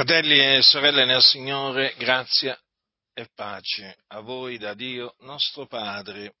Fratelli 0.00 0.40
e 0.40 0.62
sorelle 0.62 1.04
nel 1.04 1.20
Signore, 1.20 1.94
grazia 1.98 2.58
e 3.12 3.28
pace 3.34 3.98
a 4.06 4.20
voi 4.20 4.56
da 4.56 4.72
Dio 4.72 5.14
nostro 5.18 5.66
Padre 5.66 6.36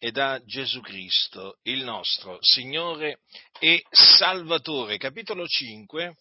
e 0.00 0.10
da 0.10 0.42
Gesù 0.44 0.80
Cristo, 0.80 1.60
il 1.62 1.84
nostro 1.84 2.38
Signore 2.40 3.20
e 3.60 3.84
Salvatore. 3.88 4.96
Capitolo 4.98 5.46
5 5.46 6.16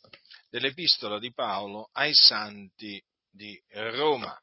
dell'Epistola 0.52 1.18
di 1.18 1.34
Paolo 1.34 1.90
ai 1.94 2.14
Santi 2.14 3.04
di 3.28 3.60
Roma. 3.70 4.40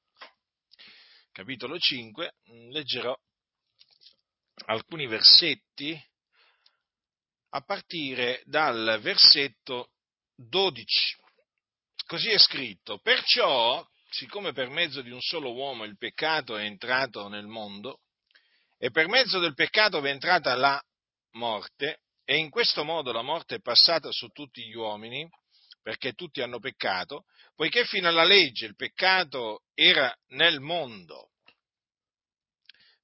Capitolo 1.31 1.79
5, 1.79 2.35
leggerò 2.73 3.17
alcuni 4.65 5.07
versetti 5.07 5.97
a 7.51 7.61
partire 7.61 8.43
dal 8.47 8.99
versetto 9.01 9.93
12 10.35 11.20
Così 12.11 12.31
è 12.31 12.39
scritto, 12.39 12.99
perciò, 12.99 13.87
siccome 14.09 14.53
per 14.53 14.69
mezzo 14.69 15.01
di 15.01 15.13
un 15.13 15.21
solo 15.21 15.53
uomo 15.53 15.85
il 15.85 15.97
peccato 15.97 16.57
è 16.57 16.65
entrato 16.65 17.29
nel 17.29 17.47
mondo, 17.47 18.01
e 18.79 18.91
per 18.91 19.07
mezzo 19.07 19.39
del 19.39 19.55
peccato 19.55 20.03
è 20.03 20.11
entrata 20.11 20.57
la 20.57 20.83
morte, 21.35 22.01
e 22.25 22.37
in 22.37 22.51
questo 22.51 22.83
modo 22.83 23.13
la 23.13 23.23
morte 23.23 23.55
è 23.55 23.61
passata 23.61 24.11
su 24.11 24.27
tutti 24.31 24.67
gli 24.67 24.75
uomini, 24.75 25.25
perché 25.83 26.15
tutti 26.15 26.43
hanno 26.43 26.59
peccato, 26.59 27.27
poiché 27.55 27.85
fino 27.85 28.09
alla 28.09 28.25
legge 28.25 28.67
il 28.67 28.75
peccato 28.75 29.63
era 29.73 30.13
nel 30.31 30.59
mondo. 30.59 31.31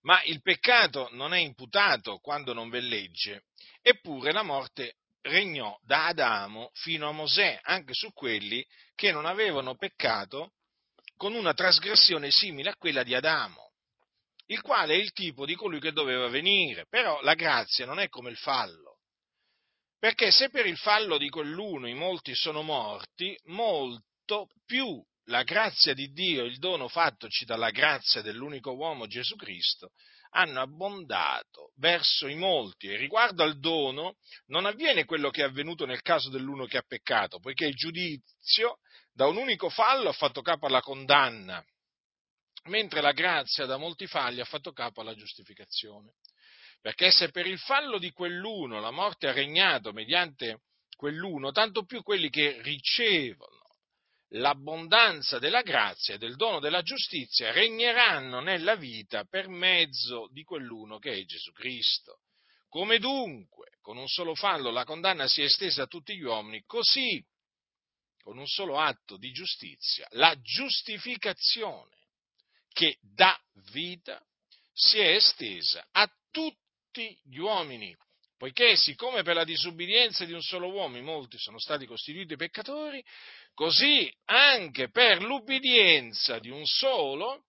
Ma 0.00 0.20
il 0.24 0.42
peccato 0.42 1.10
non 1.12 1.32
è 1.32 1.38
imputato 1.38 2.18
quando 2.18 2.52
non 2.52 2.70
v'è 2.70 2.80
legge, 2.80 3.44
eppure 3.82 4.32
la 4.32 4.42
morte 4.42 4.96
regnò 5.28 5.78
da 5.82 6.06
Adamo 6.06 6.70
fino 6.74 7.08
a 7.08 7.12
Mosè, 7.12 7.60
anche 7.62 7.92
su 7.94 8.12
quelli 8.12 8.64
che 8.94 9.12
non 9.12 9.26
avevano 9.26 9.76
peccato 9.76 10.52
con 11.16 11.34
una 11.34 11.54
trasgressione 11.54 12.30
simile 12.30 12.70
a 12.70 12.76
quella 12.76 13.02
di 13.02 13.14
Adamo, 13.14 13.72
il 14.46 14.60
quale 14.60 14.94
è 14.94 14.96
il 14.96 15.12
tipo 15.12 15.44
di 15.46 15.54
colui 15.54 15.80
che 15.80 15.92
doveva 15.92 16.28
venire. 16.28 16.86
Però 16.88 17.20
la 17.22 17.34
grazia 17.34 17.86
non 17.86 17.98
è 17.98 18.08
come 18.08 18.30
il 18.30 18.36
fallo. 18.36 18.98
Perché 19.98 20.30
se 20.30 20.50
per 20.50 20.66
il 20.66 20.76
fallo 20.76 21.18
di 21.18 21.28
quell'uno 21.28 21.88
i 21.88 21.94
molti 21.94 22.34
sono 22.34 22.62
morti, 22.62 23.36
molto 23.44 24.48
più 24.66 25.02
la 25.28 25.42
grazia 25.42 25.94
di 25.94 26.12
Dio, 26.12 26.44
il 26.44 26.58
dono 26.58 26.86
fattoci 26.88 27.44
dalla 27.44 27.70
grazia 27.70 28.22
dell'unico 28.22 28.72
uomo 28.72 29.06
Gesù 29.06 29.34
Cristo, 29.34 29.90
hanno 30.30 30.60
abbondato 30.60 31.72
verso 31.76 32.26
i 32.26 32.34
molti 32.34 32.88
e 32.88 32.96
riguardo 32.96 33.42
al 33.42 33.58
dono 33.58 34.16
non 34.46 34.66
avviene 34.66 35.04
quello 35.04 35.30
che 35.30 35.42
è 35.42 35.44
avvenuto 35.44 35.86
nel 35.86 36.02
caso 36.02 36.30
dell'uno 36.30 36.66
che 36.66 36.78
ha 36.78 36.84
peccato, 36.86 37.38
poiché 37.38 37.66
il 37.66 37.74
giudizio 37.74 38.78
da 39.12 39.26
un 39.26 39.36
unico 39.36 39.68
fallo 39.68 40.10
ha 40.10 40.12
fatto 40.12 40.42
capo 40.42 40.66
alla 40.66 40.80
condanna, 40.80 41.64
mentre 42.64 43.00
la 43.00 43.12
grazia 43.12 43.64
da 43.66 43.76
molti 43.76 44.06
falli 44.06 44.40
ha 44.40 44.44
fatto 44.44 44.72
capo 44.72 45.00
alla 45.00 45.14
giustificazione. 45.14 46.14
Perché 46.80 47.10
se 47.10 47.30
per 47.30 47.46
il 47.46 47.58
fallo 47.58 47.98
di 47.98 48.10
quell'uno 48.12 48.78
la 48.80 48.90
morte 48.90 49.28
ha 49.28 49.32
regnato 49.32 49.92
mediante 49.92 50.60
quell'uno, 50.96 51.50
tanto 51.50 51.84
più 51.84 52.02
quelli 52.02 52.30
che 52.30 52.60
ricevono 52.62 53.65
l'abbondanza 54.30 55.38
della 55.38 55.62
grazia 55.62 56.14
e 56.14 56.18
del 56.18 56.36
dono 56.36 56.58
della 56.58 56.82
giustizia 56.82 57.52
regneranno 57.52 58.40
nella 58.40 58.74
vita 58.74 59.24
per 59.24 59.48
mezzo 59.48 60.28
di 60.32 60.42
quell'uno 60.42 60.98
che 60.98 61.12
è 61.12 61.24
Gesù 61.24 61.52
Cristo. 61.52 62.20
Come 62.68 62.98
dunque 62.98 63.78
con 63.80 63.96
un 63.96 64.08
solo 64.08 64.34
fallo 64.34 64.70
la 64.70 64.84
condanna 64.84 65.28
si 65.28 65.42
è 65.42 65.44
estesa 65.44 65.84
a 65.84 65.86
tutti 65.86 66.16
gli 66.16 66.22
uomini, 66.22 66.64
così 66.66 67.24
con 68.20 68.38
un 68.38 68.46
solo 68.46 68.78
atto 68.78 69.16
di 69.16 69.30
giustizia 69.30 70.06
la 70.10 70.34
giustificazione 70.40 71.94
che 72.72 72.98
dà 73.00 73.40
vita 73.70 74.20
si 74.72 74.98
è 74.98 75.14
estesa 75.14 75.86
a 75.92 76.10
tutti 76.30 77.18
gli 77.22 77.38
uomini. 77.38 77.96
Poiché 78.36 78.76
siccome 78.76 79.22
per 79.22 79.34
la 79.34 79.44
disubbidienza 79.44 80.26
di 80.26 80.34
un 80.34 80.42
solo 80.42 80.70
uomo 80.70 81.00
molti 81.00 81.38
sono 81.38 81.58
stati 81.58 81.86
costituiti 81.86 82.36
peccatori, 82.36 83.02
così 83.56 84.12
anche 84.26 84.90
per 84.90 85.22
l'ubbidienza 85.22 86.38
di 86.38 86.50
un 86.50 86.66
solo 86.66 87.46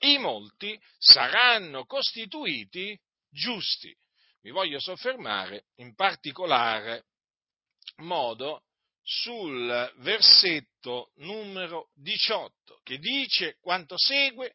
i 0.00 0.18
molti 0.18 0.78
saranno 0.98 1.86
costituiti 1.86 2.96
giusti. 3.30 3.96
Mi 4.42 4.50
voglio 4.50 4.78
soffermare 4.78 5.68
in 5.76 5.94
particolare 5.94 7.06
modo 8.02 8.64
sul 9.02 9.94
versetto 9.96 11.12
numero 11.16 11.88
18 11.94 12.80
che 12.82 12.98
dice 12.98 13.56
quanto 13.62 13.96
segue, 13.96 14.54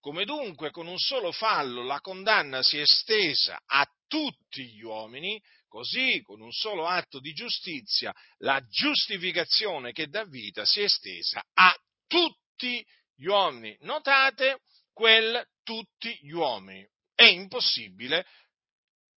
come 0.00 0.24
dunque 0.24 0.70
con 0.70 0.86
un 0.86 0.98
solo 0.98 1.30
fallo 1.30 1.82
la 1.84 2.00
condanna 2.00 2.62
si 2.62 2.78
è 2.78 2.80
estesa 2.80 3.60
a 3.66 3.86
tutti 4.06 4.64
gli 4.64 4.82
uomini, 4.82 5.38
così 5.76 6.22
con 6.22 6.40
un 6.40 6.52
solo 6.52 6.86
atto 6.86 7.20
di 7.20 7.34
giustizia 7.34 8.10
la 8.38 8.64
giustificazione 8.66 9.92
che 9.92 10.08
dà 10.08 10.24
vita 10.24 10.64
si 10.64 10.80
è 10.80 10.84
estesa 10.84 11.44
a 11.52 11.76
tutti 12.06 12.82
gli 13.14 13.26
uomini. 13.26 13.76
Notate 13.80 14.62
quel 14.94 15.46
tutti 15.62 16.18
gli 16.22 16.30
uomini. 16.30 16.88
È 17.14 17.24
impossibile 17.24 18.26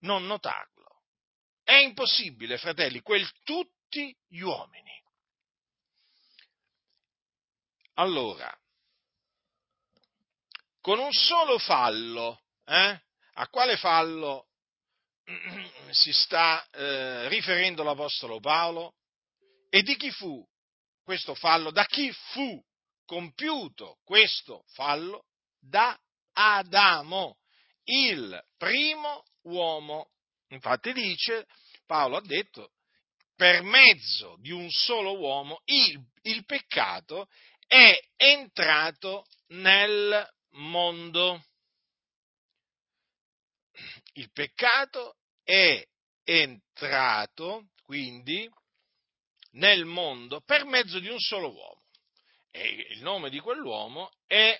non 0.00 0.24
notarlo. 0.24 1.02
È 1.62 1.74
impossibile, 1.74 2.56
fratelli, 2.56 3.02
quel 3.02 3.30
tutti 3.42 4.16
gli 4.26 4.40
uomini. 4.40 5.02
Allora, 7.94 8.50
con 10.80 10.98
un 11.00 11.12
solo 11.12 11.58
fallo, 11.58 12.44
eh? 12.64 13.02
a 13.34 13.48
quale 13.48 13.76
fallo 13.76 14.48
si 15.90 16.12
sta 16.12 16.64
eh, 16.70 17.28
riferendo 17.28 17.82
l'Apostolo 17.82 18.40
Paolo 18.40 18.94
e 19.68 19.82
di 19.82 19.96
chi 19.96 20.10
fu 20.10 20.44
questo 21.02 21.34
fallo, 21.34 21.70
da 21.70 21.84
chi 21.84 22.10
fu 22.32 22.62
compiuto 23.04 23.98
questo 24.04 24.64
fallo? 24.72 25.26
Da 25.58 25.98
Adamo, 26.32 27.38
il 27.84 28.40
primo 28.56 29.24
uomo. 29.42 30.10
Infatti 30.48 30.92
dice, 30.92 31.46
Paolo 31.86 32.16
ha 32.16 32.22
detto, 32.22 32.72
per 33.34 33.62
mezzo 33.62 34.36
di 34.40 34.50
un 34.50 34.70
solo 34.70 35.18
uomo 35.18 35.60
il, 35.64 36.00
il 36.22 36.44
peccato 36.44 37.28
è 37.66 37.98
entrato 38.16 39.26
nel 39.48 40.26
mondo 40.52 41.44
il 44.14 44.30
peccato 44.32 45.16
è 45.42 45.86
entrato 46.24 47.70
quindi 47.82 48.50
nel 49.52 49.84
mondo 49.84 50.40
per 50.40 50.64
mezzo 50.64 50.98
di 50.98 51.08
un 51.08 51.18
solo 51.18 51.52
uomo. 51.52 51.82
E 52.50 52.86
il 52.90 53.02
nome 53.02 53.30
di 53.30 53.38
quell'uomo 53.38 54.10
è 54.26 54.58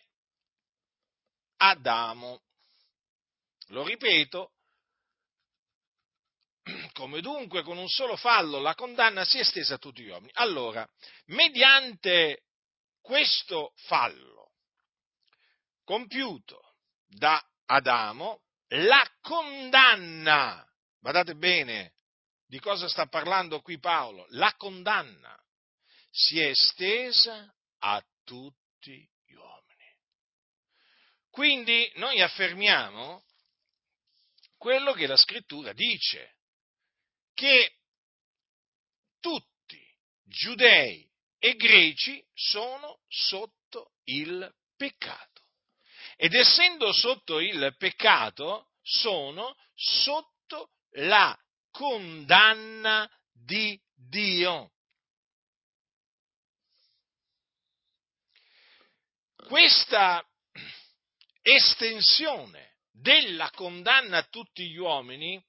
Adamo. 1.56 2.42
Lo 3.68 3.84
ripeto, 3.84 4.52
come 6.92 7.20
dunque 7.20 7.62
con 7.62 7.78
un 7.78 7.88
solo 7.88 8.16
fallo 8.16 8.60
la 8.60 8.74
condanna 8.74 9.24
si 9.24 9.38
è 9.38 9.40
estesa 9.40 9.74
a 9.74 9.78
tutti 9.78 10.02
gli 10.02 10.08
uomini. 10.08 10.30
Allora, 10.34 10.86
mediante 11.26 12.44
questo 13.00 13.72
fallo 13.86 14.52
compiuto 15.84 16.74
da 17.06 17.40
Adamo, 17.66 18.42
la 18.68 19.08
condanna, 19.20 20.66
guardate 20.98 21.34
bene 21.34 21.94
di 22.46 22.58
cosa 22.58 22.88
sta 22.88 23.06
parlando 23.06 23.60
qui 23.60 23.78
Paolo, 23.78 24.26
la 24.30 24.54
condanna 24.56 25.38
si 26.10 26.40
è 26.40 26.48
estesa 26.48 27.54
a 27.78 28.04
tutti 28.24 29.08
gli 29.24 29.34
uomini. 29.34 29.96
Quindi 31.30 31.90
noi 31.96 32.20
affermiamo 32.20 33.24
quello 34.56 34.92
che 34.92 35.06
la 35.06 35.16
scrittura 35.16 35.72
dice, 35.72 36.36
che 37.34 37.76
tutti, 39.20 39.80
giudei 40.22 41.08
e 41.38 41.54
greci, 41.54 42.24
sono 42.32 43.00
sotto 43.08 43.92
il 44.04 44.52
peccato 44.76 45.35
ed 46.16 46.34
essendo 46.34 46.92
sotto 46.92 47.40
il 47.40 47.74
peccato 47.76 48.70
sono 48.82 49.54
sotto 49.74 50.70
la 50.92 51.38
condanna 51.70 53.08
di 53.32 53.78
Dio. 53.94 54.72
Questa 59.46 60.26
estensione 61.42 62.78
della 62.90 63.50
condanna 63.50 64.18
a 64.18 64.22
tutti 64.24 64.68
gli 64.68 64.78
uomini 64.78 65.40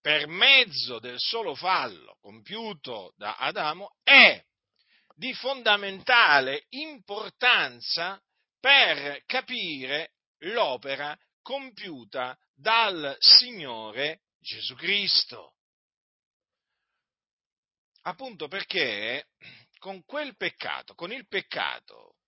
per 0.00 0.26
mezzo 0.26 0.98
del 0.98 1.18
solo 1.18 1.54
fallo 1.54 2.18
compiuto 2.20 3.14
da 3.16 3.36
Adamo 3.36 3.96
è 4.02 4.44
di 5.14 5.32
fondamentale 5.32 6.66
importanza 6.70 8.20
per 8.62 9.24
capire 9.26 10.12
l'opera 10.42 11.18
compiuta 11.42 12.38
dal 12.54 13.16
Signore 13.18 14.20
Gesù 14.38 14.76
Cristo. 14.76 15.56
Appunto 18.02 18.46
perché 18.46 19.26
con 19.78 20.04
quel 20.04 20.36
peccato, 20.36 20.94
con 20.94 21.10
il 21.10 21.26
peccato, 21.26 22.18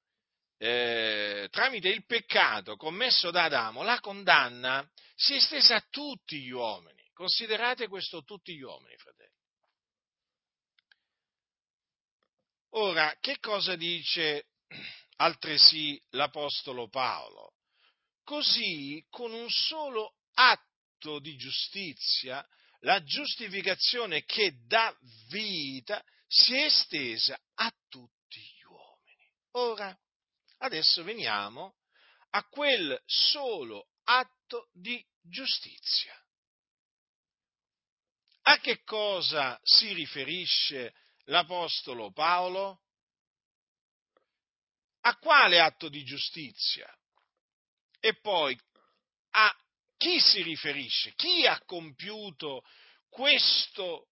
eh, 0.58 1.46
tramite 1.52 1.88
il 1.88 2.04
peccato 2.04 2.75
commesso 2.75 3.31
da 3.31 3.44
Adamo, 3.44 3.84
la 3.84 4.00
condanna 4.00 4.84
si 5.14 5.34
è 5.34 5.36
estesa 5.36 5.76
a 5.76 5.86
tutti 5.88 6.40
gli 6.40 6.50
uomini. 6.50 7.08
Considerate 7.12 7.86
questo 7.86 8.25
tutti 8.25 8.56
gli 8.56 8.62
uomini, 8.62 8.96
fratelli. 8.96 9.31
Ora, 12.70 13.16
che 13.20 13.38
cosa 13.38 13.76
dice 13.76 14.46
altresì 15.16 16.00
l'Apostolo 16.11 16.88
Paolo? 16.88 17.55
Così, 18.22 19.05
con 19.11 19.32
un 19.32 19.49
solo 19.50 20.16
atto 20.34 21.19
di 21.19 21.37
giustizia, 21.37 22.46
la 22.81 23.02
giustificazione 23.02 24.25
che 24.25 24.58
dà 24.66 24.94
vita 25.28 26.02
si 26.26 26.55
è 26.55 26.64
estesa 26.64 27.38
a 27.55 27.72
tutti 27.88 28.40
gli 28.40 28.62
uomini. 28.64 29.31
Ora, 29.52 29.96
adesso 30.58 31.02
veniamo 31.02 31.76
a 32.31 32.44
quel 32.49 33.00
solo 33.06 33.88
atto 34.05 34.69
di 34.72 35.05
giustizia. 35.22 36.14
A 38.46 38.58
che 38.58 38.82
cosa 38.82 39.58
si 39.62 39.93
riferisce 39.93 40.94
l'Apostolo 41.25 42.12
Paolo? 42.12 42.83
A 45.06 45.17
quale 45.17 45.61
atto 45.61 45.89
di 45.89 46.03
giustizia? 46.03 46.91
E 48.01 48.15
poi 48.21 48.59
a 49.33 49.55
chi 49.99 50.19
si 50.19 50.43
riferisce? 50.43 51.15
Chi 51.15 51.47
ha 51.47 51.61
compiuto 51.65 52.62
questo 53.11 54.09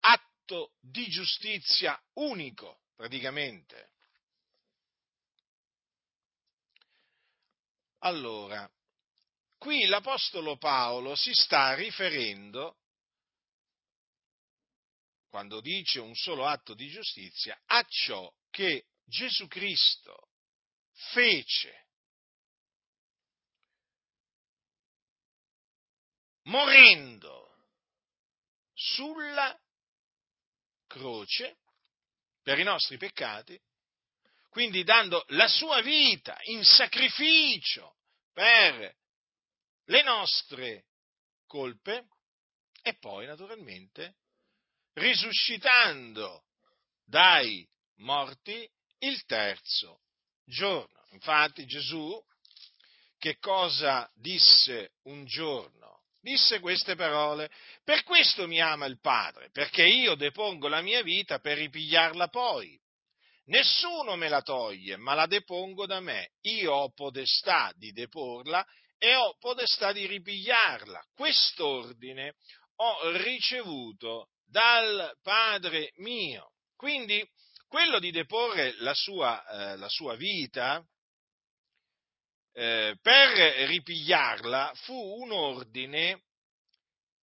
atto 0.00 0.72
di 0.80 1.06
giustizia 1.08 2.00
unico, 2.14 2.80
praticamente? 2.96 3.90
Allora, 8.00 8.68
qui 9.58 9.86
l'Apostolo 9.86 10.56
Paolo 10.56 11.14
si 11.14 11.32
sta 11.32 11.74
riferendo 11.74 12.78
quando 15.28 15.60
dice 15.60 16.00
un 16.00 16.14
solo 16.14 16.46
atto 16.46 16.72
di 16.74 16.88
giustizia, 16.88 17.60
a 17.66 17.84
ciò 17.86 18.32
che 18.56 18.86
Gesù 19.04 19.46
Cristo 19.48 20.30
fece 21.12 21.88
morendo 26.44 27.66
sulla 28.72 29.54
croce 30.86 31.58
per 32.40 32.58
i 32.58 32.62
nostri 32.62 32.96
peccati, 32.96 33.60
quindi 34.48 34.84
dando 34.84 35.26
la 35.28 35.48
sua 35.48 35.82
vita 35.82 36.38
in 36.44 36.64
sacrificio 36.64 37.98
per 38.32 38.96
le 39.84 40.02
nostre 40.02 40.86
colpe 41.44 42.08
e 42.80 42.94
poi 42.94 43.26
naturalmente 43.26 44.16
risuscitando 44.94 46.46
dai 47.04 47.68
morti 47.96 48.68
il 48.98 49.24
terzo 49.24 50.00
giorno. 50.44 51.04
Infatti 51.10 51.66
Gesù 51.66 52.22
che 53.18 53.38
cosa 53.38 54.10
disse 54.14 54.92
un 55.04 55.24
giorno? 55.24 56.02
Disse 56.20 56.60
queste 56.60 56.96
parole, 56.96 57.50
per 57.84 58.02
questo 58.02 58.46
mi 58.46 58.60
ama 58.60 58.86
il 58.86 59.00
Padre, 59.00 59.50
perché 59.50 59.86
io 59.86 60.16
depongo 60.16 60.68
la 60.68 60.80
mia 60.80 61.02
vita 61.02 61.38
per 61.38 61.56
ripigliarla 61.56 62.28
poi. 62.28 62.78
Nessuno 63.44 64.16
me 64.16 64.28
la 64.28 64.42
toglie, 64.42 64.96
ma 64.96 65.14
la 65.14 65.26
depongo 65.26 65.86
da 65.86 66.00
me. 66.00 66.32
Io 66.42 66.72
ho 66.72 66.90
potestà 66.90 67.72
di 67.76 67.92
deporla 67.92 68.66
e 68.98 69.14
ho 69.14 69.36
potestà 69.38 69.92
di 69.92 70.04
ripigliarla. 70.06 71.00
Quest'ordine 71.14 72.34
ho 72.76 73.10
ricevuto 73.18 74.30
dal 74.44 75.16
Padre 75.22 75.92
mio. 75.96 76.54
Quindi 76.74 77.24
quello 77.68 77.98
di 77.98 78.10
deporre 78.10 78.74
la 78.78 78.94
sua, 78.94 79.44
eh, 79.46 79.76
la 79.76 79.88
sua 79.88 80.14
vita 80.16 80.84
eh, 82.52 82.96
per 83.02 83.68
ripigliarla 83.68 84.72
fu 84.74 84.94
un 85.20 85.32
ordine 85.32 86.22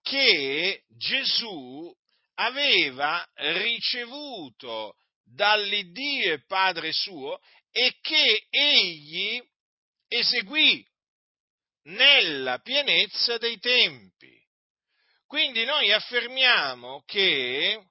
che 0.01 0.83
Gesù 0.89 1.91
aveva 2.35 3.25
ricevuto 3.35 4.95
dall'Iddio 5.23 6.33
e 6.33 6.45
Padre 6.45 6.91
suo 6.91 7.39
e 7.71 7.97
che 8.01 8.45
egli 8.49 9.41
eseguì 10.07 10.85
nella 11.83 12.59
pienezza 12.59 13.37
dei 13.37 13.57
tempi. 13.59 14.39
Quindi 15.25 15.65
noi 15.65 15.91
affermiamo 15.91 17.01
che 17.05 17.87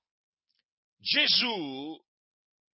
Gesù 0.98 2.00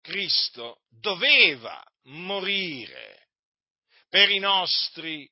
Cristo 0.09 0.85
doveva 0.89 1.85
morire 2.05 3.29
per 4.09 4.31
i 4.31 4.39
nostri 4.39 5.31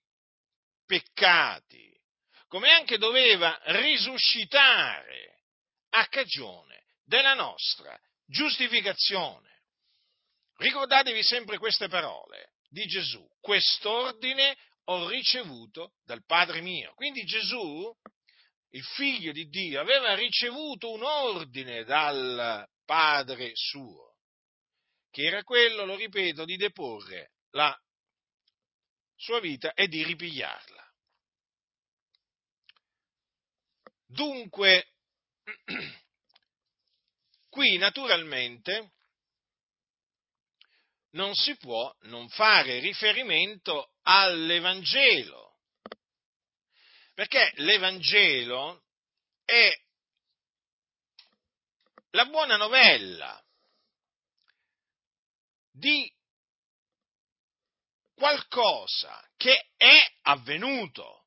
peccati, 0.84 1.98
come 2.46 2.68
anche 2.68 2.98
doveva 2.98 3.58
risuscitare 3.64 5.44
a 5.90 6.06
cagione 6.08 6.84
della 7.04 7.32
nostra 7.32 7.98
giustificazione. 8.26 9.62
Ricordatevi 10.56 11.22
sempre 11.22 11.56
queste 11.56 11.88
parole 11.88 12.52
di 12.68 12.84
Gesù, 12.84 13.26
quest'ordine 13.40 14.54
ho 14.88 15.08
ricevuto 15.08 15.94
dal 16.04 16.22
Padre 16.26 16.60
mio. 16.60 16.92
Quindi 16.92 17.24
Gesù 17.24 17.90
il 18.76 18.84
figlio 18.84 19.32
di 19.32 19.48
Dio, 19.48 19.80
aveva 19.80 20.14
ricevuto 20.14 20.92
un 20.92 21.02
ordine 21.02 21.84
dal 21.84 22.68
Padre 22.84 23.52
suo, 23.54 24.15
che 25.16 25.22
era 25.22 25.42
quello, 25.44 25.86
lo 25.86 25.96
ripeto, 25.96 26.44
di 26.44 26.58
deporre 26.58 27.30
la 27.52 27.74
sua 29.14 29.40
vita 29.40 29.72
e 29.72 29.88
di 29.88 30.04
ripigliarla. 30.04 30.94
Dunque, 34.08 34.92
qui 37.48 37.78
naturalmente 37.78 38.92
non 41.12 41.34
si 41.34 41.56
può 41.56 41.90
non 42.02 42.28
fare 42.28 42.78
riferimento 42.80 43.94
all'Evangelo 44.02 45.60
perché 47.14 47.52
l'Evangelo 47.54 48.84
è 49.46 49.74
la 52.10 52.26
buona 52.26 52.56
novella 52.58 53.42
di 55.76 56.10
qualcosa 58.14 59.22
che 59.36 59.70
è 59.76 60.12
avvenuto. 60.22 61.26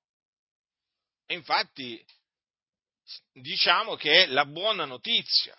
E 1.26 1.36
infatti 1.36 2.04
diciamo 3.34 3.96
che 3.96 4.24
è 4.24 4.26
la 4.28 4.46
buona 4.46 4.86
notizia. 4.86 5.56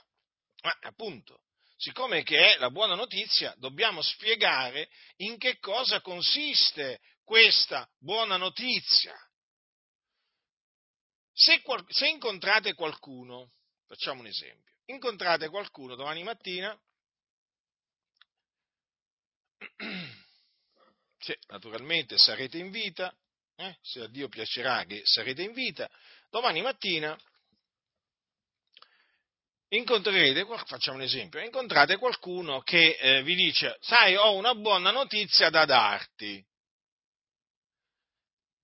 Ma 0.62 0.76
appunto, 0.82 1.44
siccome 1.76 2.22
che 2.24 2.54
è 2.54 2.58
la 2.58 2.70
buona 2.70 2.94
notizia, 2.94 3.54
dobbiamo 3.56 4.02
spiegare 4.02 4.90
in 5.18 5.38
che 5.38 5.58
cosa 5.58 6.00
consiste 6.00 7.00
questa 7.22 7.88
buona 7.98 8.36
notizia. 8.36 9.14
Se, 11.32 11.62
se 11.88 12.08
incontrate 12.08 12.74
qualcuno, 12.74 13.52
facciamo 13.86 14.20
un 14.20 14.26
esempio, 14.26 14.74
incontrate 14.86 15.48
qualcuno 15.48 15.94
domani 15.94 16.24
mattina, 16.24 16.78
se 21.18 21.38
naturalmente 21.48 22.16
sarete 22.18 22.58
in 22.58 22.70
vita, 22.70 23.14
eh, 23.56 23.76
se 23.82 24.02
a 24.02 24.08
Dio 24.08 24.28
piacerà 24.28 24.84
che 24.84 25.02
sarete 25.04 25.42
in 25.42 25.52
vita, 25.52 25.90
domani 26.30 26.62
mattina 26.62 27.18
incontrerete, 29.68 30.44
facciamo 30.66 30.96
un 30.96 31.02
esempio, 31.02 31.40
incontrate 31.40 31.96
qualcuno 31.96 32.60
che 32.62 32.96
eh, 33.00 33.22
vi 33.22 33.34
dice, 33.34 33.76
sai, 33.80 34.16
ho 34.16 34.34
una 34.34 34.54
buona 34.54 34.90
notizia 34.90 35.50
da 35.50 35.64
darti 35.64 36.44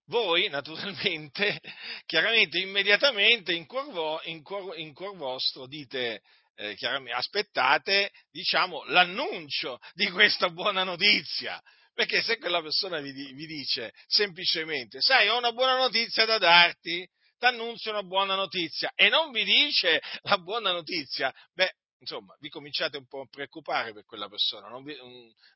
voi 0.07 0.49
naturalmente, 0.51 1.61
chiaramente, 2.07 2.59
immediatamente 2.59 3.53
in 3.53 3.67
cuor, 3.67 3.91
vo, 3.93 4.21
in, 4.25 4.43
cuor, 4.43 4.79
in 4.79 4.93
cuor 4.93 5.17
vostro 5.17 5.67
dite, 5.67 6.23
eh, 6.57 6.77
aspettate, 7.13 8.11
diciamo, 8.31 8.85
l'annuncio 8.87 9.79
di 9.95 10.11
questa 10.11 10.51
buona 10.51 10.83
notizia. 10.83 11.61
Perché 11.93 12.21
se 12.21 12.37
quella 12.37 12.61
persona 12.61 13.01
vi, 13.01 13.13
vi 13.13 13.47
dice 13.47 13.93
semplicemente, 14.07 15.01
sai, 15.01 15.29
ho 15.29 15.39
una 15.39 15.53
buona 15.53 15.77
notizia 15.77 16.27
da 16.27 16.37
darti, 16.37 17.09
ti 17.39 17.47
annunzio 17.47 17.91
una 17.91 18.03
buona 18.03 18.35
notizia 18.35 18.93
e 18.95 19.09
non 19.09 19.31
vi 19.31 19.45
dice 19.45 20.01
la 20.23 20.37
buona 20.37 20.73
notizia, 20.73 21.33
beh, 21.55 21.73
insomma, 22.01 22.37
vi 22.41 22.51
cominciate 22.51 22.99
un 22.99 23.07
po' 23.07 23.23
a 23.23 23.29
preoccupare 23.31 23.95
per 23.95 24.05
quella 24.05 24.29
persona, 24.29 24.69
non, 24.69 24.85
vi, 24.85 24.95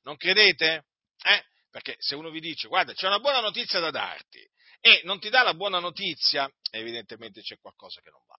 non 0.02 0.16
credete? 0.16 0.86
Eh? 1.22 1.44
Perché 1.70 1.96
se 1.98 2.14
uno 2.14 2.30
vi 2.30 2.40
dice, 2.40 2.68
guarda, 2.68 2.94
c'è 2.94 3.06
una 3.06 3.20
buona 3.20 3.40
notizia 3.40 3.78
da 3.78 3.90
darti 3.90 4.40
e 4.80 5.02
non 5.04 5.20
ti 5.20 5.28
dà 5.28 5.42
la 5.42 5.54
buona 5.54 5.78
notizia, 5.78 6.50
evidentemente 6.70 7.42
c'è 7.42 7.58
qualcosa 7.58 8.00
che 8.00 8.10
non 8.10 8.22
va. 8.26 8.36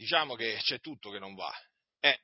Diciamo 0.00 0.34
che 0.34 0.58
c'è 0.62 0.80
tutto 0.80 1.10
che 1.10 1.18
non 1.18 1.34
va. 1.34 1.52
Eh, 2.00 2.20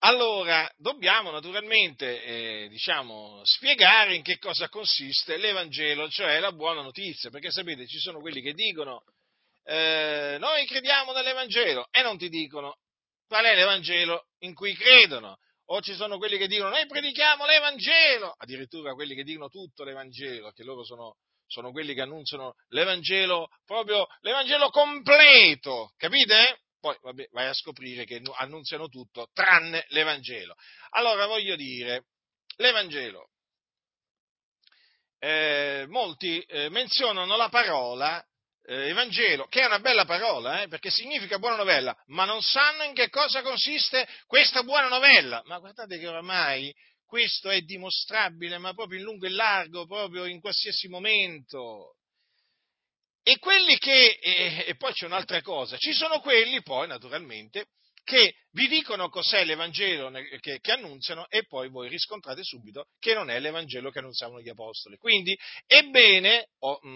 allora, 0.00 0.68
dobbiamo 0.76 1.30
naturalmente 1.30 2.24
eh, 2.24 2.68
diciamo, 2.68 3.42
spiegare 3.44 4.16
in 4.16 4.22
che 4.24 4.38
cosa 4.38 4.68
consiste 4.68 5.36
l'Evangelo, 5.36 6.10
cioè 6.10 6.40
la 6.40 6.50
buona 6.50 6.82
notizia, 6.82 7.30
perché 7.30 7.52
sapete, 7.52 7.86
ci 7.86 8.00
sono 8.00 8.18
quelli 8.18 8.42
che 8.42 8.54
dicono 8.54 9.04
eh, 9.62 10.36
noi 10.40 10.66
crediamo 10.66 11.12
nell'Evangelo 11.12 11.86
e 11.92 12.02
non 12.02 12.18
ti 12.18 12.28
dicono 12.28 12.78
qual 13.28 13.44
è 13.44 13.54
l'Evangelo 13.54 14.26
in 14.40 14.52
cui 14.52 14.74
credono. 14.74 15.38
O 15.66 15.80
ci 15.80 15.94
sono 15.94 16.18
quelli 16.18 16.38
che 16.38 16.48
dicono 16.48 16.70
noi 16.70 16.86
predichiamo 16.86 17.46
l'Evangelo, 17.46 18.34
addirittura 18.36 18.94
quelli 18.94 19.14
che 19.14 19.22
dicono 19.22 19.48
tutto 19.48 19.84
l'Evangelo, 19.84 20.50
che 20.50 20.64
loro 20.64 20.82
sono, 20.82 21.18
sono 21.46 21.70
quelli 21.70 21.94
che 21.94 22.00
annunciano 22.00 22.54
l'Evangelo, 22.70 23.46
proprio 23.64 24.08
l'Evangelo 24.22 24.70
completo, 24.70 25.92
capite? 25.96 26.62
Poi 26.82 26.98
vabbè, 27.00 27.28
vai 27.30 27.46
a 27.46 27.54
scoprire 27.54 28.04
che 28.04 28.20
annunziano 28.38 28.88
tutto 28.88 29.30
tranne 29.32 29.86
l'Evangelo. 29.90 30.56
Allora 30.90 31.26
voglio 31.26 31.54
dire, 31.54 32.06
l'Evangelo, 32.56 33.30
eh, 35.20 35.86
molti 35.88 36.40
eh, 36.40 36.68
menzionano 36.70 37.36
la 37.36 37.48
parola 37.48 38.20
eh, 38.64 38.88
Evangelo, 38.88 39.46
che 39.46 39.60
è 39.60 39.66
una 39.66 39.78
bella 39.78 40.04
parola, 40.04 40.62
eh, 40.62 40.68
perché 40.68 40.90
significa 40.90 41.38
buona 41.38 41.56
novella, 41.56 41.96
ma 42.06 42.24
non 42.24 42.42
sanno 42.42 42.82
in 42.82 42.94
che 42.94 43.08
cosa 43.10 43.42
consiste 43.42 44.06
questa 44.26 44.64
buona 44.64 44.88
novella. 44.88 45.40
Ma 45.44 45.58
guardate 45.58 45.98
che 45.98 46.08
oramai 46.08 46.74
questo 47.06 47.48
è 47.48 47.60
dimostrabile, 47.60 48.58
ma 48.58 48.74
proprio 48.74 48.98
in 48.98 49.04
lungo 49.04 49.26
e 49.26 49.30
largo, 49.30 49.86
proprio 49.86 50.24
in 50.24 50.40
qualsiasi 50.40 50.88
momento. 50.88 51.94
E 53.22 53.38
quelli 53.38 53.76
che, 53.78 54.18
e, 54.20 54.64
e 54.66 54.76
poi 54.76 54.92
c'è 54.92 55.06
un'altra 55.06 55.40
cosa, 55.42 55.76
ci 55.76 55.92
sono 55.92 56.20
quelli 56.20 56.62
poi 56.62 56.88
naturalmente 56.88 57.66
che 58.04 58.34
vi 58.50 58.66
dicono 58.66 59.08
cos'è 59.08 59.44
l'Evangelo 59.44 60.10
che, 60.40 60.58
che, 60.60 60.72
annunziano 60.72 61.28
e 61.28 61.46
poi 61.46 61.68
voi 61.68 61.88
riscontrate 61.88 62.42
subito 62.42 62.88
che 62.98 63.14
non 63.14 63.30
è 63.30 63.38
l'Evangelo 63.38 63.90
che 63.90 64.00
annunziavano 64.00 64.40
gli 64.40 64.48
Apostoli. 64.48 64.96
Quindi 64.96 65.38
è 65.66 65.82
bene, 65.82 66.48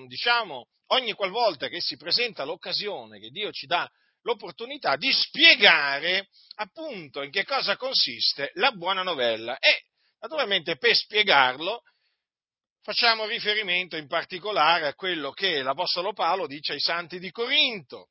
diciamo, 0.09 0.67
ogni 0.89 1.13
qualvolta 1.13 1.69
che 1.69 1.81
si 1.81 1.97
presenta 1.97 2.45
l'occasione 2.45 3.21
che 3.21 3.31
Dio 3.31 3.53
ci 3.53 3.67
dà 3.67 3.89
l'opportunità 4.23 4.97
di 4.97 5.13
spiegare 5.13 6.29
appunto 6.57 7.23
in 7.23 7.31
che 7.31 7.45
cosa 7.45 7.77
consiste 7.77 8.51
la 8.55 8.73
buona 8.73 9.03
novella 9.03 9.57
e 9.59 9.85
naturalmente 10.19 10.77
per 10.77 10.97
spiegarlo 10.97 11.83
facciamo 12.87 13.27
riferimento 13.27 13.97
in 13.97 14.07
particolare 14.07 14.87
a 14.87 14.95
quello 14.95 15.33
che 15.33 15.61
l'Apostolo 15.61 16.13
Paolo 16.13 16.47
dice 16.47 16.75
ai 16.75 16.79
santi 16.79 17.19
di 17.19 17.33
Corinto, 17.33 18.11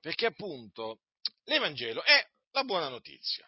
perché 0.00 0.24
appunto 0.24 1.00
l'Evangelo 1.44 2.02
è 2.04 2.26
la 2.52 2.64
buona 2.64 2.88
notizia. 2.88 3.46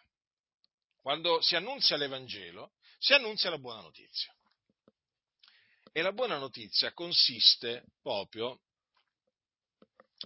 Quando 1.01 1.41
si 1.41 1.55
annunzia 1.55 1.97
l'Evangelo, 1.97 2.73
si 2.99 3.13
annunzia 3.13 3.49
la 3.49 3.57
buona 3.57 3.81
notizia. 3.81 4.31
E 5.91 6.01
la 6.03 6.11
buona 6.11 6.37
notizia 6.37 6.93
consiste 6.93 7.85
proprio 8.03 8.59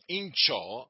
in 0.07 0.33
ciò 0.33 0.85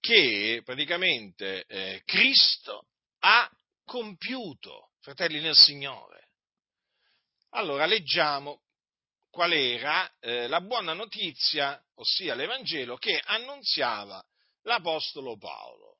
che 0.00 0.60
praticamente 0.62 1.64
eh, 1.64 2.02
Cristo 2.04 2.88
ha 3.20 3.50
compiuto, 3.84 4.90
fratelli 5.00 5.40
nel 5.40 5.56
Signore. 5.56 6.15
Allora 7.50 7.86
leggiamo 7.86 8.62
qual 9.30 9.52
era 9.52 10.10
eh, 10.20 10.46
la 10.48 10.60
buona 10.60 10.94
notizia, 10.94 11.80
ossia 11.96 12.34
l'Evangelo, 12.34 12.96
che 12.96 13.20
annunziava 13.22 14.24
l'Apostolo 14.62 15.36
Paolo. 15.36 15.98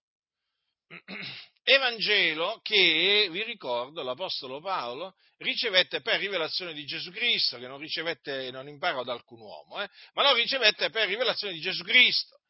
Evangelo 1.63 2.61
che, 2.63 3.29
vi 3.31 3.43
ricordo, 3.43 4.03
l'Apostolo 4.03 4.61
Paolo 4.61 5.17
ricevette 5.39 6.01
per 6.01 6.19
rivelazione 6.19 6.73
di 6.73 6.87
Gesù 6.87 7.11
Cristo, 7.11 7.59
che 7.59 7.67
non 7.67 7.79
ricevette, 7.79 8.51
non 8.51 8.69
imparò 8.69 9.03
da 9.03 9.13
alcun 9.13 9.41
uomo, 9.41 9.83
eh, 9.83 9.89
ma 10.15 10.23
lo 10.23 10.35
ricevette 10.35 10.91
per 10.91 11.09
rivelazione 11.09 11.53
di 11.53 11.61
Gesù 11.61 11.83
Cristo. 11.83 12.41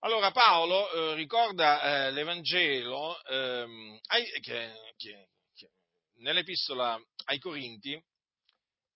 Allora 0.00 0.32
Paolo 0.32 0.90
eh, 0.90 1.14
ricorda 1.14 2.06
eh, 2.06 2.10
l'Evangelo 2.10 3.22
ehm, 3.24 4.00
che, 4.40 4.72
che, 4.96 5.28
che, 5.54 5.70
nell'epistola 6.16 7.00
ai 7.26 7.38
Corinti, 7.38 8.02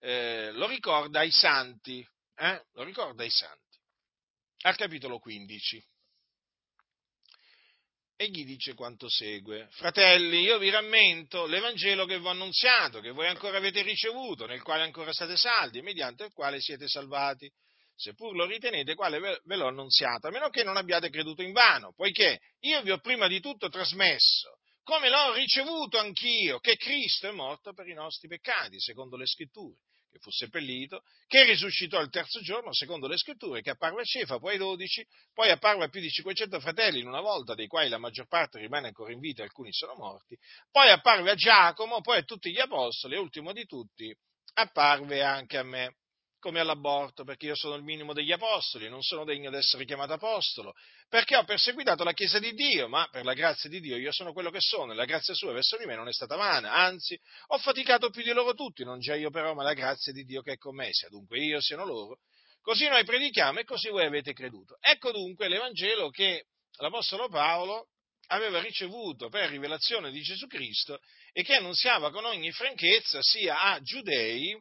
eh, 0.00 0.50
lo 0.52 0.66
ricorda 0.66 1.20
ai 1.20 1.30
santi, 1.30 2.06
eh? 2.36 2.64
lo 2.72 2.82
ricorda 2.82 3.22
ai 3.22 3.30
santi, 3.30 3.78
al 4.62 4.76
capitolo 4.76 5.18
15. 5.18 5.84
E 8.18 8.28
gli 8.30 8.46
dice 8.46 8.72
quanto 8.72 9.08
segue. 9.10 9.68
Fratelli, 9.72 10.40
io 10.40 10.58
vi 10.58 10.70
rammento 10.70 11.44
l'Evangelo 11.44 12.06
che 12.06 12.18
vi 12.18 12.24
ho 12.24 12.30
annunziato, 12.30 13.00
che 13.00 13.10
voi 13.10 13.26
ancora 13.26 13.58
avete 13.58 13.82
ricevuto, 13.82 14.46
nel 14.46 14.62
quale 14.62 14.84
ancora 14.84 15.12
state 15.12 15.36
saldi, 15.36 15.82
mediante 15.82 16.24
il 16.24 16.32
quale 16.32 16.58
siete 16.60 16.88
salvati, 16.88 17.50
seppur 17.94 18.34
lo 18.34 18.46
ritenete 18.46 18.94
quale 18.94 19.18
ve 19.18 19.56
l'ho 19.56 19.68
annunziato, 19.68 20.28
a 20.28 20.30
meno 20.30 20.48
che 20.48 20.62
non 20.62 20.78
abbiate 20.78 21.10
creduto 21.10 21.42
in 21.42 21.52
vano, 21.52 21.92
poiché 21.94 22.40
io 22.60 22.80
vi 22.80 22.90
ho 22.90 22.98
prima 23.00 23.28
di 23.28 23.40
tutto 23.40 23.68
trasmesso 23.68 24.60
come 24.86 25.08
l'ho 25.08 25.34
ricevuto 25.34 25.98
anch'io, 25.98 26.60
che 26.60 26.76
Cristo 26.76 27.28
è 27.28 27.32
morto 27.32 27.72
per 27.72 27.88
i 27.88 27.92
nostri 27.92 28.28
peccati, 28.28 28.78
secondo 28.78 29.16
le 29.16 29.26
scritture, 29.26 29.74
che 30.12 30.20
fu 30.20 30.30
seppellito, 30.30 31.02
che 31.26 31.42
risuscitò 31.42 32.00
il 32.00 32.08
terzo 32.08 32.40
giorno, 32.40 32.72
secondo 32.72 33.08
le 33.08 33.16
scritture, 33.16 33.62
che 33.62 33.70
apparve 33.70 34.02
a 34.02 34.04
Cefa, 34.04 34.38
poi 34.38 34.52
ai 34.52 34.58
dodici, 34.58 35.04
poi 35.34 35.50
apparve 35.50 35.86
a 35.86 35.88
più 35.88 36.00
di 36.00 36.08
500 36.08 36.60
fratelli 36.60 37.00
in 37.00 37.08
una 37.08 37.20
volta, 37.20 37.56
dei 37.56 37.66
quali 37.66 37.88
la 37.88 37.98
maggior 37.98 38.28
parte 38.28 38.60
rimane 38.60 38.86
ancora 38.86 39.10
in 39.10 39.18
vita 39.18 39.42
alcuni 39.42 39.72
sono 39.72 39.94
morti, 39.96 40.38
poi 40.70 40.88
apparve 40.88 41.32
a 41.32 41.34
Giacomo, 41.34 42.00
poi 42.00 42.18
a 42.18 42.22
tutti 42.22 42.52
gli 42.52 42.60
apostoli 42.60 43.16
e 43.16 43.18
ultimo 43.18 43.52
di 43.52 43.66
tutti 43.66 44.16
apparve 44.54 45.20
anche 45.20 45.58
a 45.58 45.64
me 45.64 45.96
come 46.46 46.60
all'aborto, 46.60 47.24
perché 47.24 47.46
io 47.46 47.56
sono 47.56 47.74
il 47.74 47.82
minimo 47.82 48.12
degli 48.12 48.30
apostoli, 48.30 48.88
non 48.88 49.02
sono 49.02 49.24
degno 49.24 49.50
di 49.50 49.56
essere 49.56 49.84
chiamato 49.84 50.12
apostolo, 50.12 50.74
perché 51.08 51.34
ho 51.36 51.42
perseguitato 51.42 52.04
la 52.04 52.12
Chiesa 52.12 52.38
di 52.38 52.52
Dio, 52.52 52.86
ma 52.86 53.08
per 53.10 53.24
la 53.24 53.34
grazia 53.34 53.68
di 53.68 53.80
Dio 53.80 53.96
io 53.96 54.12
sono 54.12 54.32
quello 54.32 54.50
che 54.50 54.60
sono, 54.60 54.92
e 54.92 54.94
la 54.94 55.06
grazia 55.06 55.34
sua 55.34 55.52
verso 55.52 55.76
di 55.76 55.86
me 55.86 55.96
non 55.96 56.06
è 56.06 56.12
stata 56.12 56.36
vana, 56.36 56.72
anzi 56.72 57.18
ho 57.48 57.58
faticato 57.58 58.10
più 58.10 58.22
di 58.22 58.30
loro 58.30 58.54
tutti, 58.54 58.84
non 58.84 59.00
già 59.00 59.16
io 59.16 59.30
però, 59.30 59.54
ma 59.54 59.64
la 59.64 59.72
grazia 59.72 60.12
di 60.12 60.22
Dio 60.22 60.40
che 60.40 60.52
è 60.52 60.56
con 60.56 60.76
me, 60.76 60.90
sia 60.92 61.08
dunque 61.08 61.40
io 61.40 61.60
siano 61.60 61.84
loro, 61.84 62.20
così 62.60 62.86
noi 62.86 63.02
predichiamo 63.04 63.58
e 63.58 63.64
così 63.64 63.88
voi 63.88 64.06
avete 64.06 64.32
creduto. 64.32 64.76
Ecco 64.78 65.10
dunque 65.10 65.48
l'Evangelo 65.48 66.10
che 66.10 66.44
l'Apostolo 66.78 67.28
Paolo 67.28 67.88
aveva 68.28 68.60
ricevuto 68.60 69.28
per 69.28 69.50
rivelazione 69.50 70.12
di 70.12 70.20
Gesù 70.20 70.46
Cristo 70.46 71.00
e 71.32 71.42
che 71.42 71.56
annunziava 71.56 72.12
con 72.12 72.24
ogni 72.24 72.52
franchezza 72.52 73.18
sia 73.20 73.62
a 73.62 73.80
giudei 73.80 74.56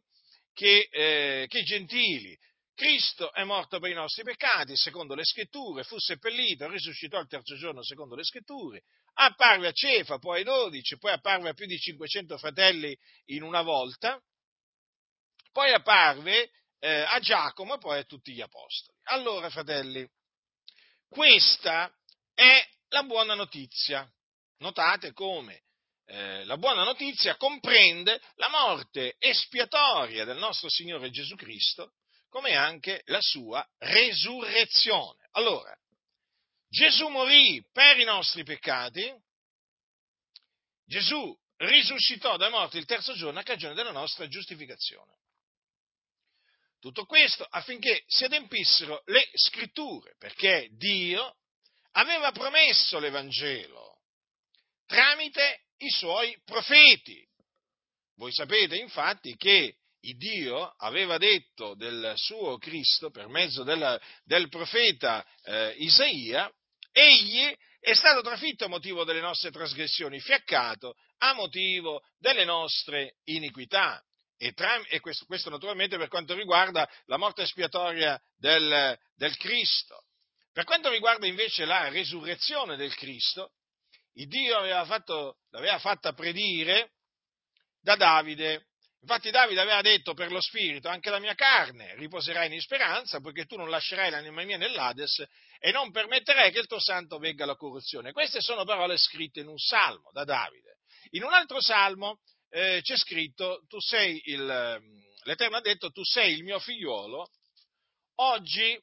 che, 0.55 0.87
eh, 0.89 1.45
che 1.47 1.63
gentili. 1.63 2.35
Cristo 2.73 3.31
è 3.31 3.43
morto 3.43 3.79
per 3.79 3.91
i 3.91 3.93
nostri 3.93 4.23
peccati, 4.23 4.75
secondo 4.75 5.13
le 5.15 5.23
scritture, 5.23 5.83
fu 5.83 5.97
seppellito, 5.99 6.67
risuscitò 6.67 7.19
il 7.19 7.27
terzo 7.27 7.55
giorno, 7.55 7.83
secondo 7.83 8.15
le 8.15 8.23
scritture, 8.23 8.81
apparve 9.13 9.67
a 9.67 9.71
Cefa, 9.71 10.17
poi 10.17 10.39
ai 10.39 10.43
dodici, 10.43 10.97
poi 10.97 11.11
apparve 11.13 11.49
a 11.49 11.53
più 11.53 11.67
di 11.67 11.77
500 11.77 12.37
fratelli 12.37 12.97
in 13.25 13.43
una 13.43 13.61
volta, 13.61 14.21
poi 15.53 15.71
apparve 15.71 16.49
eh, 16.79 17.05
a 17.07 17.19
Giacomo 17.19 17.75
e 17.75 17.77
poi 17.77 17.99
a 17.99 18.03
tutti 18.03 18.33
gli 18.33 18.41
apostoli. 18.41 18.97
Allora, 19.03 19.49
fratelli, 19.49 20.05
questa 21.07 21.89
è 22.33 22.61
la 22.89 23.03
buona 23.03 23.35
notizia. 23.35 24.09
Notate 24.57 25.13
come 25.13 25.63
eh, 26.07 26.45
la 26.45 26.57
buona 26.57 26.83
notizia 26.83 27.35
comprende 27.35 28.21
la 28.35 28.49
morte 28.49 29.15
espiatoria 29.17 30.23
del 30.23 30.37
nostro 30.37 30.69
Signore 30.69 31.09
Gesù 31.09 31.35
Cristo, 31.35 31.93
come 32.29 32.55
anche 32.55 33.01
la 33.05 33.21
sua 33.21 33.65
resurrezione. 33.77 35.27
Allora, 35.31 35.75
Gesù 36.69 37.07
morì 37.07 37.65
per 37.71 37.97
i 37.99 38.03
nostri 38.03 38.43
peccati, 38.43 39.13
Gesù 40.85 41.35
risuscitò 41.57 42.37
da 42.37 42.49
morte 42.49 42.77
il 42.77 42.85
terzo 42.85 43.13
giorno 43.13 43.39
a 43.39 43.43
cagione 43.43 43.73
della 43.73 43.91
nostra 43.91 44.27
giustificazione. 44.27 45.13
Tutto 46.79 47.05
questo 47.05 47.43
affinché 47.49 48.03
si 48.05 48.25
adempissero 48.25 49.01
le 49.05 49.27
scritture, 49.33 50.15
perché 50.19 50.69
Dio 50.71 51.37
aveva 51.93 52.31
promesso 52.31 52.99
l'Evangelo 52.99 54.01
tramite 54.85 55.64
i 55.77 55.89
suoi 55.89 56.37
profeti. 56.45 57.23
Voi 58.15 58.31
sapete 58.31 58.77
infatti 58.77 59.35
che 59.35 59.75
Dio 59.99 60.73
aveva 60.77 61.17
detto 61.17 61.73
del 61.75 62.13
suo 62.15 62.57
Cristo 62.57 63.09
per 63.09 63.27
mezzo 63.27 63.63
della, 63.63 63.99
del 64.23 64.49
profeta 64.49 65.25
eh, 65.43 65.73
Isaia, 65.77 66.51
egli 66.91 67.53
è 67.79 67.93
stato 67.93 68.21
trafitto 68.21 68.65
a 68.65 68.69
motivo 68.69 69.03
delle 69.03 69.21
nostre 69.21 69.51
trasgressioni, 69.51 70.19
fiaccato 70.19 70.95
a 71.19 71.33
motivo 71.33 72.01
delle 72.17 72.45
nostre 72.45 73.17
iniquità. 73.25 74.01
E, 74.37 74.51
tra, 74.51 74.81
e 74.87 74.99
questo, 74.99 75.25
questo, 75.25 75.49
naturalmente 75.49 75.97
per 75.97 76.07
quanto 76.07 76.33
riguarda 76.33 76.89
la 77.05 77.17
morte 77.17 77.43
espiatoria 77.43 78.19
del, 78.37 78.97
del 79.15 79.37
Cristo. 79.37 80.03
Per 80.51 80.63
quanto 80.65 80.89
riguarda 80.89 81.25
invece 81.25 81.65
la 81.65 81.89
resurrezione 81.89 82.75
del 82.75 82.93
Cristo, 82.95 83.51
il 84.15 84.27
Dio 84.27 84.57
aveva 84.57 84.85
fatto, 84.85 85.37
l'aveva 85.51 85.79
fatta 85.79 86.13
predire 86.13 86.91
da 87.81 87.95
Davide. 87.95 88.67
Infatti 89.01 89.29
Davide 89.29 89.61
aveva 89.61 89.81
detto 89.81 90.13
per 90.13 90.31
lo 90.31 90.41
spirito, 90.41 90.87
anche 90.89 91.11
la 91.11 91.19
mia 91.19 91.35
carne 91.35 91.95
riposerà 91.95 92.45
in 92.45 92.59
speranza, 92.59 93.19
poiché 93.19 93.45
tu 93.45 93.55
non 93.55 93.69
lascerai 93.69 94.09
l'anima 94.09 94.43
mia 94.43 94.57
nell'Ades 94.57 95.23
e 95.59 95.71
non 95.71 95.91
permetterai 95.91 96.51
che 96.51 96.59
il 96.59 96.65
tuo 96.65 96.79
santo 96.79 97.19
vegga 97.19 97.43
alla 97.43 97.55
corruzione. 97.55 98.11
Queste 98.13 98.41
sono 98.41 98.65
parole 98.65 98.97
scritte 98.97 99.41
in 99.41 99.47
un 99.47 99.59
salmo 99.59 100.09
da 100.11 100.23
Davide. 100.23 100.77
In 101.11 101.23
un 101.23 101.33
altro 101.33 101.61
salmo 101.61 102.19
eh, 102.49 102.79
c'è 102.81 102.97
scritto, 102.97 103.61
il, 104.23 104.45
l'Eterno 105.23 105.57
ha 105.57 105.61
detto, 105.61 105.91
tu 105.91 106.03
sei 106.03 106.33
il 106.33 106.43
mio 106.43 106.57
figliuolo, 106.57 107.29
oggi, 108.15 108.79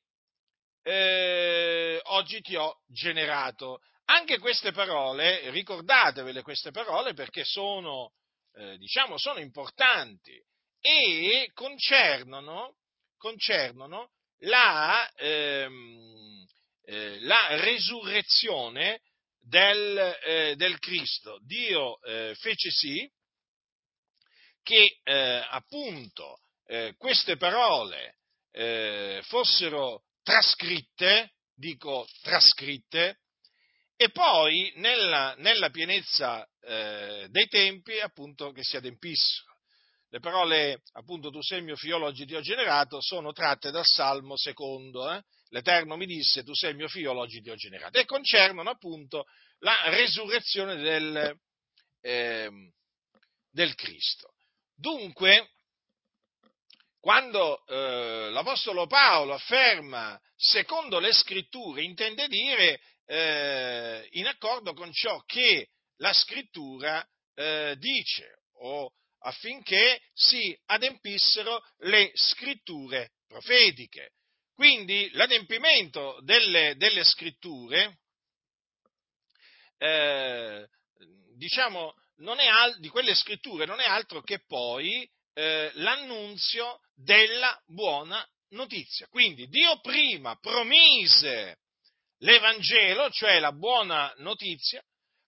eh, 0.82 2.00
oggi 2.04 2.40
ti 2.42 2.54
ho 2.54 2.82
generato. 2.86 3.80
Anche 4.12 4.38
queste 4.38 4.72
parole, 4.72 5.48
ricordatevele 5.48 6.42
queste 6.42 6.70
parole 6.70 7.14
perché 7.14 7.44
sono, 7.44 8.12
eh, 8.56 8.76
diciamo, 8.76 9.16
sono 9.16 9.38
importanti 9.38 10.38
e 10.82 11.50
concernono, 11.54 12.76
concernono 13.16 14.10
la, 14.40 15.10
ehm, 15.16 16.44
eh, 16.84 17.20
la, 17.20 17.56
resurrezione 17.62 19.00
del, 19.40 19.96
eh, 20.26 20.56
del 20.56 20.78
Cristo. 20.78 21.38
Dio 21.46 21.98
eh, 22.02 22.34
fece 22.38 22.70
sì 22.70 23.10
che 24.62 25.00
eh, 25.04 25.46
appunto 25.48 26.40
eh, 26.66 26.94
queste 26.98 27.38
parole 27.38 28.18
fossero 29.22 30.02
trascritte, 30.22 31.32
dico 31.54 32.06
trascritte, 32.20 33.21
e 34.02 34.10
poi 34.10 34.72
nella, 34.76 35.34
nella 35.38 35.70
pienezza 35.70 36.44
eh, 36.60 37.26
dei 37.30 37.46
tempi 37.46 38.00
appunto 38.00 38.50
che 38.50 38.64
si 38.64 38.76
adempissero. 38.76 39.50
Le 40.08 40.18
parole 40.18 40.82
appunto 40.94 41.30
tu 41.30 41.40
sei 41.40 41.58
il 41.58 41.64
mio 41.64 41.76
figliolo, 41.76 42.06
oggi 42.06 42.26
ti 42.26 42.34
ho 42.34 42.40
generato, 42.40 43.00
sono 43.00 43.32
tratte 43.32 43.70
dal 43.70 43.86
Salmo 43.86 44.36
secondo. 44.36 45.10
Eh? 45.10 45.22
L'Eterno 45.50 45.96
mi 45.96 46.06
disse 46.06 46.42
tu 46.42 46.52
sei 46.52 46.70
il 46.70 46.76
mio 46.76 46.88
figliolo, 46.88 47.20
oggi 47.20 47.40
ti 47.40 47.50
ho 47.50 47.54
generato. 47.54 47.98
E 47.98 48.04
concernono 48.04 48.70
appunto 48.70 49.24
la 49.60 49.76
resurrezione 49.84 50.76
del, 50.76 51.38
eh, 52.00 52.50
del 53.50 53.74
Cristo. 53.74 54.34
Dunque, 54.74 55.50
quando 57.02 57.66
eh, 57.66 58.30
l'Apostolo 58.30 58.86
Paolo 58.86 59.34
afferma 59.34 60.16
secondo 60.36 61.00
le 61.00 61.12
scritture, 61.12 61.82
intende 61.82 62.28
dire 62.28 62.80
eh, 63.06 64.06
in 64.12 64.28
accordo 64.28 64.72
con 64.72 64.92
ciò 64.92 65.20
che 65.26 65.70
la 65.96 66.12
scrittura 66.12 67.04
eh, 67.34 67.74
dice 67.78 68.42
o 68.60 68.92
affinché 69.18 70.00
si 70.14 70.56
adempissero 70.66 71.60
le 71.78 72.12
scritture 72.14 73.14
profetiche. 73.26 74.12
Quindi 74.54 75.10
l'adempimento 75.14 76.20
delle, 76.22 76.76
delle 76.76 77.02
scritture, 77.02 77.98
eh, 79.78 80.68
diciamo, 81.34 81.94
al, 82.48 82.78
di 82.78 82.88
quelle 82.88 83.16
scritture 83.16 83.66
non 83.66 83.80
è 83.80 83.86
altro 83.86 84.22
che 84.22 84.44
poi 84.46 85.04
eh, 85.34 85.70
l'annunzio 85.74 86.80
della 86.94 87.60
buona 87.66 88.26
notizia. 88.50 89.06
Quindi 89.08 89.48
Dio 89.48 89.80
prima 89.80 90.36
promise 90.36 91.58
l'Evangelo, 92.18 93.10
cioè 93.10 93.38
la 93.38 93.52
buona 93.52 94.12
notizia, 94.18 94.82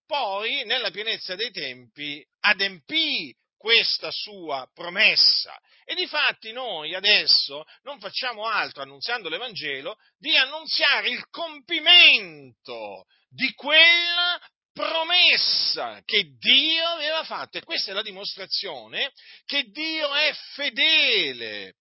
poi 0.07 0.65
nella 0.65 0.91
pienezza 0.91 1.35
dei 1.35 1.51
tempi 1.51 2.25
adempì 2.41 3.35
questa 3.57 4.11
sua 4.11 4.69
promessa. 4.75 5.59
E 5.87 5.95
difatti 5.95 6.53
noi 6.53 6.95
adesso 6.95 7.65
non 7.83 7.99
facciamo 7.99 8.47
altro, 8.47 8.83
annunziando 8.83 9.29
l'Evangelo, 9.29 9.97
di 10.19 10.37
annunziare 10.37 11.09
il 11.09 11.27
compimento 11.31 13.07
di 13.29 13.53
quella 13.55 14.39
promessa 14.75 16.03
che 16.05 16.35
Dio 16.37 16.85
aveva 16.85 17.25
fatto. 17.25 17.57
E 17.57 17.63
questa 17.63 17.93
è 17.93 17.95
la 17.95 18.03
dimostrazione 18.03 19.13
che 19.47 19.71
Dio 19.71 20.13
è 20.13 20.35
fedele 20.55 21.77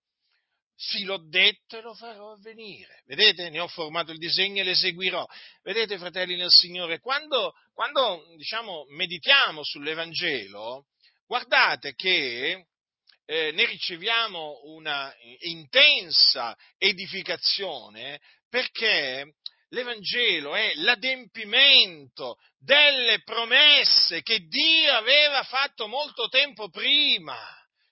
sì, 0.75 1.03
l'ho 1.03 1.29
detto 1.29 1.77
e 1.77 1.81
lo 1.81 1.93
farò 1.93 2.33
avvenire. 2.33 3.03
Vedete, 3.05 3.49
ne 3.49 3.59
ho 3.59 3.67
formato 3.67 4.11
il 4.11 4.17
disegno 4.17 4.61
e 4.61 4.65
l'eseguirò. 4.65 5.25
Vedete, 5.61 5.97
fratelli 5.97 6.35
nel 6.35 6.49
Signore, 6.49 6.99
quando, 6.99 7.53
quando 7.73 8.25
diciamo, 8.35 8.85
meditiamo 8.89 9.63
sull'Evangelo, 9.63 10.87
guardate 11.25 11.93
che 11.93 12.65
eh, 13.25 13.51
ne 13.51 13.65
riceviamo 13.65 14.61
una 14.65 15.13
intensa 15.39 16.57
edificazione 16.77 18.19
perché 18.49 19.35
l'Evangelo 19.73 20.55
è 20.55 20.73
l'adempimento 20.75 22.37
delle 22.57 23.21
promesse 23.23 24.21
che 24.21 24.45
Dio 24.47 24.93
aveva 24.93 25.43
fatto 25.43 25.87
molto 25.87 26.29
tempo 26.29 26.69
prima. 26.69 27.37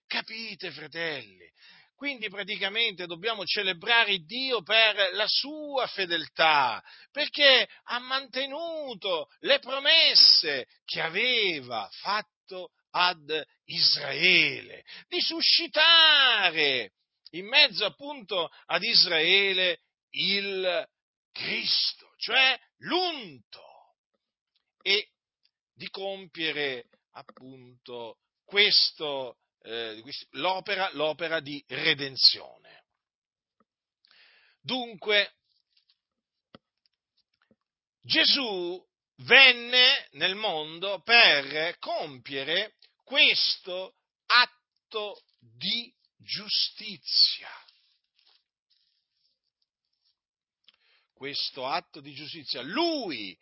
Capite, 0.08 0.72
fratelli? 0.72 1.50
Quindi 1.96 2.30
praticamente 2.30 3.06
dobbiamo 3.06 3.46
celebrare 3.46 4.18
Dio 4.20 4.64
per 4.64 5.12
la 5.14 5.28
sua 5.28 5.86
fedeltà, 5.88 6.84
perché 7.12 7.68
ha 7.84 8.00
mantenuto 8.00 9.28
le 9.42 9.60
promesse 9.60 10.68
che 10.84 11.02
aveva 11.02 11.88
fatto 11.92 12.72
ad 12.92 13.32
Israele, 13.66 14.84
di 15.08 15.22
suscitare 15.22 16.94
in 17.32 17.48
mezzo 17.48 17.86
appunto 17.86 18.50
ad 18.66 18.84
Israele 18.84 19.80
il 20.10 20.88
Cristo, 21.32 22.14
cioè 22.18 22.60
l'unto, 22.80 23.96
e 24.82 25.10
di 25.74 25.90
compiere 25.90 26.90
appunto 27.12 28.20
questo 28.46 29.38
eh, 29.62 30.02
l'opera, 30.32 30.90
l'opera 30.94 31.40
di 31.40 31.64
redenzione. 31.68 32.86
Dunque, 34.60 35.36
Gesù 38.02 38.84
venne 39.24 40.08
nel 40.12 40.36
mondo 40.36 41.02
per 41.02 41.78
compiere 41.80 42.76
questo 43.04 43.96
atto 44.26 45.24
di 45.40 45.94
giustizia. 46.18 47.50
Questo 51.22 51.68
atto 51.68 52.02
di 52.02 52.16
giustizia. 52.16 52.64
Lui 52.64 53.38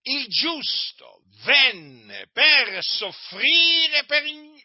il 0.00 0.28
giusto 0.28 1.24
venne 1.44 2.26
per 2.32 2.82
soffrire 2.82 4.06
per, 4.06 4.22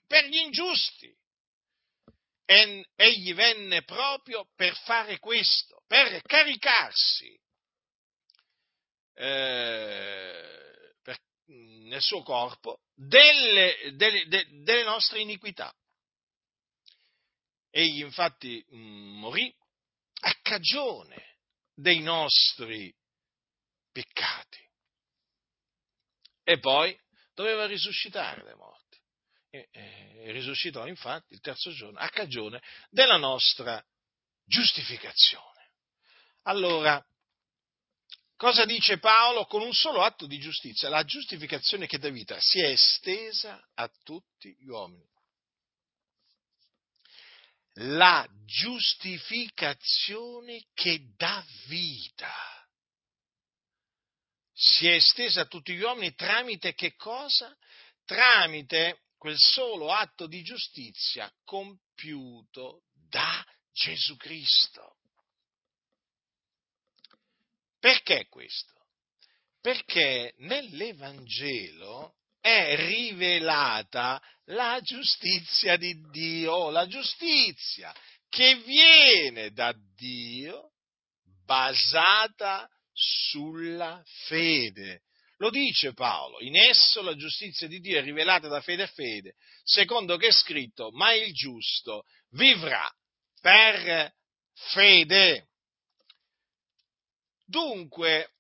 per 0.07 0.23
gli 0.27 0.37
ingiusti. 0.37 1.13
E, 2.45 2.87
egli 2.95 3.33
venne 3.33 3.83
proprio 3.83 4.47
per 4.55 4.77
fare 4.77 5.19
questo, 5.19 5.83
per 5.87 6.21
caricarsi 6.21 7.37
eh, 9.15 10.93
per, 11.01 11.17
nel 11.47 12.01
suo 12.01 12.23
corpo 12.23 12.79
delle, 12.93 13.91
delle, 13.95 14.25
de, 14.27 14.47
delle 14.63 14.83
nostre 14.83 15.19
iniquità. 15.19 15.69
Egli 17.71 18.03
infatti 18.03 18.65
mm, 18.73 19.19
morì 19.19 19.53
a 20.21 20.33
cagione 20.41 21.31
dei 21.73 21.99
nostri 22.01 22.93
peccati 23.91 24.63
e 26.43 26.59
poi 26.59 26.97
doveva 27.33 27.65
risuscitare 27.65 28.43
dai 28.43 28.55
morti. 28.55 28.81
E, 29.49 29.67
e, 29.71 30.31
risuscitò 30.31 30.87
infatti 30.87 31.33
il 31.33 31.39
terzo 31.39 31.71
giorno 31.71 31.99
a 31.99 32.09
cagione 32.09 32.61
della 32.89 33.17
nostra 33.17 33.83
giustificazione. 34.45 35.71
Allora, 36.43 37.03
cosa 38.35 38.65
dice 38.65 38.97
Paolo? 38.97 39.45
Con 39.45 39.61
un 39.61 39.73
solo 39.73 40.01
atto 40.01 40.25
di 40.25 40.39
giustizia, 40.39 40.89
la 40.89 41.03
giustificazione 41.03 41.87
che 41.87 41.99
dà 41.99 42.09
vita 42.09 42.37
si 42.39 42.59
è 42.59 42.69
estesa 42.69 43.63
a 43.75 43.89
tutti 44.03 44.55
gli 44.59 44.67
uomini. 44.67 45.12
La 47.77 48.27
giustificazione 48.45 50.67
che 50.73 51.13
dà 51.15 51.43
vita 51.67 52.31
si 54.53 54.87
è 54.87 54.93
estesa 54.93 55.41
a 55.41 55.45
tutti 55.45 55.73
gli 55.73 55.81
uomini 55.81 56.13
tramite 56.13 56.75
che 56.75 56.95
cosa? 56.95 57.57
Tramite 58.05 59.05
quel 59.17 59.39
solo 59.39 59.91
atto 59.91 60.27
di 60.27 60.43
giustizia 60.43 61.33
compiuto 61.43 62.83
da 62.93 63.43
Gesù 63.71 64.15
Cristo. 64.17 64.97
Perché 67.79 68.27
questo? 68.27 68.85
Perché 69.59 70.35
nell'Evangelo 70.37 72.17
è 72.43 72.75
rivelata 72.75 74.21
la 74.47 74.81
giustizia 74.81 75.77
di 75.77 75.95
Dio, 76.11 76.71
la 76.71 76.85
giustizia 76.87 77.95
che 78.27 78.57
viene 78.65 79.51
da 79.51 79.73
Dio 79.95 80.71
basata 81.45 82.67
sulla 82.91 84.03
fede. 84.27 85.03
Lo 85.37 85.49
dice 85.49 85.93
Paolo, 85.93 86.41
in 86.41 86.57
esso 86.57 87.01
la 87.01 87.15
giustizia 87.15 87.65
di 87.69 87.79
Dio 87.79 87.97
è 87.97 88.03
rivelata 88.03 88.49
da 88.49 88.59
fede 88.59 88.83
a 88.83 88.87
fede, 88.87 89.35
secondo 89.63 90.17
che 90.17 90.27
è 90.27 90.33
scritto, 90.33 90.91
ma 90.91 91.13
il 91.13 91.31
giusto 91.31 92.03
vivrà 92.31 92.93
per 93.39 94.11
fede. 94.73 95.47
Dunque, 97.45 98.31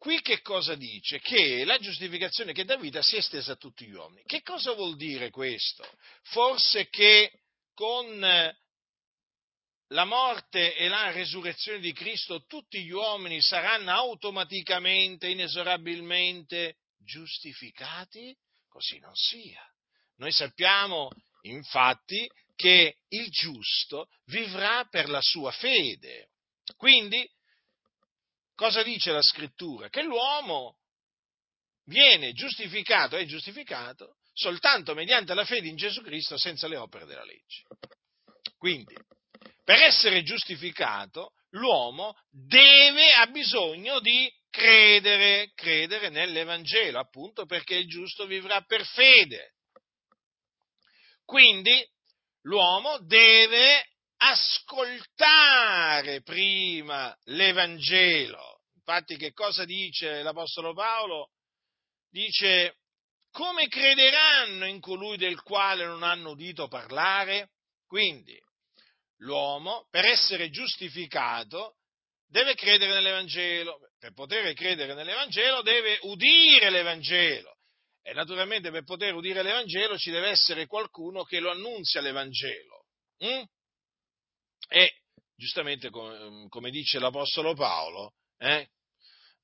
qui 0.00 0.22
che 0.22 0.40
cosa 0.40 0.74
dice? 0.76 1.20
Che 1.20 1.62
la 1.66 1.78
giustificazione 1.78 2.54
che 2.54 2.64
dà 2.64 2.76
vita 2.76 3.02
si 3.02 3.16
è 3.16 3.18
estesa 3.18 3.52
a 3.52 3.56
tutti 3.56 3.84
gli 3.84 3.92
uomini. 3.92 4.22
Che 4.24 4.40
cosa 4.40 4.72
vuol 4.72 4.96
dire 4.96 5.28
questo? 5.28 5.86
Forse 6.22 6.88
che 6.88 7.30
con 7.74 8.18
la 9.88 10.04
morte 10.04 10.74
e 10.74 10.88
la 10.88 11.10
resurrezione 11.10 11.80
di 11.80 11.92
Cristo 11.92 12.46
tutti 12.46 12.82
gli 12.82 12.92
uomini 12.92 13.42
saranno 13.42 13.90
automaticamente, 13.90 15.28
inesorabilmente 15.28 16.76
giustificati? 16.98 18.34
Così 18.70 18.98
non 19.00 19.14
sia. 19.14 19.62
Noi 20.16 20.32
sappiamo, 20.32 21.10
infatti, 21.42 22.26
che 22.56 22.96
il 23.08 23.30
giusto 23.30 24.08
vivrà 24.26 24.86
per 24.88 25.10
la 25.10 25.20
sua 25.20 25.50
fede. 25.50 26.30
Quindi, 26.76 27.28
cosa 28.60 28.82
dice 28.82 29.10
la 29.10 29.22
scrittura? 29.22 29.88
Che 29.88 30.02
l'uomo 30.02 30.76
viene 31.86 32.34
giustificato, 32.34 33.16
è 33.16 33.24
giustificato 33.24 34.16
soltanto 34.34 34.92
mediante 34.92 35.32
la 35.32 35.46
fede 35.46 35.66
in 35.68 35.76
Gesù 35.76 36.02
Cristo 36.02 36.36
senza 36.36 36.68
le 36.68 36.76
opere 36.76 37.06
della 37.06 37.24
legge. 37.24 37.62
Quindi, 38.58 38.94
per 39.64 39.80
essere 39.80 40.22
giustificato, 40.22 41.32
l'uomo 41.52 42.14
deve, 42.28 43.14
ha 43.14 43.28
bisogno 43.28 43.98
di 44.00 44.30
credere, 44.50 45.52
credere 45.54 46.10
nell'Evangelo, 46.10 46.98
appunto 46.98 47.46
perché 47.46 47.76
il 47.76 47.88
giusto 47.88 48.26
vivrà 48.26 48.60
per 48.60 48.84
fede. 48.84 49.54
Quindi 51.24 51.82
l'uomo 52.42 52.98
deve 53.06 53.86
ascoltare 54.22 56.20
prima 56.22 57.16
l'Evangelo. 57.24 58.60
Infatti 58.76 59.16
che 59.16 59.32
cosa 59.32 59.64
dice 59.64 60.22
l'Apostolo 60.22 60.74
Paolo? 60.74 61.30
Dice, 62.10 62.76
come 63.30 63.68
crederanno 63.68 64.66
in 64.66 64.80
colui 64.80 65.16
del 65.16 65.40
quale 65.42 65.84
non 65.86 66.02
hanno 66.02 66.30
udito 66.30 66.68
parlare? 66.68 67.50
Quindi, 67.86 68.38
l'uomo, 69.18 69.86
per 69.90 70.04
essere 70.04 70.50
giustificato, 70.50 71.76
deve 72.26 72.54
credere 72.54 72.92
nell'Evangelo. 72.92 73.78
Per 73.98 74.12
poter 74.12 74.52
credere 74.54 74.94
nell'Evangelo 74.94 75.62
deve 75.62 75.98
udire 76.02 76.70
l'Evangelo. 76.70 77.56
E 78.02 78.12
naturalmente 78.12 78.70
per 78.70 78.84
poter 78.84 79.14
udire 79.14 79.42
l'Evangelo 79.42 79.96
ci 79.98 80.10
deve 80.10 80.30
essere 80.30 80.66
qualcuno 80.66 81.22
che 81.22 81.38
lo 81.38 81.50
annunzia 81.50 82.00
l'Evangelo. 82.00 82.86
Mm? 83.24 83.42
E 84.72 84.92
giustamente 85.34 85.90
come, 85.90 86.46
come 86.48 86.70
dice 86.70 87.00
l'Apostolo 87.00 87.54
Paolo, 87.54 88.12
eh, 88.38 88.68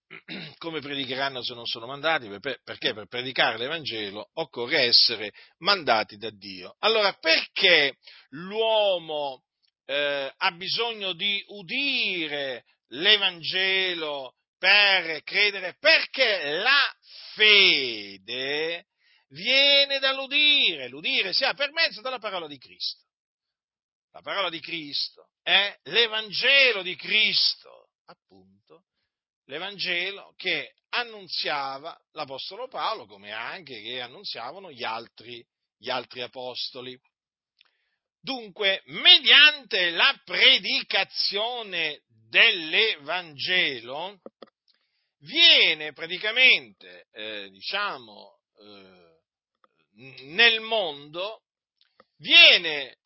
come 0.59 0.79
predicheranno 0.79 1.43
se 1.43 1.53
non 1.55 1.67
sono 1.67 1.87
mandati? 1.87 2.29
Perché 2.29 2.95
per 2.95 3.07
predicare 3.09 3.59
l'Evangelo 3.59 4.31
occorre 4.35 4.83
essere 4.83 5.33
mandati 5.59 6.17
da 6.17 6.31
Dio. 6.31 6.77
Allora, 6.79 7.13
perché 7.15 7.97
l'uomo 8.29 9.43
eh, 9.85 10.33
ha 10.35 10.51
bisogno 10.53 11.13
di 11.13 11.43
udire 11.49 12.65
l'Evangelo 12.91 14.37
per 14.59 15.25
credere? 15.25 15.77
Perché 15.81 16.61
la 16.61 16.95
fede 17.35 18.87
viene 19.31 19.99
dall'udire, 19.99 20.87
l'udire 20.87 21.33
si 21.33 21.43
ha 21.43 21.53
per 21.53 21.73
mezzo 21.73 22.01
della 22.01 22.21
parola 22.21 22.47
di 22.47 22.59
Cristo. 22.59 23.06
La 24.17 24.23
parola 24.23 24.49
di 24.49 24.61
Cristo 24.61 25.29
è 25.43 25.79
l'Evangelo 25.85 26.81
di 26.81 26.97
Cristo, 26.97 27.91
appunto, 28.07 28.85
l'Evangelo 29.45 30.33
che 30.39 30.73
annunziava 30.89 31.95
l'Apostolo 32.13 32.67
Paolo, 32.67 33.05
come 33.05 33.33
anche 33.33 33.79
che 33.83 34.01
annunziavano 34.01 34.73
gli 34.73 34.85
altri, 34.85 35.47
gli 35.77 35.91
altri 35.91 36.23
apostoli. 36.23 36.99
Dunque, 38.19 38.81
mediante 38.87 39.91
la 39.91 40.19
predicazione 40.25 42.01
dell'Evangelo 42.31 44.23
viene 45.19 45.93
praticamente, 45.93 47.07
eh, 47.13 47.51
diciamo, 47.51 48.39
eh, 48.61 49.19
nel 50.23 50.61
mondo, 50.61 51.43
viene 52.17 52.93
eh, 52.93 52.97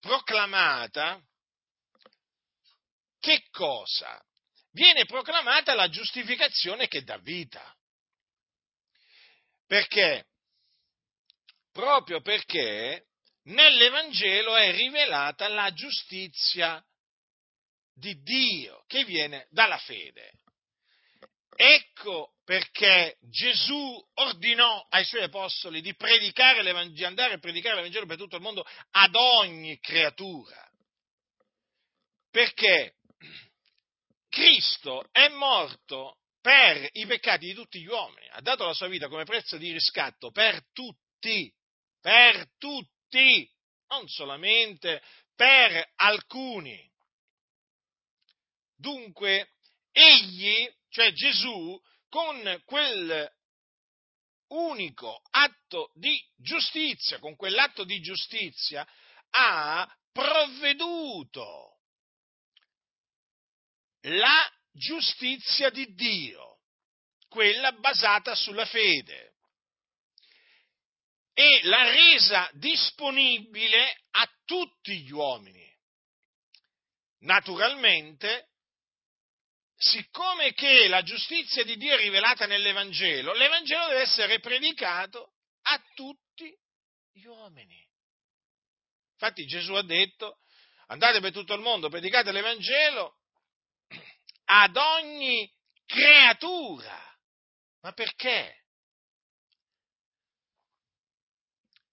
proclamata 0.00 1.22
che 3.20 3.46
cosa? 3.50 4.20
Viene 4.72 5.04
proclamata 5.04 5.74
la 5.74 5.88
giustificazione 5.88 6.88
che 6.88 7.02
dà 7.02 7.18
vita. 7.18 7.62
Perché? 9.66 10.26
Proprio 11.70 12.20
perché 12.22 13.06
nell'Evangelo 13.44 14.56
è 14.56 14.72
rivelata 14.72 15.48
la 15.48 15.72
giustizia 15.72 16.82
di 17.92 18.20
Dio 18.22 18.84
che 18.86 19.04
viene 19.04 19.46
dalla 19.50 19.78
fede. 19.78 20.32
Ecco 21.54 22.34
perché 22.44 23.16
Gesù 23.20 24.08
ordinò 24.14 24.86
ai 24.88 25.04
suoi 25.04 25.22
apostoli 25.22 25.80
di, 25.80 25.94
di 25.94 27.04
andare 27.04 27.34
a 27.34 27.38
predicare 27.38 27.76
l'Evangelo 27.76 28.06
per 28.06 28.16
tutto 28.16 28.36
il 28.36 28.42
mondo 28.42 28.64
ad 28.90 29.14
ogni 29.14 29.78
creatura. 29.78 30.68
Perché 32.30 32.94
Cristo 34.28 35.08
è 35.12 35.28
morto 35.28 36.18
per 36.40 36.88
i 36.92 37.06
peccati 37.06 37.46
di 37.46 37.54
tutti 37.54 37.80
gli 37.80 37.86
uomini, 37.86 38.26
ha 38.30 38.40
dato 38.40 38.64
la 38.64 38.72
sua 38.72 38.88
vita 38.88 39.08
come 39.08 39.24
prezzo 39.24 39.56
di 39.56 39.72
riscatto 39.72 40.30
per 40.30 40.64
tutti, 40.72 41.52
per 42.00 42.48
tutti, 42.56 43.48
non 43.88 44.08
solamente 44.08 45.02
per 45.34 45.92
alcuni. 45.96 46.88
Dunque, 48.76 49.52
egli, 49.92 50.66
cioè 50.90 51.12
Gesù, 51.12 51.80
con 52.08 52.62
quel 52.64 53.32
unico 54.48 55.22
atto 55.30 55.92
di 55.94 56.20
giustizia, 56.36 57.18
con 57.18 57.36
quell'atto 57.36 57.84
di 57.84 58.00
giustizia, 58.00 58.86
ha 59.30 59.88
provveduto 60.12 61.78
la 64.02 64.52
giustizia 64.72 65.70
di 65.70 65.94
Dio, 65.94 66.58
quella 67.28 67.72
basata 67.72 68.34
sulla 68.34 68.66
fede, 68.66 69.34
e 71.32 71.60
l'ha 71.62 71.90
resa 71.90 72.50
disponibile 72.54 74.02
a 74.10 74.28
tutti 74.44 74.98
gli 75.00 75.10
uomini. 75.10 75.68
Naturalmente, 77.20 78.49
siccome 79.80 80.52
che 80.52 80.88
la 80.88 81.02
giustizia 81.02 81.64
di 81.64 81.76
Dio 81.78 81.94
è 81.94 81.96
rivelata 81.96 82.44
nell'Evangelo, 82.46 83.32
l'Evangelo 83.32 83.88
deve 83.88 84.02
essere 84.02 84.38
predicato 84.38 85.32
a 85.62 85.82
tutti 85.94 86.54
gli 87.12 87.24
uomini. 87.24 87.82
Infatti 89.12 89.46
Gesù 89.46 89.72
ha 89.72 89.82
detto, 89.82 90.40
andate 90.88 91.20
per 91.20 91.32
tutto 91.32 91.54
il 91.54 91.62
mondo, 91.62 91.88
predicate 91.88 92.30
l'Evangelo 92.30 93.20
ad 94.44 94.76
ogni 94.76 95.50
creatura. 95.86 96.98
Ma 97.80 97.92
perché? 97.92 98.64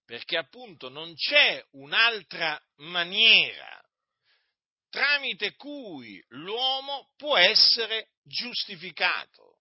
Perché 0.04 0.36
appunto 0.36 0.90
non 0.90 1.14
c'è 1.14 1.64
un'altra 1.70 2.62
maniera 2.76 3.77
tramite 4.90 5.54
cui 5.54 6.22
l'uomo 6.28 7.10
può 7.16 7.36
essere 7.36 8.10
giustificato 8.22 9.58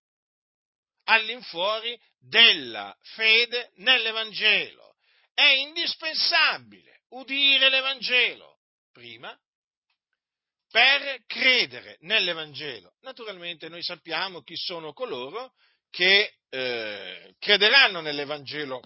all'infuori 1.05 1.99
della 2.19 2.95
fede 3.01 3.71
nell'Evangelo. 3.75 4.95
È 5.33 5.45
indispensabile 5.45 7.03
udire 7.09 7.69
l'Evangelo 7.69 8.59
prima 8.91 9.37
per 10.69 11.23
credere 11.25 11.97
nell'Evangelo. 12.01 12.95
Naturalmente 13.01 13.69
noi 13.69 13.83
sappiamo 13.83 14.41
chi 14.41 14.55
sono 14.55 14.93
coloro 14.93 15.53
che 15.89 16.33
eh, 16.49 17.35
crederanno 17.39 18.01
nell'Evangelo 18.01 18.81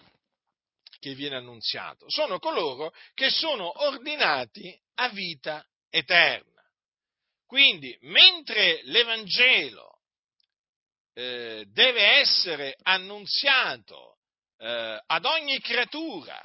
che 1.00 1.16
viene 1.16 1.38
annunziato. 1.38 2.06
Sono 2.10 2.38
coloro 2.38 2.94
che 3.16 3.32
sono 3.32 3.84
ordinati 3.84 4.80
a 4.96 5.10
vita 5.10 5.66
eterna. 5.92 6.50
Quindi, 7.46 7.96
mentre 8.02 8.82
l'Evangelo 8.86 10.00
eh, 11.14 11.66
deve 11.68 12.02
essere 12.20 12.76
annunziato 12.82 14.18
eh, 14.58 15.04
ad 15.06 15.26
ogni 15.26 15.60
creatura, 15.60 16.42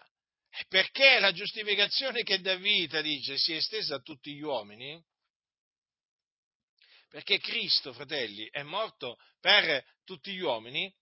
perché 0.68 1.18
la 1.18 1.32
giustificazione 1.32 2.22
che 2.22 2.40
dà 2.40 2.56
vita, 2.56 3.00
dice, 3.00 3.36
si 3.38 3.52
è 3.52 3.56
estesa 3.56 3.96
a 3.96 4.00
tutti 4.00 4.34
gli 4.34 4.42
uomini, 4.42 5.00
perché 7.08 7.38
Cristo, 7.38 7.92
fratelli, 7.92 8.48
è 8.50 8.62
morto 8.62 9.16
per 9.40 9.84
tutti 10.04 10.32
gli 10.32 10.40
uomini, 10.40 10.92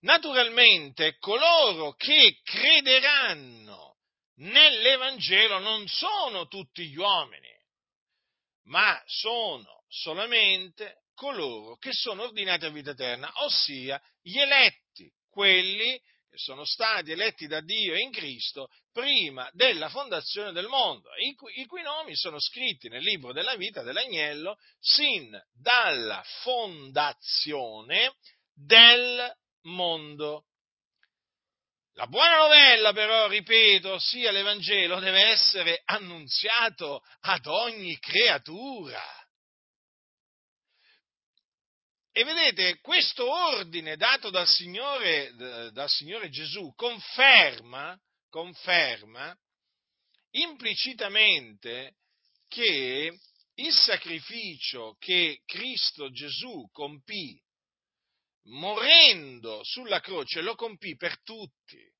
naturalmente 0.00 1.16
coloro 1.18 1.94
che 1.94 2.40
crederanno 2.42 3.96
nell'Evangelo 4.36 5.58
non 5.58 5.86
sono 5.88 6.46
tutti 6.48 6.86
gli 6.86 6.96
uomini, 6.96 7.53
ma 8.64 9.02
sono 9.06 9.84
solamente 9.88 11.02
coloro 11.14 11.76
che 11.76 11.92
sono 11.92 12.24
ordinati 12.24 12.64
a 12.64 12.70
vita 12.70 12.90
eterna, 12.90 13.30
ossia 13.36 14.00
gli 14.20 14.38
eletti, 14.38 15.10
quelli 15.30 16.00
che 16.28 16.38
sono 16.38 16.64
stati 16.64 17.12
eletti 17.12 17.46
da 17.46 17.60
Dio 17.60 17.96
in 17.96 18.10
Cristo 18.10 18.68
prima 18.92 19.48
della 19.52 19.88
fondazione 19.88 20.52
del 20.52 20.66
mondo, 20.66 21.08
i 21.16 21.34
cui, 21.34 21.60
i 21.60 21.66
cui 21.66 21.82
nomi 21.82 22.16
sono 22.16 22.40
scritti 22.40 22.88
nel 22.88 23.02
libro 23.02 23.32
della 23.32 23.56
vita 23.56 23.82
dell'agnello 23.82 24.56
sin 24.80 25.40
dalla 25.52 26.22
fondazione 26.42 28.14
del 28.52 29.32
mondo. 29.62 30.46
La 31.96 32.06
buona 32.08 32.38
novella 32.38 32.92
però, 32.92 33.28
ripeto, 33.28 33.98
sia 34.00 34.32
l'Evangelo, 34.32 34.98
deve 34.98 35.28
essere 35.28 35.80
annunziato 35.84 37.02
ad 37.20 37.46
ogni 37.46 37.96
creatura. 38.00 39.00
E 42.10 42.24
vedete, 42.24 42.80
questo 42.80 43.30
ordine 43.30 43.96
dato 43.96 44.30
dal 44.30 44.46
Signore, 44.48 45.70
dal 45.72 45.88
Signore 45.88 46.30
Gesù 46.30 46.72
conferma, 46.74 47.96
conferma 48.28 49.36
implicitamente 50.30 51.94
che 52.48 53.18
il 53.54 53.72
sacrificio 53.72 54.96
che 54.98 55.42
Cristo 55.44 56.10
Gesù 56.10 56.68
compì 56.72 57.40
morendo 58.44 59.62
sulla 59.64 60.00
croce, 60.00 60.40
lo 60.40 60.54
compì 60.54 60.96
per 60.96 61.22
tutti. 61.22 61.92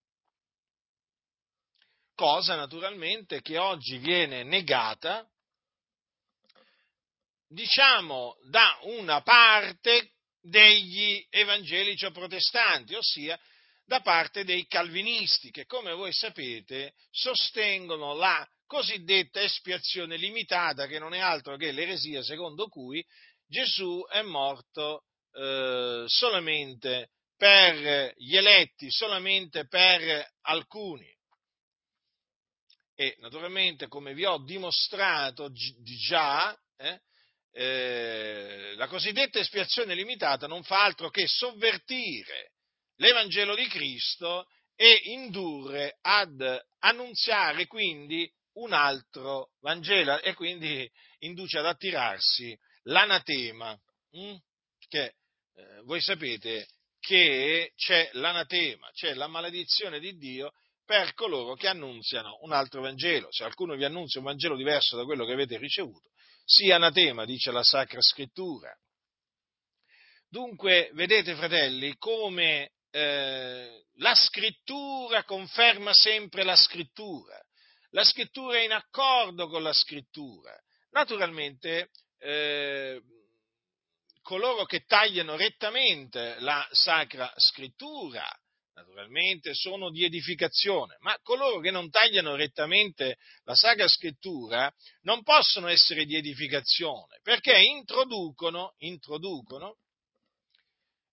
Cosa 2.14 2.54
naturalmente 2.54 3.40
che 3.40 3.58
oggi 3.58 3.98
viene 3.98 4.44
negata, 4.44 5.28
diciamo, 7.48 8.36
da 8.48 8.78
una 8.82 9.20
parte 9.22 10.12
degli 10.40 11.24
evangelici 11.30 12.10
protestanti, 12.12 12.94
ossia 12.94 13.38
da 13.86 14.00
parte 14.00 14.44
dei 14.44 14.66
calvinisti, 14.66 15.50
che 15.50 15.66
come 15.66 15.92
voi 15.92 16.12
sapete 16.12 16.94
sostengono 17.10 18.14
la 18.14 18.46
cosiddetta 18.66 19.40
espiazione 19.40 20.16
limitata, 20.16 20.86
che 20.86 20.98
non 20.98 21.14
è 21.14 21.18
altro 21.18 21.56
che 21.56 21.72
l'eresia 21.72 22.22
secondo 22.22 22.68
cui 22.68 23.04
Gesù 23.46 24.04
è 24.10 24.22
morto 24.22 25.03
eh, 25.34 26.04
solamente 26.06 27.10
per 27.36 28.14
gli 28.16 28.36
eletti, 28.36 28.90
solamente 28.90 29.66
per 29.66 30.26
alcuni. 30.42 31.12
E 32.94 33.16
naturalmente, 33.18 33.88
come 33.88 34.14
vi 34.14 34.24
ho 34.24 34.38
dimostrato 34.38 35.48
di 35.48 35.96
già, 35.96 36.56
eh, 36.76 37.00
eh, 37.52 38.74
la 38.76 38.86
cosiddetta 38.86 39.38
espiazione 39.38 39.94
limitata 39.94 40.46
non 40.46 40.62
fa 40.62 40.84
altro 40.84 41.10
che 41.10 41.26
sovvertire 41.26 42.52
l'Evangelo 42.96 43.54
di 43.54 43.66
Cristo 43.66 44.46
e 44.76 45.00
indurre 45.04 45.98
ad 46.00 46.40
annunziare 46.80 47.66
quindi 47.66 48.30
un 48.54 48.72
altro 48.72 49.50
Vangelo 49.60 50.20
e 50.20 50.34
quindi 50.34 50.88
induce 51.20 51.58
ad 51.58 51.66
attirarsi 51.66 52.56
l'anatema, 52.84 53.76
hm? 54.10 54.36
che 54.88 55.14
eh, 55.54 55.80
voi 55.84 56.00
sapete 56.00 56.68
che 56.98 57.72
c'è 57.76 58.08
l'anatema, 58.12 58.90
c'è 58.92 59.14
la 59.14 59.26
maledizione 59.26 60.00
di 60.00 60.16
Dio 60.16 60.52
per 60.84 61.14
coloro 61.14 61.54
che 61.54 61.68
annunziano 61.68 62.38
un 62.42 62.52
altro 62.52 62.80
Vangelo. 62.80 63.28
Se 63.30 63.42
qualcuno 63.42 63.74
vi 63.74 63.84
annunzia 63.84 64.20
un 64.20 64.26
Vangelo 64.26 64.56
diverso 64.56 64.96
da 64.96 65.04
quello 65.04 65.24
che 65.24 65.32
avete 65.32 65.56
ricevuto, 65.58 66.10
sia 66.44 66.76
anatema, 66.76 67.24
dice 67.24 67.50
la 67.50 67.62
Sacra 67.62 68.00
Scrittura. 68.00 68.74
Dunque, 70.28 70.90
vedete 70.94 71.34
fratelli, 71.34 71.94
come 71.96 72.72
eh, 72.90 73.84
la 73.96 74.14
Scrittura 74.14 75.24
conferma 75.24 75.92
sempre 75.92 76.42
la 76.42 76.56
Scrittura. 76.56 77.40
La 77.90 78.04
Scrittura 78.04 78.58
è 78.58 78.64
in 78.64 78.72
accordo 78.72 79.48
con 79.48 79.62
la 79.62 79.72
Scrittura. 79.72 80.52
Naturalmente, 80.90 81.90
eh, 82.18 83.00
coloro 84.24 84.64
che 84.64 84.84
tagliano 84.84 85.36
rettamente 85.36 86.36
la 86.40 86.66
Sacra 86.72 87.30
Scrittura, 87.36 88.26
naturalmente 88.72 89.52
sono 89.52 89.90
di 89.90 90.02
edificazione, 90.02 90.96
ma 91.00 91.14
coloro 91.22 91.60
che 91.60 91.70
non 91.70 91.90
tagliano 91.90 92.34
rettamente 92.34 93.18
la 93.44 93.54
Sacra 93.54 93.86
Scrittura 93.86 94.72
non 95.02 95.22
possono 95.22 95.68
essere 95.68 96.06
di 96.06 96.16
edificazione, 96.16 97.20
perché 97.22 97.56
introducono, 97.60 98.72
introducono 98.78 99.76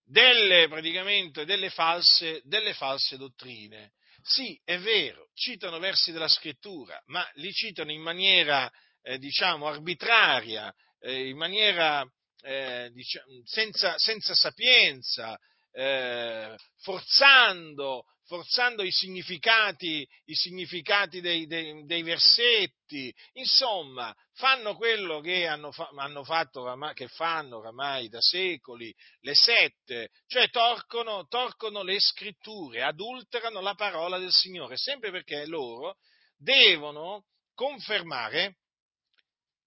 delle, 0.05 0.69
praticamente, 0.69 1.43
delle 1.43 1.69
false, 1.69 2.41
delle 2.45 2.73
false 2.73 3.17
dottrine. 3.17 3.91
Sì, 4.23 4.57
è 4.63 4.77
vero, 4.77 5.27
citano 5.33 5.79
versi 5.79 6.13
della 6.13 6.29
Scrittura, 6.29 7.01
ma 7.07 7.29
li 7.33 7.51
citano 7.51 7.91
in 7.91 8.01
maniera, 8.01 8.71
eh, 9.01 9.17
diciamo, 9.17 9.67
arbitraria, 9.67 10.73
eh, 10.99 11.27
in 11.27 11.35
maniera 11.35 12.09
eh, 12.41 12.89
diciamo, 12.91 13.25
senza, 13.45 13.97
senza, 13.97 14.33
sapienza, 14.33 15.37
eh, 15.71 16.55
forzando, 16.81 18.05
forzando, 18.25 18.83
i 18.83 18.91
significati, 18.91 20.07
i 20.25 20.33
significati 20.33 21.21
dei, 21.21 21.45
dei, 21.47 21.85
dei, 21.85 22.01
versetti, 22.01 23.13
insomma, 23.33 24.13
fanno 24.33 24.75
quello 24.75 25.19
che 25.19 25.47
hanno, 25.47 25.71
hanno 25.97 26.23
fatto, 26.23 26.65
che 26.93 27.07
fanno 27.09 27.57
oramai 27.57 28.09
da 28.09 28.21
secoli 28.21 28.93
le 29.19 29.35
sette, 29.35 30.09
cioè 30.27 30.49
torcono, 30.49 31.25
torcono 31.27 31.83
le 31.83 31.99
scritture, 31.99 32.83
adulterano 32.83 33.59
la 33.59 33.75
parola 33.75 34.17
del 34.17 34.31
Signore, 34.31 34.77
sempre 34.77 35.11
perché 35.11 35.45
loro 35.45 35.97
devono 36.37 37.25
confermare 37.53 38.60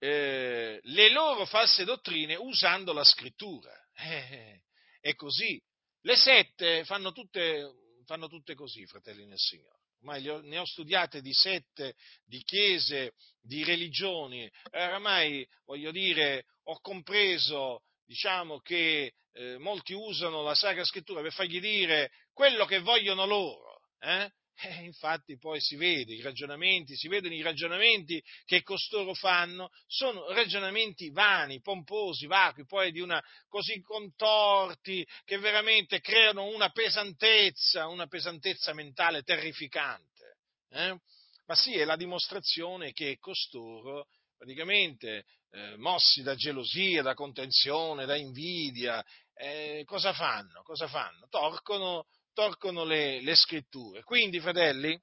eh, 0.04 0.80
le 0.82 1.10
loro 1.10 1.46
false 1.46 1.82
dottrine 1.84 2.34
usando 2.34 2.92
la 2.92 3.04
scrittura. 3.04 3.72
Eh, 3.96 4.60
è 5.00 5.14
così. 5.14 5.58
Le 6.02 6.16
sette 6.16 6.84
fanno 6.84 7.12
tutte, 7.12 7.72
fanno 8.04 8.28
tutte 8.28 8.54
così, 8.54 8.84
fratelli 8.84 9.24
nel 9.24 9.38
Signore. 9.38 9.78
Ormai 10.00 10.22
ne 10.46 10.58
ho 10.58 10.66
studiate 10.66 11.22
di 11.22 11.32
sette, 11.32 11.94
di 12.22 12.42
chiese, 12.42 13.14
di 13.40 13.64
religioni. 13.64 14.44
Eh, 14.44 14.84
oramai, 14.84 15.48
voglio 15.64 15.90
dire, 15.90 16.44
ho 16.64 16.78
compreso, 16.80 17.84
diciamo, 18.04 18.60
che 18.60 19.14
eh, 19.32 19.56
molti 19.56 19.94
usano 19.94 20.42
la 20.42 20.54
Sacra 20.54 20.84
Scrittura 20.84 21.22
per 21.22 21.32
fargli 21.32 21.60
dire 21.60 22.10
quello 22.34 22.66
che 22.66 22.80
vogliono 22.80 23.24
loro. 23.24 23.80
Eh? 24.00 24.30
Eh, 24.56 24.84
infatti 24.84 25.36
poi 25.36 25.60
si 25.60 25.76
vede 25.76 26.14
i 26.14 26.22
ragionamenti, 26.22 26.96
si 26.96 27.08
vedono 27.08 27.34
i 27.34 27.42
ragionamenti 27.42 28.22
che 28.44 28.62
costoro 28.62 29.12
fanno, 29.12 29.70
sono 29.86 30.30
ragionamenti 30.32 31.10
vani, 31.10 31.60
pomposi, 31.60 32.26
vacui, 32.26 32.64
poi 32.64 32.92
di 32.92 33.00
una 33.00 33.22
così 33.48 33.80
contorti 33.80 35.06
che 35.24 35.38
veramente 35.38 36.00
creano 36.00 36.44
una 36.44 36.70
pesantezza, 36.70 37.88
una 37.88 38.06
pesantezza 38.06 38.72
mentale 38.72 39.22
terrificante. 39.22 40.36
Eh? 40.70 40.98
Ma 41.46 41.54
sì, 41.54 41.76
è 41.76 41.84
la 41.84 41.96
dimostrazione 41.96 42.92
che 42.92 43.18
costoro 43.18 44.06
praticamente 44.36 45.24
eh, 45.50 45.76
mossi 45.76 46.22
da 46.22 46.34
gelosia, 46.34 47.02
da 47.02 47.14
contenzione, 47.14 48.06
da 48.06 48.16
invidia, 48.16 49.04
eh, 49.34 49.82
cosa 49.84 50.12
fanno? 50.12 50.62
Cosa 50.62 50.86
fanno? 50.88 51.26
Torcono, 51.28 52.06
torcono 52.34 52.84
le, 52.84 53.22
le, 53.22 53.34
scritture. 53.34 54.02
Quindi, 54.02 54.40
fratelli, 54.40 55.00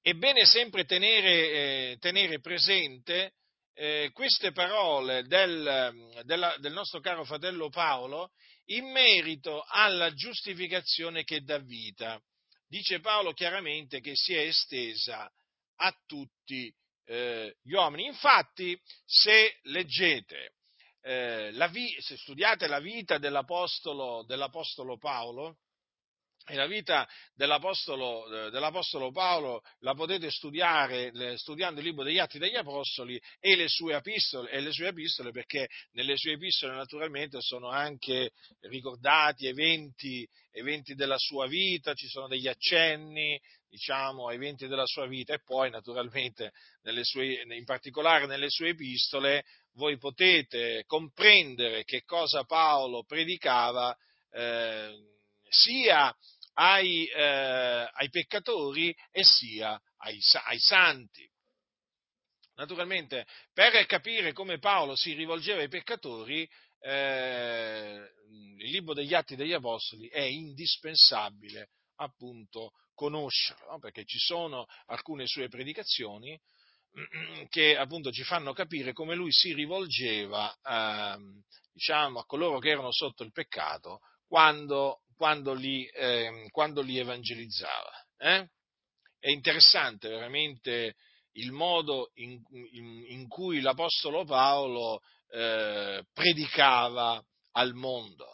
è 0.00 0.14
bene 0.14 0.46
sempre 0.46 0.86
tenere, 0.86 1.32
eh, 1.32 1.96
tenere 2.00 2.40
presente 2.40 3.34
eh, 3.74 4.10
queste 4.12 4.52
parole 4.52 5.24
del, 5.24 6.22
della, 6.24 6.56
del 6.58 6.72
nostro 6.72 7.00
caro 7.00 7.24
fratello 7.24 7.68
Paolo 7.68 8.30
in 8.66 8.90
merito 8.90 9.64
alla 9.66 10.12
giustificazione 10.14 11.24
che 11.24 11.42
dà 11.42 11.58
vita. 11.58 12.20
Dice 12.66 13.00
Paolo 13.00 13.32
chiaramente 13.32 14.00
che 14.00 14.12
si 14.14 14.32
è 14.32 14.42
estesa 14.42 15.30
a 15.76 15.94
tutti 16.06 16.72
eh, 17.06 17.56
gli 17.62 17.72
uomini. 17.72 18.06
Infatti, 18.06 18.80
se 19.04 19.58
leggete, 19.62 20.54
eh, 21.02 21.52
vi- 21.70 21.96
se 22.00 22.16
studiate 22.16 22.68
la 22.68 22.78
vita 22.78 23.18
dell'Apostolo, 23.18 24.24
dell'Apostolo 24.24 24.98
Paolo, 24.98 25.56
e 26.46 26.54
la 26.54 26.66
vita 26.66 27.08
dell'Apostolo, 27.34 28.50
dell'Apostolo, 28.50 29.12
Paolo 29.12 29.62
la 29.80 29.94
potete 29.94 30.30
studiare 30.30 31.36
studiando 31.36 31.80
il 31.80 31.86
libro 31.86 32.02
degli 32.02 32.18
Atti 32.18 32.38
degli 32.38 32.56
Apostoli 32.56 33.20
e 33.38 33.56
le, 33.56 33.66
epistole, 33.96 34.50
e 34.50 34.60
le 34.60 34.72
sue 34.72 34.88
epistole, 34.88 35.30
perché 35.30 35.68
nelle 35.92 36.16
sue 36.16 36.32
epistole 36.32 36.74
naturalmente 36.74 37.40
sono 37.40 37.68
anche 37.68 38.32
ricordati 38.62 39.46
eventi, 39.46 40.28
eventi 40.50 40.94
della 40.94 41.18
sua 41.18 41.46
vita, 41.46 41.94
ci 41.94 42.08
sono 42.08 42.26
degli 42.26 42.48
accenni, 42.48 43.40
diciamo, 43.68 44.26
ai 44.26 44.34
eventi 44.34 44.66
della 44.66 44.86
sua 44.86 45.06
vita 45.06 45.34
e 45.34 45.42
poi 45.44 45.70
naturalmente 45.70 46.52
sue, 47.02 47.42
in 47.48 47.64
particolare 47.64 48.26
nelle 48.26 48.50
sue 48.50 48.70
epistole 48.70 49.44
voi 49.74 49.96
potete 49.98 50.82
comprendere 50.86 51.84
che 51.84 52.02
cosa 52.02 52.42
Paolo 52.42 53.04
predicava 53.04 53.96
eh, 54.32 55.18
sia 55.50 56.14
ai, 56.54 57.06
eh, 57.06 57.90
ai, 57.92 58.08
peccatori 58.08 58.94
e 59.10 59.22
sia 59.24 59.80
ai, 59.98 60.18
ai 60.44 60.58
santi. 60.58 61.28
Naturalmente, 62.54 63.26
per 63.52 63.84
capire 63.86 64.32
come 64.32 64.58
Paolo 64.58 64.94
si 64.94 65.12
rivolgeva 65.14 65.60
ai 65.60 65.68
peccatori, 65.68 66.48
eh, 66.80 68.10
il 68.58 68.70
libro 68.70 68.94
degli 68.94 69.14
Atti 69.14 69.36
degli 69.36 69.52
Apostoli 69.52 70.08
è 70.08 70.20
indispensabile 70.20 71.70
appunto 71.96 72.72
conoscerlo, 72.94 73.72
no? 73.72 73.78
perché 73.78 74.04
ci 74.04 74.18
sono 74.18 74.66
alcune 74.86 75.26
sue 75.26 75.48
predicazioni 75.48 76.38
che 77.48 77.76
appunto 77.76 78.10
ci 78.10 78.24
fanno 78.24 78.52
capire 78.52 78.92
come 78.92 79.14
lui 79.14 79.32
si 79.32 79.54
rivolgeva 79.54 80.52
eh, 80.52 81.16
diciamo, 81.72 82.20
a 82.20 82.26
coloro 82.26 82.58
che 82.58 82.70
erano 82.70 82.92
sotto 82.92 83.22
il 83.22 83.32
peccato 83.32 84.00
quando, 84.26 85.00
quando, 85.20 85.52
li, 85.52 85.84
eh, 85.84 86.48
quando 86.50 86.80
li, 86.80 86.96
evangelizzava. 86.96 87.92
Eh? 88.16 88.48
È 89.18 89.28
interessante 89.28 90.08
veramente 90.08 90.94
il 91.32 91.52
modo 91.52 92.10
in, 92.14 92.40
in, 92.70 93.04
in 93.06 93.28
cui 93.28 93.60
l'Apostolo 93.60 94.24
Paolo 94.24 95.02
eh, 95.28 96.02
predicava 96.10 97.22
al 97.52 97.74
mondo. 97.74 98.24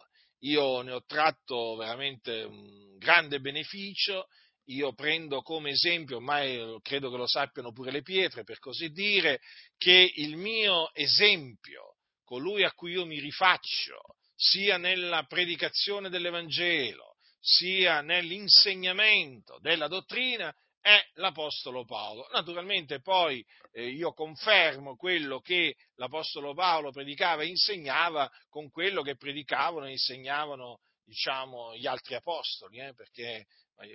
Io 0.45 0.83
ne 0.83 0.93
ho 0.93 1.03
tratto 1.05 1.75
veramente 1.75 2.45
un 2.45 2.97
grande 2.99 3.41
beneficio 3.41 4.29
io 4.69 4.93
prendo 4.95 5.43
come 5.43 5.71
esempio, 5.71 6.17
ormai 6.17 6.79
credo 6.83 7.11
che 7.11 7.17
lo 7.17 7.27
sappiano 7.27 7.73
pure 7.73 7.93
le 7.93 8.03
pietre, 8.03 8.43
per 8.43 8.59
così 8.59 8.91
dire, 8.91 9.41
che 9.77 10.13
il 10.17 10.37
mio 10.37 10.93
esempio, 10.93 11.97
colui 12.25 12.65
a 12.65 12.73
cui 12.73 12.93
io 12.93 13.07
mi 13.07 13.21
rifaccio, 13.21 14.16
sia 14.37 14.77
nella 14.77 15.25
predicazione 15.25 16.09
dell'Evangelo, 16.11 17.17
sia 17.41 18.03
nell'insegnamento 18.03 19.59
della 19.61 19.89
dottrina, 19.89 20.55
è 20.81 21.05
l'Apostolo 21.15 21.85
Paolo. 21.85 22.29
Naturalmente 22.31 23.01
poi 23.01 23.45
eh, 23.73 23.89
io 23.89 24.13
confermo 24.13 24.95
quello 24.95 25.41
che 25.41 25.75
l'Apostolo 25.97 26.55
Paolo 26.55 26.93
predicava 26.93 27.43
e 27.43 27.49
insegnava 27.49 28.31
con 28.49 28.71
quello 28.71 29.03
che 29.03 29.17
predicavano 29.17 29.87
e 29.87 29.93
insegnavano 29.93 30.79
diciamo, 31.05 31.77
gli 31.77 31.87
altri 31.87 32.15
apostoli, 32.15 32.79
eh, 32.79 32.95
perché 32.95 33.47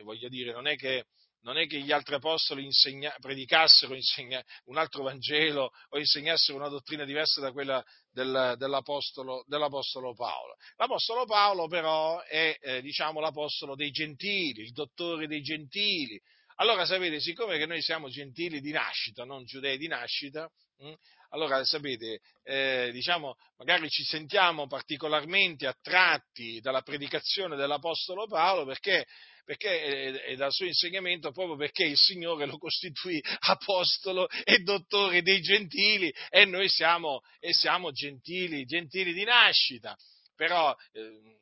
voglio 0.04 0.30
dire, 0.30 0.52
non 0.52 0.68
è 0.68 0.76
che, 0.76 1.06
non 1.42 1.58
è 1.58 1.68
che 1.68 1.80
gli 1.80 1.92
altri 1.92 2.16
apostoli 2.16 2.64
insegna, 2.64 3.14
predicassero 3.20 3.96
insegna, 3.96 4.44
un 4.66 4.78
altro 4.78 5.04
Vangelo 5.04 5.72
o 5.90 5.98
insegnassero 5.98 6.58
una 6.58 6.68
dottrina 6.68 7.06
diversa 7.06 7.42
da 7.42 7.52
quella 7.52 7.84
del, 8.12 8.56
dell'apostolo, 8.58 9.44
dell'apostolo, 9.48 10.14
Paolo. 10.14 10.56
L'Apostolo 10.76 11.26
Paolo 11.26 11.68
però 11.68 12.22
è, 12.22 12.58
eh, 12.60 12.82
diciamo, 12.82 13.20
l'apostolo 13.20 13.76
dei 13.76 13.92
gentili, 13.92 14.64
il 14.64 14.72
dottore 14.72 15.28
dei 15.28 15.42
gentili. 15.42 16.20
Allora 16.56 16.86
sapete, 16.86 17.20
siccome 17.20 17.58
che 17.58 17.66
noi 17.66 17.82
siamo 17.82 18.10
gentili 18.10 18.62
di 18.62 18.72
nascita, 18.72 19.24
non 19.24 19.46
giudei 19.46 19.78
di 19.78 19.88
nascita, 19.88 20.48
hm, 20.78 20.94
allora 21.30 21.64
sapete, 21.64 22.20
eh, 22.44 22.90
diciamo, 22.92 23.36
magari 23.58 23.90
ci 23.90 24.04
sentiamo 24.04 24.68
particolarmente 24.68 25.66
attratti 25.66 26.60
dalla 26.60 26.82
predicazione 26.82 27.56
dell'Apostolo 27.56 28.28
Paolo 28.28 28.66
perché 28.66 29.06
perché, 29.46 30.24
e 30.26 30.36
dal 30.36 30.52
suo 30.52 30.66
insegnamento 30.66 31.32
proprio 31.32 31.56
perché 31.56 31.86
il 31.86 31.98
Signore 31.98 32.46
lo 32.46 32.58
costituì 32.58 33.22
apostolo 33.40 34.28
e 34.44 34.60
dottore 34.60 35.22
dei 35.22 35.42
gentili 35.42 36.14
e 36.30 36.46
noi 36.46 36.70
siamo, 36.70 37.22
e 37.40 37.54
siamo 37.54 37.92
gentili, 37.92 38.66
gentili 38.66 39.14
di 39.14 39.24
nascita. 39.24 39.96
Però 40.36 40.76
eh, 40.94 41.40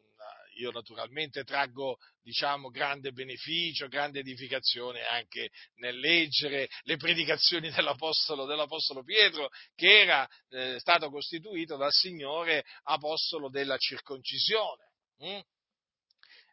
io 0.59 0.71
naturalmente 0.71 1.43
traggo 1.43 1.97
diciamo, 2.21 2.69
grande 2.69 3.11
beneficio, 3.11 3.87
grande 3.87 4.19
edificazione 4.19 5.03
anche 5.05 5.49
nel 5.75 5.97
leggere 5.97 6.67
le 6.83 6.97
predicazioni 6.97 7.71
dell'Apostolo, 7.71 8.45
dell'Apostolo 8.45 9.03
Pietro, 9.03 9.49
che 9.75 10.01
era 10.01 10.27
eh, 10.49 10.77
stato 10.79 11.09
costituito 11.09 11.77
dal 11.77 11.91
Signore 11.91 12.63
Apostolo 12.83 13.49
della 13.49 13.77
circoncisione. 13.77 14.83
Mm? 15.23 15.39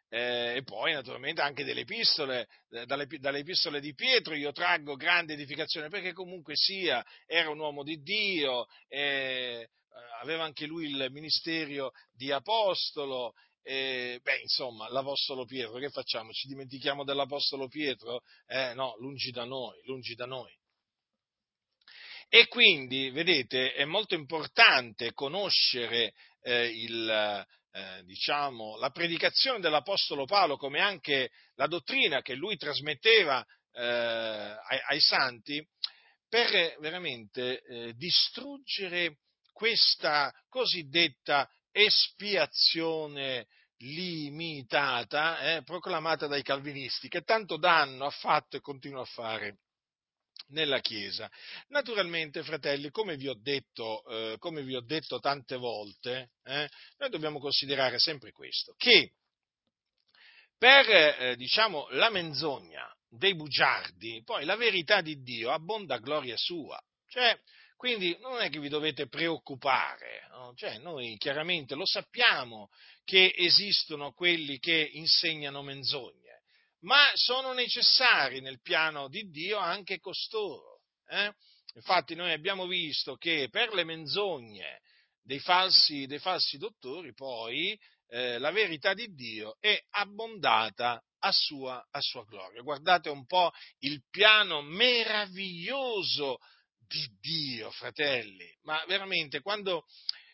Eh, 0.09 0.55
e 0.55 0.63
poi 0.63 0.93
naturalmente 0.93 1.41
anche 1.41 1.63
delle 1.63 1.81
epistole, 1.81 2.47
eh, 2.69 2.85
dalle, 2.85 3.07
dalle, 3.19 3.39
epistole 3.39 3.79
di 3.79 3.93
Pietro 3.93 4.35
io 4.35 4.51
traggo 4.51 4.95
grande 4.95 5.33
edificazione 5.33 5.89
perché 5.89 6.13
comunque 6.13 6.53
sia, 6.55 7.05
era 7.25 7.49
un 7.49 7.59
uomo 7.59 7.83
di 7.83 8.01
Dio, 8.01 8.67
eh, 8.87 9.69
aveva 10.21 10.43
anche 10.43 10.65
lui 10.65 10.89
il 10.89 11.07
ministero 11.11 11.91
di 12.13 12.31
apostolo, 12.31 13.33
eh, 13.63 14.19
beh, 14.23 14.39
insomma, 14.39 14.89
l'Apostolo 14.89 15.45
Pietro, 15.45 15.77
che 15.77 15.89
facciamo? 15.89 16.31
Ci 16.31 16.47
dimentichiamo 16.47 17.03
dell'Apostolo 17.03 17.67
Pietro? 17.67 18.21
Eh, 18.45 18.73
no, 18.73 18.95
lungi 18.99 19.31
da 19.31 19.43
noi, 19.43 19.77
lungi 19.83 20.15
da 20.15 20.25
noi. 20.25 20.51
E 22.29 22.47
quindi, 22.47 23.09
vedete, 23.09 23.73
è 23.73 23.85
molto 23.85 24.15
importante 24.15 25.13
conoscere 25.13 26.13
eh, 26.41 26.67
il, 26.67 27.45
eh, 27.77 28.03
diciamo, 28.05 28.75
la 28.77 28.89
predicazione 28.89 29.59
dell'Apostolo 29.59 30.25
Paolo, 30.25 30.57
come 30.57 30.79
anche 30.79 31.29
la 31.55 31.67
dottrina 31.67 32.23
che 32.23 32.33
lui 32.33 32.57
trasmetteva 32.57 33.45
eh, 33.71 33.83
ai, 33.83 34.79
ai, 34.89 34.99
santi, 34.99 35.63
per 36.27 36.77
veramente 36.79 37.61
eh, 37.61 37.93
distruggere 37.93 39.19
questa 39.53 40.33
cosiddetta 40.49 41.47
espiazione 41.71 43.45
limitata, 43.77 45.39
eh, 45.57 45.63
proclamata 45.63 46.25
dai 46.25 46.41
calvinisti, 46.41 47.09
che 47.09 47.21
tanto 47.21 47.57
danno 47.57 48.05
ha 48.05 48.09
fatto 48.09 48.57
e 48.57 48.61
continua 48.61 49.01
a 49.01 49.05
fare 49.05 49.59
nella 50.49 50.79
Chiesa. 50.79 51.29
Naturalmente, 51.69 52.43
fratelli, 52.43 52.89
come 52.89 53.15
vi 53.17 53.27
ho 53.27 53.35
detto, 53.39 54.03
eh, 54.05 54.37
vi 54.63 54.75
ho 54.75 54.81
detto 54.81 55.19
tante 55.19 55.55
volte, 55.57 56.31
eh, 56.43 56.69
noi 56.97 57.09
dobbiamo 57.09 57.39
considerare 57.39 57.99
sempre 57.99 58.31
questo, 58.31 58.73
che 58.77 59.13
per, 60.57 60.89
eh, 60.89 61.35
diciamo, 61.35 61.87
la 61.91 62.09
menzogna 62.09 62.91
dei 63.09 63.35
bugiardi, 63.35 64.21
poi 64.23 64.45
la 64.45 64.55
verità 64.55 65.01
di 65.01 65.21
Dio 65.21 65.51
abbonda 65.51 65.97
gloria 65.97 66.35
sua. 66.37 66.81
Cioè, 67.07 67.39
quindi 67.77 68.17
non 68.19 68.41
è 68.41 68.49
che 68.49 68.59
vi 68.59 68.69
dovete 68.69 69.07
preoccupare, 69.07 70.27
no? 70.31 70.53
cioè, 70.55 70.79
noi 70.79 71.15
chiaramente 71.17 71.75
lo 71.75 71.85
sappiamo 71.85 72.69
che 73.05 73.33
esistono 73.37 74.11
quelli 74.13 74.57
che 74.57 74.89
insegnano 74.93 75.61
menzogne 75.61 76.26
ma 76.87 77.11
sono 77.15 77.51
necessari 77.51 78.39
nel 78.39 78.61
piano 78.61 79.09
di 79.09 79.29
Dio 79.29 79.57
anche 79.57 79.99
costoro. 79.99 80.83
Eh? 81.05 81.33
Infatti 81.75 82.15
noi 82.15 82.31
abbiamo 82.31 82.65
visto 82.65 83.17
che 83.17 83.49
per 83.51 83.73
le 83.73 83.83
menzogne 83.83 84.81
dei 85.21 85.39
falsi, 85.39 86.05
dei 86.05 86.19
falsi 86.19 86.57
dottori 86.57 87.13
poi 87.13 87.77
eh, 88.07 88.39
la 88.39 88.51
verità 88.51 88.93
di 88.93 89.13
Dio 89.13 89.57
è 89.59 89.77
abbondata 89.91 91.03
a 91.19 91.31
sua, 91.33 91.85
a 91.91 91.99
sua 91.99 92.23
gloria. 92.23 92.61
Guardate 92.61 93.09
un 93.09 93.25
po' 93.25 93.51
il 93.79 94.01
piano 94.09 94.61
meraviglioso 94.61 96.37
di 96.77 97.05
Dio, 97.19 97.69
fratelli, 97.71 98.49
ma 98.61 98.81
veramente 98.87 99.41
quando, 99.41 99.85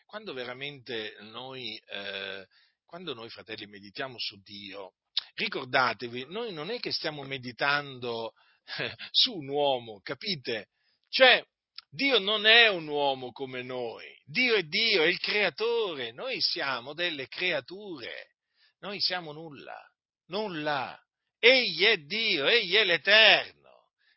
quando 0.06 0.32
veramente 0.32 1.16
noi, 1.22 1.76
eh, 1.88 2.46
quando 2.86 3.12
noi, 3.12 3.28
fratelli, 3.28 3.66
meditiamo 3.66 4.18
su 4.18 4.40
Dio, 4.40 4.94
ricordatevi, 5.34 6.26
noi 6.28 6.52
non 6.52 6.70
è 6.70 6.78
che 6.80 6.92
stiamo 6.92 7.22
meditando 7.22 8.32
eh, 8.78 8.94
su 9.10 9.34
un 9.34 9.48
uomo, 9.48 10.00
capite? 10.02 10.68
Cioè, 11.08 11.44
Dio 11.90 12.18
non 12.18 12.46
è 12.46 12.68
un 12.68 12.88
uomo 12.88 13.30
come 13.30 13.62
noi, 13.62 14.06
Dio 14.24 14.54
è 14.54 14.62
Dio, 14.62 15.02
è 15.02 15.06
il 15.06 15.20
creatore, 15.20 16.12
noi 16.12 16.40
siamo 16.40 16.92
delle 16.92 17.28
creature, 17.28 18.30
noi 18.80 19.00
siamo 19.00 19.32
nulla, 19.32 19.78
nulla. 20.26 20.98
Egli 21.38 21.84
è 21.84 21.98
Dio, 21.98 22.46
egli 22.46 22.74
è 22.74 22.84
l'Eterno. 22.84 23.62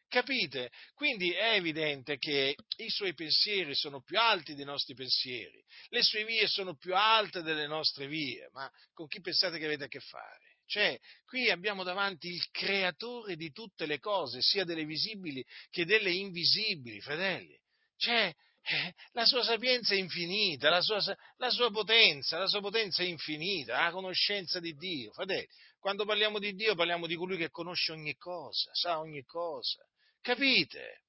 Capite? 0.07 0.71
Quindi 0.93 1.31
è 1.33 1.55
evidente 1.55 2.17
che 2.17 2.55
i 2.77 2.89
suoi 2.89 3.13
pensieri 3.13 3.75
sono 3.75 4.01
più 4.01 4.17
alti 4.17 4.55
dei 4.55 4.63
nostri 4.63 4.93
pensieri, 4.93 5.61
le 5.89 6.01
sue 6.01 6.23
vie 6.23 6.47
sono 6.47 6.77
più 6.77 6.95
alte 6.95 7.41
delle 7.41 7.67
nostre 7.67 8.07
vie, 8.07 8.47
ma 8.53 8.71
con 8.93 9.07
chi 9.07 9.19
pensate 9.19 9.59
che 9.59 9.65
avete 9.65 9.83
a 9.83 9.87
che 9.89 9.99
fare? 9.99 10.46
Cioè, 10.67 10.99
qui 11.25 11.49
abbiamo 11.49 11.83
davanti 11.83 12.27
il 12.27 12.45
creatore 12.51 13.37
di 13.37 13.51
tutte 13.51 13.85
le 13.85 13.99
cose, 13.99 14.41
sia 14.41 14.65
delle 14.65 14.83
visibili 14.83 15.43
che 15.69 15.85
delle 15.85 16.11
invisibili, 16.11 16.99
fratelli. 16.99 17.57
Cioè, 17.95 18.33
eh, 18.63 18.93
la 19.13 19.25
sua 19.25 19.43
sapienza 19.43 19.93
è 19.93 19.97
infinita, 19.97 20.69
la 20.69 20.81
sua, 20.81 21.01
la 21.37 21.49
sua, 21.49 21.71
potenza, 21.71 22.37
la 22.37 22.47
sua 22.47 22.59
potenza 22.59 23.01
è 23.01 23.05
infinita, 23.05 23.81
la 23.81 23.91
conoscenza 23.91 24.59
di 24.59 24.73
Dio. 24.75 25.13
Fratelli, 25.13 25.47
quando 25.79 26.03
parliamo 26.03 26.37
di 26.37 26.53
Dio 26.53 26.75
parliamo 26.75 27.07
di 27.07 27.15
colui 27.15 27.37
che 27.37 27.49
conosce 27.49 27.93
ogni 27.93 28.15
cosa, 28.15 28.69
sa 28.73 28.99
ogni 28.99 29.23
cosa. 29.23 29.85
Capite? 30.21 31.03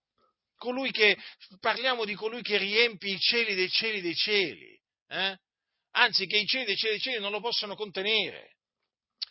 Colui 0.55 0.93
che, 0.93 1.17
parliamo 1.59 2.05
di 2.05 2.15
colui 2.15 2.43
che 2.43 2.59
riempie 2.59 3.15
i 3.15 3.19
cieli 3.19 3.57
dei 3.57 3.69
cieli 3.69 4.01
dei 4.01 4.15
cieli. 4.15 4.81
Eh? 5.09 5.37
Anzi, 5.93 6.27
che 6.27 6.37
i 6.37 6.47
cieli 6.47 6.65
dei 6.65 6.77
cieli 6.77 6.93
dei 6.93 7.03
cieli 7.03 7.21
non 7.21 7.33
lo 7.33 7.41
possono 7.41 7.75
contenere. 7.75 8.58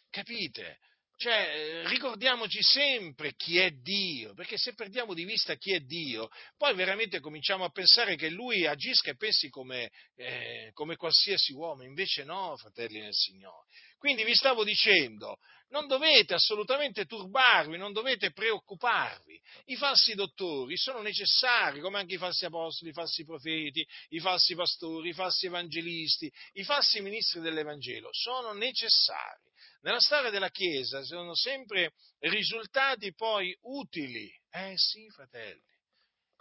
Capite? 0.10 0.80
Cioè, 1.20 1.34
eh, 1.34 1.88
ricordiamoci 1.88 2.62
sempre 2.62 3.34
chi 3.34 3.58
è 3.58 3.72
Dio, 3.72 4.36
perché 4.36 4.55
se 4.55 4.76
perdiamo 4.76 5.16
di 5.16 5.26
vista 5.26 5.55
chi 5.55 5.74
è 5.74 5.80
Dio, 5.80 6.30
poi 6.55 6.76
veramente 6.76 7.20
cominciamo 7.20 7.64
a 7.64 7.72
pensare 7.72 8.16
che 8.16 8.30
Lui 8.30 8.68
agisca 8.68 9.10
e 9.10 9.16
pensi 9.16 9.49
come, 9.49 9.89
eh, 10.16 10.70
come 10.74 10.95
qualsiasi 10.95 11.53
uomo, 11.53 11.82
invece 11.82 12.24
no, 12.24 12.55
fratelli 12.58 12.99
nel 12.99 13.16
Signore. 13.16 13.66
Quindi 13.97 14.24
vi 14.26 14.36
stavo 14.36 14.64
dicendo, 14.64 15.39
non 15.70 15.88
dovete 15.88 16.36
assolutamente 16.36 17.05
turbarvi, 17.05 17.78
non 17.78 17.93
dovete 17.93 18.32
preoccuparvi. 18.32 19.41
I 19.66 19.76
falsi 19.76 20.14
dottori 20.14 20.78
sono 20.78 21.01
necessari, 21.01 21.80
come 21.80 21.97
anche 21.97 22.14
i 22.14 22.20
falsi 22.20 22.45
apostoli, 22.45 22.91
i 22.91 22.93
falsi 22.93 23.26
profeti, 23.26 23.84
i 24.10 24.20
falsi 24.20 24.53
pastori, 24.53 25.10
i 25.10 25.14
falsi 25.14 25.47
evangelisti, 25.47 26.32
i 26.53 26.64
falsi 26.64 27.01
ministri 27.01 27.41
dell'Evangelo, 27.41 28.10
sono 28.12 28.53
necessari 28.53 29.47
nella 29.82 29.99
storia 29.99 30.30
della 30.30 30.49
Chiesa 30.49 31.03
sono 31.03 31.36
sempre 31.36 31.93
risultati 32.19 33.13
poi 33.13 33.57
utili. 33.61 34.30
Eh 34.49 34.73
sì, 34.75 35.09
fratelli. 35.09 35.61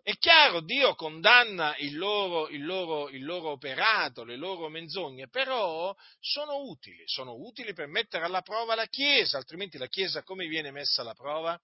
È 0.06 0.16
chiaro, 0.18 0.60
Dio 0.60 0.94
condanna 0.94 1.76
il 1.78 1.96
loro, 1.96 2.48
il, 2.48 2.64
loro, 2.64 3.08
il 3.08 3.24
loro, 3.24 3.50
operato, 3.50 4.22
le 4.22 4.36
loro 4.36 4.68
menzogne, 4.68 5.28
però 5.28 5.92
sono 6.20 6.58
utili, 6.58 7.02
sono 7.06 7.34
utili 7.34 7.72
per 7.72 7.88
mettere 7.88 8.24
alla 8.24 8.40
prova 8.40 8.76
la 8.76 8.86
Chiesa, 8.86 9.36
altrimenti 9.36 9.78
la 9.78 9.88
Chiesa 9.88 10.22
come 10.22 10.46
viene 10.46 10.70
messa 10.70 11.00
alla 11.00 11.14
prova? 11.14 11.60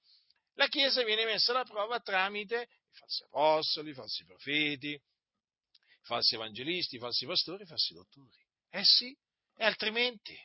La 0.55 0.67
Chiesa 0.67 1.05
viene 1.05 1.25
messa 1.25 1.53
alla 1.53 1.63
prova 1.63 2.01
tramite 2.01 2.63
i 2.63 2.95
falsi 2.95 3.23
apostoli, 3.23 3.91
i 3.91 3.95
falsi 3.95 4.25
profeti, 4.25 4.89
i 4.91 5.01
falsi 6.03 6.35
evangelisti, 6.35 6.97
i 6.97 6.99
falsi 6.99 7.27
pastori, 7.27 7.63
i 7.63 7.67
falsi 7.67 7.95
dottori. 7.95 8.45
Eh 8.71 8.85
sì, 8.85 9.17
e 9.57 9.65
altrimenti? 9.65 10.37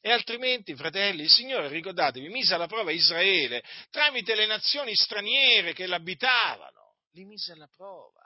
E 0.00 0.10
altrimenti, 0.10 0.74
fratelli, 0.74 1.22
il 1.22 1.30
Signore, 1.30 1.68
ricordatevi, 1.68 2.28
mise 2.28 2.54
alla 2.54 2.66
prova 2.66 2.90
Israele 2.90 3.62
tramite 3.90 4.34
le 4.34 4.46
nazioni 4.46 4.94
straniere 4.94 5.72
che 5.72 5.86
l'abitavano. 5.86 6.96
Li 7.12 7.24
mise 7.24 7.52
alla 7.52 7.68
prova. 7.68 8.22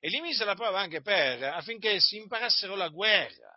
E 0.00 0.08
li 0.08 0.20
mise 0.20 0.42
alla 0.42 0.54
prova 0.54 0.80
anche 0.80 1.02
per, 1.02 1.42
affinché 1.42 2.00
si 2.00 2.16
imparassero 2.16 2.74
la 2.74 2.88
guerra. 2.88 3.54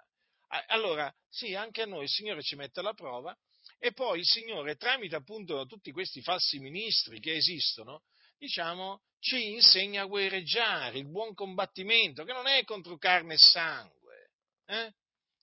Allora, 0.68 1.12
sì, 1.30 1.56
anche 1.56 1.82
a 1.82 1.86
noi 1.86 2.04
il 2.04 2.10
Signore 2.10 2.44
ci 2.44 2.56
mette 2.56 2.80
alla 2.80 2.94
prova 2.94 3.36
e 3.80 3.92
poi 3.92 4.20
il 4.20 4.26
Signore, 4.26 4.76
tramite 4.76 5.16
appunto 5.16 5.66
tutti 5.66 5.92
questi 5.92 6.22
falsi 6.22 6.60
ministri 6.60 7.20
che 7.20 7.34
esistono, 7.34 8.04
diciamo, 8.38 9.02
ci 9.20 9.52
insegna 9.52 10.04
a 10.04 10.06
guerreggiare, 10.06 11.00
il 11.00 11.10
buon 11.10 11.34
combattimento, 11.34 12.24
che 12.24 12.34
non 12.34 12.46
è 12.46 12.64
contro 12.66 12.98
carne 12.98 13.34
e 13.36 13.38
sangue, 13.38 14.32
eh? 14.66 14.94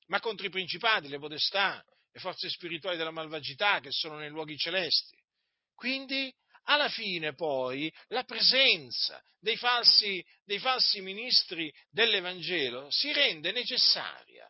ma 0.06 0.20
contro 0.20 0.46
i 0.46 0.50
principati, 0.50 1.08
le 1.08 1.18
potestà, 1.18 1.84
le 2.12 2.20
forze 2.20 2.48
spirituali 2.48 2.96
della 2.96 3.10
malvagità 3.10 3.80
che 3.80 3.90
sono 3.90 4.16
nei 4.16 4.30
luoghi 4.30 4.56
celesti. 4.56 5.16
Quindi, 5.74 6.32
alla 6.64 6.88
fine 6.88 7.34
poi, 7.34 7.92
la 8.08 8.24
presenza 8.24 9.22
dei 9.38 9.56
falsi, 9.56 10.24
dei 10.44 10.58
falsi 10.58 11.00
ministri 11.00 11.72
dell'Evangelo 11.88 12.90
si 12.90 13.12
rende 13.12 13.52
necessaria, 13.52 14.46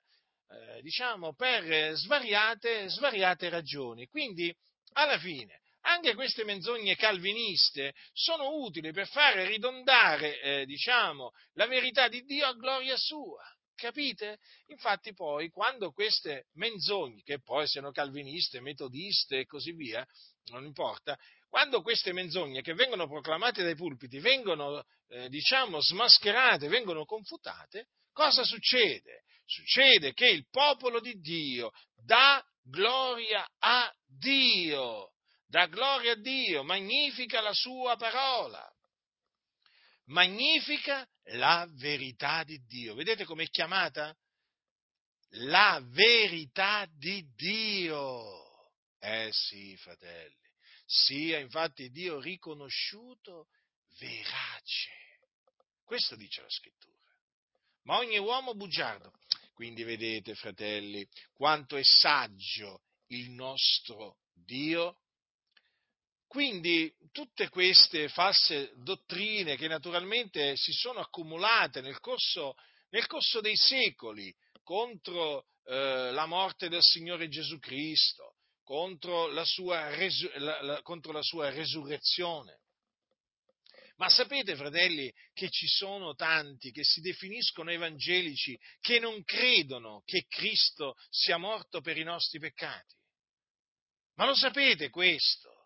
eh, 0.49 0.83
diciamo, 0.83 1.35
per 1.35 1.95
svariate, 1.95 2.89
svariate 2.89 3.49
ragioni. 3.49 4.07
Quindi, 4.07 4.53
alla 4.95 5.19
fine, 5.19 5.61
anche 5.83 6.15
queste 6.15 6.45
menzogne 6.45 6.97
calviniste 6.97 7.95
sono 8.13 8.57
utili 8.57 8.93
per 8.93 9.07
fare 9.09 9.47
ridondare, 9.47 10.41
eh, 10.41 10.67
diciamo, 10.67 11.31
la 11.55 11.67
verità 11.67 12.09
di 12.09 12.23
Dio 12.25 12.47
a 12.47 12.55
gloria 12.55 12.97
sua. 12.97 13.43
Capite? 13.81 14.39
Infatti 14.67 15.15
poi 15.15 15.49
quando 15.49 15.91
queste 15.91 16.49
menzogne, 16.57 17.23
che 17.23 17.41
poi 17.41 17.67
siano 17.67 17.93
calviniste, 17.93 18.61
metodiste 18.61 19.39
e 19.39 19.47
così 19.47 19.73
via, 19.73 20.07
non 20.51 20.67
importa, 20.67 21.19
quando 21.49 21.81
queste 21.81 22.13
menzogne 22.13 22.61
che 22.61 22.75
vengono 22.75 23.09
proclamate 23.09 23.63
dai 23.63 23.75
pulpiti 23.75 24.19
vengono, 24.19 24.85
eh, 25.09 25.31
diciamo, 25.31 25.81
smascherate, 25.81 26.69
vengono 26.69 27.07
confutate, 27.07 27.87
cosa 28.13 28.45
succede? 28.45 29.23
Succede 29.47 30.13
che 30.13 30.29
il 30.29 30.47
popolo 30.51 31.01
di 31.01 31.19
Dio 31.19 31.71
dà 32.05 32.45
gloria 32.63 33.49
a 33.61 33.91
Dio, 34.07 35.13
dà 35.47 35.65
gloria 35.69 36.13
a 36.13 36.21
Dio, 36.21 36.63
magnifica 36.65 37.41
la 37.41 37.55
sua 37.55 37.97
parola 37.97 38.71
magnifica 40.11 41.07
la 41.33 41.67
verità 41.73 42.45
di 42.45 42.59
Dio. 42.67 42.95
Vedete 42.95 43.25
com'è 43.25 43.49
chiamata? 43.49 44.17
La 45.35 45.81
verità 45.83 46.87
di 46.97 47.25
Dio. 47.35 48.73
Eh 48.99 49.31
sì, 49.33 49.77
fratelli, 49.77 50.37
sia 50.85 51.39
infatti 51.39 51.91
Dio 51.91 52.21
riconosciuto 52.21 53.49
verace. 53.99 54.91
Questo 55.85 56.17
dice 56.17 56.43
la 56.43 56.51
scrittura. 56.51 56.99
Ma 57.85 57.99
ogni 57.99 58.19
uomo 58.19 58.55
bugiardo. 58.55 59.13
Quindi 59.55 59.83
vedete, 59.83 60.35
fratelli, 60.35 61.07
quanto 61.33 61.77
è 61.77 61.83
saggio 61.83 62.83
il 63.09 63.31
nostro 63.31 64.19
Dio 64.33 65.01
quindi 66.31 66.95
tutte 67.11 67.49
queste 67.49 68.09
false 68.09 68.71
dottrine 68.77 69.57
che 69.57 69.67
naturalmente 69.67 70.57
si 70.57 70.71
sono 70.71 71.01
accumulate 71.01 71.81
nel 71.81 71.99
corso, 71.99 72.55
nel 72.91 73.09
corso 73.09 73.41
dei 73.41 73.57
secoli 73.57 74.33
contro 74.63 75.47
eh, 75.65 76.13
la 76.13 76.27
morte 76.27 76.69
del 76.69 76.85
Signore 76.85 77.29
Gesù 77.29 77.59
Cristo, 77.59 78.37
contro 78.63 79.27
la 79.27 79.45
sua, 79.45 79.93
resu- 79.97 80.33
la, 80.37 80.63
la, 80.63 80.83
contro 80.83 81.11
la 81.11 81.23
sua 81.23 81.51
resurrezione. 81.51 82.61
Ma 83.97 84.09
sapete, 84.09 84.55
fratelli, 84.55 85.13
che 85.35 85.51
ci 85.51 85.67
sono 85.67 86.15
tanti 86.15 86.71
che 86.71 86.85
si 86.85 87.01
definiscono 87.01 87.73
evangelici 87.73 88.57
che 88.79 89.01
non 89.01 89.25
credono 89.25 90.05
che 90.05 90.27
Cristo 90.29 90.95
sia 91.09 91.39
morto 91.39 91.81
per 91.81 91.99
i 91.99 92.05
nostri 92.05 92.39
peccati? 92.39 92.95
Ma 94.15 94.27
lo 94.27 94.37
sapete 94.37 94.91
questo? 94.91 95.60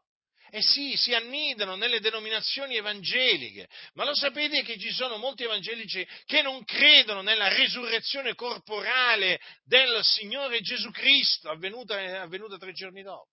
Eh 0.54 0.62
sì, 0.62 0.94
si 0.96 1.12
annidano 1.12 1.74
nelle 1.74 1.98
denominazioni 1.98 2.76
evangeliche, 2.76 3.68
ma 3.94 4.04
lo 4.04 4.14
sapete 4.14 4.62
che 4.62 4.78
ci 4.78 4.92
sono 4.92 5.16
molti 5.16 5.42
evangelici 5.42 6.06
che 6.26 6.42
non 6.42 6.62
credono 6.62 7.22
nella 7.22 7.48
risurrezione 7.48 8.36
corporale 8.36 9.40
del 9.64 9.98
Signore 10.04 10.60
Gesù 10.60 10.92
Cristo, 10.92 11.50
avvenuta, 11.50 11.96
avvenuta 12.22 12.56
tre 12.56 12.72
giorni 12.72 13.02
dopo? 13.02 13.30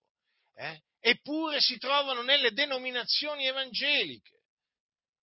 Eh? 0.56 0.80
eppure 1.04 1.60
si 1.60 1.78
trovano 1.78 2.22
nelle 2.22 2.52
denominazioni 2.52 3.46
evangeliche. 3.46 4.40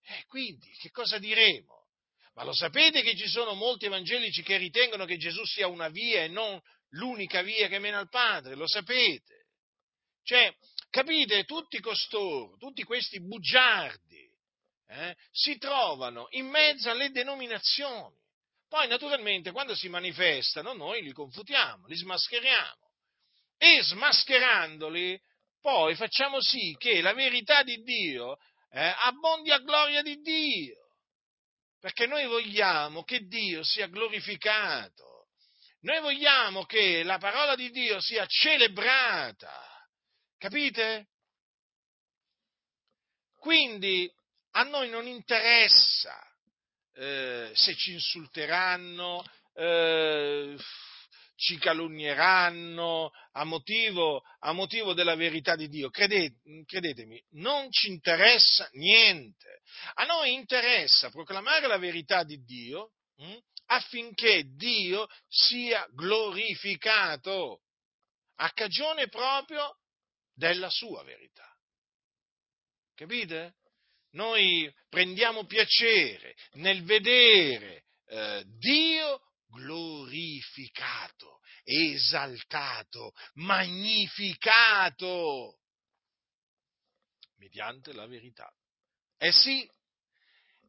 E 0.02 0.24
quindi, 0.28 0.70
che 0.80 0.92
cosa 0.92 1.18
diremo? 1.18 1.88
Ma 2.34 2.44
lo 2.44 2.54
sapete 2.54 3.02
che 3.02 3.16
ci 3.16 3.28
sono 3.28 3.56
molti 3.56 3.88
evangelici 3.88 4.42
che 4.42 4.56
ritengono 4.56 5.04
che 5.04 5.18
Gesù 5.18 5.44
sia 5.46 5.68
una 5.68 5.90
via 5.90 6.24
e 6.24 6.30
non 6.30 6.58
l'unica 6.92 7.42
via 7.42 7.68
che 7.68 7.80
mena 7.80 8.00
al 8.00 8.10
Padre? 8.10 8.56
Lo 8.56 8.68
sapete? 8.68 9.48
Cioè, 10.24 10.54
capite, 10.90 11.44
tutti 11.46 11.80
costoro, 11.80 12.58
tutti 12.58 12.84
questi 12.84 13.22
bugiardi, 13.22 14.30
eh, 14.88 15.16
si 15.32 15.58
trovano 15.58 16.28
in 16.32 16.48
mezzo 16.48 16.90
alle 16.90 17.12
denominazioni. 17.12 18.18
Poi, 18.68 18.88
naturalmente, 18.88 19.52
quando 19.52 19.76
si 19.76 19.90
manifestano, 19.90 20.74
noi 20.74 21.02
li 21.02 21.12
confutiamo, 21.12 21.88
li 21.88 21.96
smascheriamo. 21.96 22.88
E 23.58 23.82
smascherandoli, 23.84 25.20
poi 25.62 25.96
facciamo 25.96 26.42
sì 26.42 26.76
che 26.78 27.02
la 27.02 27.14
verità 27.14 27.64
di 27.64 27.82
Dio 27.82 28.38
eh, 28.72 28.94
abbondi 29.00 29.52
a 29.52 29.60
gloria 29.60 30.02
di 30.02 30.22
Dio. 30.22 30.78
Perché 31.80 32.06
noi 32.06 32.26
vogliamo 32.26 33.04
che 33.04 33.22
Dio 33.22 33.64
sia 33.64 33.88
glorificato. 33.88 35.28
Noi 35.82 36.02
vogliamo 36.02 36.66
che 36.66 37.04
la 37.04 37.18
parola 37.18 37.56
di 37.56 37.70
Dio 37.72 38.00
sia 38.02 38.26
celebrata. 38.28 39.79
Capite? 40.40 41.10
Quindi 43.36 44.10
a 44.52 44.64
noi 44.64 44.90
non 44.90 45.06
interessa 45.06 46.18
eh, 46.96 47.52
se 47.54 47.76
ci 47.76 47.92
insulteranno, 47.92 49.22
eh, 49.54 50.56
ci 51.36 51.58
calunnieranno 51.58 53.12
a 53.34 53.44
motivo, 53.44 54.24
a 54.40 54.54
motivo, 54.54 54.94
della 54.94 55.16
verità 55.16 55.58
di 55.58 55.68
Dio. 55.68 55.90
Credete, 55.90 56.64
credetemi, 56.66 57.22
non 57.32 57.70
ci 57.70 57.90
interessa 57.90 58.70
niente. 58.74 59.62
A 59.96 60.06
noi 60.06 60.34
interessa 60.34 61.10
proclamare 61.10 61.68
la 61.68 61.78
verità 61.78 62.24
di 62.24 62.42
Dio 62.46 62.94
hm, 63.18 63.38
affinché 63.66 64.44
Dio 64.56 65.06
sia 65.28 65.86
glorificato 65.92 67.64
a 68.38 68.50
cagione 68.52 69.10
proprio 69.10 69.79
della 70.40 70.70
sua 70.70 71.04
verità. 71.04 71.54
Capite? 72.96 73.58
Noi 74.12 74.74
prendiamo 74.90 75.46
piacere 75.46 76.36
nel 76.54 76.84
vedere 76.84 77.84
eh, 78.08 78.44
Dio 78.58 79.22
glorificato, 79.50 81.42
esaltato, 81.64 83.14
magnificato 83.34 84.40
mediante 87.38 87.94
la 87.94 88.08
verità. 88.08 88.52
Eh 89.18 89.32
sì, 89.32 89.70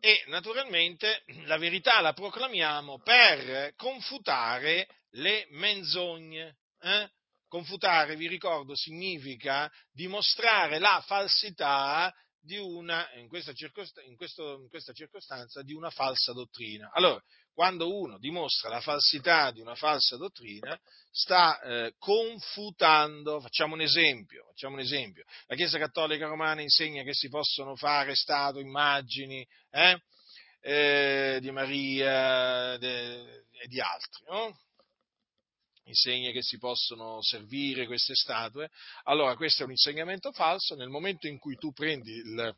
e 0.01 0.25
naturalmente 0.27 1.23
la 1.45 1.57
verità 1.59 2.01
la 2.01 2.13
proclamiamo 2.13 3.01
per 3.01 3.75
confutare 3.77 4.89
le 5.11 5.47
menzogne. 5.51 6.59
Eh? 6.81 7.11
Confutare, 7.51 8.15
vi 8.15 8.29
ricordo, 8.29 8.77
significa 8.77 9.69
dimostrare 9.91 10.79
la 10.79 11.03
falsità 11.05 12.15
di 12.41 12.57
una, 12.57 13.13
in 13.15 13.27
questa, 13.27 13.51
in, 13.51 13.73
questo, 14.17 14.61
in 14.61 14.69
questa, 14.69 14.93
circostanza, 14.93 15.61
di 15.63 15.75
una 15.75 15.91
falsa 15.91 16.33
dottrina. 16.33 16.93
Allora, 16.93 17.21
quando 17.53 17.93
uno 17.93 18.19
dimostra 18.19 18.69
la 18.69 18.81
falsità 18.81 19.51
di 19.51 19.61
una 19.61 19.75
falsa 19.75 20.17
dottrina, 20.17 20.79
sta 21.11 21.61
eh, 21.61 21.95
confutando, 21.99 23.41
facciamo 23.41 23.75
un, 23.75 23.81
esempio, 23.81 24.45
facciamo 24.51 24.75
un 24.75 24.81
esempio, 24.83 25.25
la 25.49 25.57
Chiesa 25.57 25.77
Cattolica 25.77 26.29
Romana 26.29 26.63
insegna 26.63 27.03
che 27.03 27.15
si 27.15 27.29
possono 27.29 27.75
fare 27.75 28.15
statue, 28.15 28.63
immagini 28.63 29.45
eh, 29.71 30.01
eh, 30.61 31.39
di 31.41 31.51
Maria 31.51 32.75
e 32.75 33.67
di 33.67 33.81
altri, 33.81 34.25
no? 34.29 34.57
Insegna 35.85 36.31
che 36.31 36.43
si 36.43 36.59
possono 36.59 37.23
servire 37.23 37.87
queste 37.87 38.15
statue, 38.15 38.71
allora 39.05 39.35
questo 39.37 39.63
è 39.63 39.65
un 39.65 39.73
insegnamento 39.73 40.33
falso, 40.33 40.75
nel 40.75 40.89
momento 40.89 41.27
in 41.27 41.39
cui 41.39 41.57
tu 41.57 41.73
prendi 41.73 42.13
il, 42.13 42.57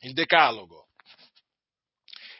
il 0.00 0.12
decalogo 0.12 0.88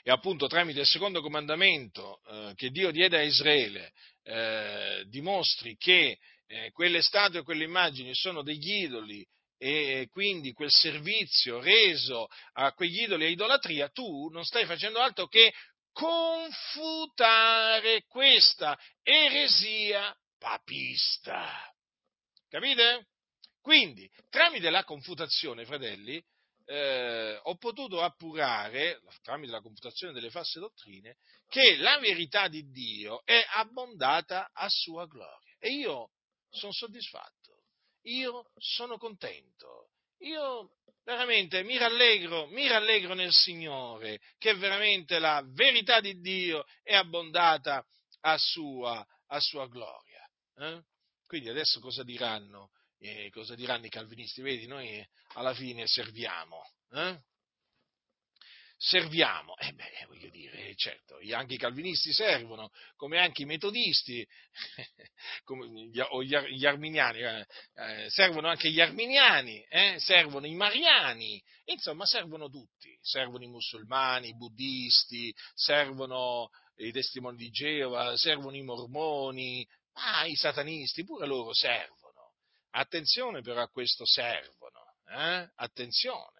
e 0.03 0.11
appunto 0.11 0.47
tramite 0.47 0.81
il 0.81 0.87
secondo 0.87 1.21
comandamento 1.21 2.21
eh, 2.29 2.53
che 2.55 2.71
Dio 2.71 2.93
diede 2.93 3.19
a 3.19 3.23
Israele 3.23 3.93
eh, 4.23 5.05
dimostri 5.09 5.77
che 5.77 6.19
eh, 6.47 6.71
quelle 6.71 7.03
statue 7.03 7.41
e 7.41 7.43
quelle 7.43 7.65
immagini 7.65 8.15
sono 8.15 8.43
degli 8.43 8.85
idoli 8.85 9.27
e 9.59 10.09
quindi 10.11 10.53
quel 10.53 10.71
servizio 10.71 11.61
reso 11.61 12.29
a 12.53 12.73
quegli 12.73 13.03
idoli 13.03 13.25
e 13.25 13.31
idolatria, 13.31 13.89
tu 13.89 14.29
non 14.29 14.45
stai 14.45 14.67
facendo 14.67 15.01
altro 15.01 15.27
che 15.27 15.53
confutare 15.97 18.05
questa 18.07 18.79
eresia 19.03 20.15
papista. 20.39 21.75
Capite? 22.51 23.07
Quindi, 23.63 24.07
tramite 24.29 24.69
la 24.69 24.85
confutazione, 24.85 25.65
fratelli, 25.65 26.23
eh, 26.67 27.41
ho 27.43 27.57
potuto 27.57 28.03
appurare, 28.03 29.01
tramite 29.23 29.53
la 29.53 29.63
confutazione 29.63 30.13
delle 30.13 30.29
false 30.29 30.61
dottrine, 30.61 31.17
che 31.49 31.79
la 31.79 31.99
verità 31.99 32.49
di 32.49 32.71
Dio 32.71 33.25
è 33.25 33.43
abbondata 33.55 34.51
a 34.53 34.69
sua 34.69 35.07
gloria. 35.07 35.57
E 35.59 35.71
io 35.71 36.11
sono 36.51 36.73
soddisfatto, 36.73 37.63
io 38.03 38.51
sono 38.59 38.99
contento, 38.99 39.93
io 40.19 40.71
veramente 41.05 41.63
mi 41.63 41.79
rallegro, 41.79 42.47
mi 42.49 42.67
rallegro 42.67 43.15
nel 43.15 43.33
Signore 43.33 44.21
che 44.39 44.55
veramente 44.55 45.19
la 45.19 45.43
verità 45.47 46.01
di 46.01 46.21
Dio 46.21 46.65
è 46.83 46.95
abbondata 46.95 47.85
a 48.21 48.37
sua, 48.39 49.07
a 49.29 49.41
sua 49.41 49.69
gloria. 49.69 50.29
Eh? 50.57 50.83
Quindi 51.27 51.49
adesso 51.49 51.81
cosa 51.81 52.03
diranno, 52.03 52.71
eh, 52.99 53.31
cosa 53.31 53.55
diranno 53.55 53.87
i 53.87 53.91
calvinisti? 53.91 54.43
Vedi, 54.43 54.67
noi 54.67 55.05
alla 55.35 55.55
fine 55.55 55.87
serviamo. 55.87 56.63
Eh? 56.91 57.19
Serviamo. 58.77 59.57
Eh 59.57 59.73
beh, 59.73 60.05
voglio 60.07 60.29
dire, 60.29 60.75
certo, 60.77 61.19
anche 61.33 61.55
i 61.55 61.59
calvinisti 61.59 62.13
servono, 62.13 62.71
come 62.97 63.19
anche 63.19 63.43
i 63.43 63.47
metodisti, 63.47 64.27
gli, 65.91 66.01
o 66.01 66.23
gli, 66.23 66.37
gli 66.37 66.67
arminiani, 66.67 67.21
eh, 67.21 67.47
eh, 67.75 68.11
servono 68.11 68.49
anche 68.49 68.71
gli 68.71 68.81
arminiani, 68.81 69.65
eh, 69.69 69.97
servono 69.99 70.47
i 70.47 70.55
mariani, 70.55 71.43
insomma, 71.65 72.05
servono 72.05 72.49
tutti, 72.49 72.97
servono 73.01 73.45
i 73.45 73.49
musulmani, 73.49 74.29
i 74.29 74.37
buddisti, 74.37 75.35
servono 75.55 76.51
i 76.77 76.93
testimoni 76.93 77.37
di 77.37 77.51
Geova, 77.51 78.17
servono 78.17 78.57
i 78.57 78.63
mormoni, 78.63 79.67
ah, 79.95 80.27
i 80.27 80.35
satanisti, 80.35 81.05
pure 81.05 81.27
loro 81.27 81.55
servono. 81.55 81.95
Attenzione 82.71 83.41
però 83.41 83.63
a 83.63 83.69
questo 83.69 84.05
servono, 84.05 84.97
eh? 85.09 85.51
attenzione 85.55 86.36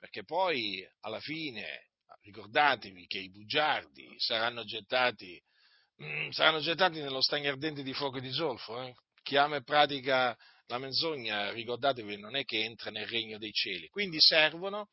perché 0.00 0.24
poi 0.24 0.84
alla 1.00 1.20
fine 1.20 1.90
ricordatevi 2.22 3.06
che 3.06 3.18
i 3.18 3.30
bugiardi 3.30 4.14
saranno 4.18 4.64
gettati, 4.64 5.40
mm, 6.02 6.30
saranno 6.30 6.60
gettati 6.60 7.00
nello 7.00 7.20
stagno 7.20 7.50
ardente 7.50 7.82
di 7.82 7.92
fuoco 7.92 8.16
e 8.16 8.22
di 8.22 8.32
zolfo. 8.32 8.82
Eh? 8.82 8.94
Chi 9.22 9.36
ama 9.36 9.56
e 9.56 9.62
pratica 9.62 10.34
la 10.66 10.78
menzogna, 10.78 11.50
ricordatevi, 11.50 12.16
non 12.18 12.34
è 12.34 12.44
che 12.44 12.64
entra 12.64 12.90
nel 12.90 13.06
regno 13.06 13.36
dei 13.36 13.52
cieli. 13.52 13.88
Quindi 13.88 14.16
servono 14.20 14.88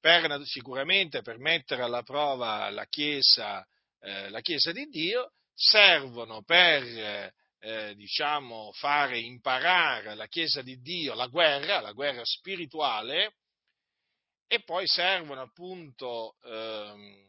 per, 0.00 0.40
sicuramente 0.44 1.20
per 1.20 1.38
mettere 1.38 1.82
alla 1.82 2.02
prova 2.02 2.70
la 2.70 2.86
Chiesa, 2.86 3.64
eh, 4.00 4.30
la 4.30 4.40
chiesa 4.40 4.72
di 4.72 4.86
Dio, 4.86 5.32
servono 5.52 6.42
per 6.42 7.32
eh, 7.58 7.94
diciamo, 7.94 8.70
fare 8.72 9.18
imparare 9.18 10.10
alla 10.10 10.28
Chiesa 10.28 10.62
di 10.62 10.80
Dio 10.80 11.14
la 11.14 11.26
guerra, 11.26 11.80
la 11.80 11.92
guerra 11.92 12.24
spirituale, 12.24 13.34
e 14.46 14.62
poi 14.62 14.86
servono 14.86 15.42
appunto 15.42 16.36
ehm, 16.44 17.26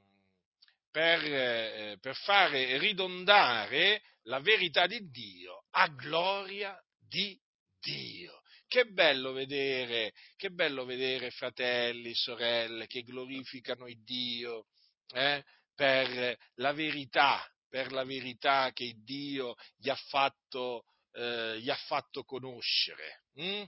per, 0.92 1.24
eh, 1.24 1.98
per 2.00 2.16
fare 2.16 2.78
ridondare 2.78 4.02
la 4.24 4.40
verità 4.40 4.88
di 4.88 5.10
Dio 5.10 5.66
a 5.72 5.88
gloria 5.88 6.80
di 7.00 7.40
Dio. 7.80 8.42
Che 8.68 8.86
bello 8.86 9.32
vedere, 9.32 10.14
che 10.36 10.50
bello 10.50 10.84
vedere 10.84 11.32
fratelli, 11.32 12.14
sorelle 12.14 12.86
che 12.86 13.02
glorificano 13.04 13.88
il 13.88 14.04
Dio 14.04 14.66
eh, 15.14 15.44
per 15.74 16.38
la 16.56 16.74
verità, 16.74 17.50
per 17.70 17.92
la 17.94 18.04
verità 18.04 18.72
che 18.74 18.94
Dio 18.98 19.56
gli 19.78 19.90
ha 19.90 19.96
fatto, 19.96 20.84
eh, 21.14 21.60
gli 21.62 21.70
ha 21.70 21.78
fatto 21.86 22.24
conoscere. 22.24 23.24
Hm? 23.36 23.64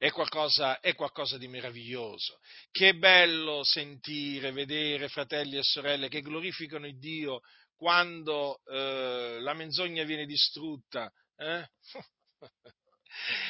È 0.00 0.10
qualcosa, 0.12 0.80
è 0.80 0.94
qualcosa 0.94 1.36
di 1.36 1.46
meraviglioso. 1.46 2.40
Che 2.70 2.96
bello 2.96 3.62
sentire, 3.64 4.50
vedere 4.50 5.08
fratelli 5.08 5.58
e 5.58 5.62
sorelle 5.62 6.08
che 6.08 6.22
glorificano 6.22 6.86
il 6.86 6.98
Dio 6.98 7.42
quando 7.76 8.62
eh, 8.64 9.36
la 9.40 9.52
menzogna 9.52 10.02
viene 10.04 10.24
distrutta. 10.24 11.12
Eh? 11.36 11.68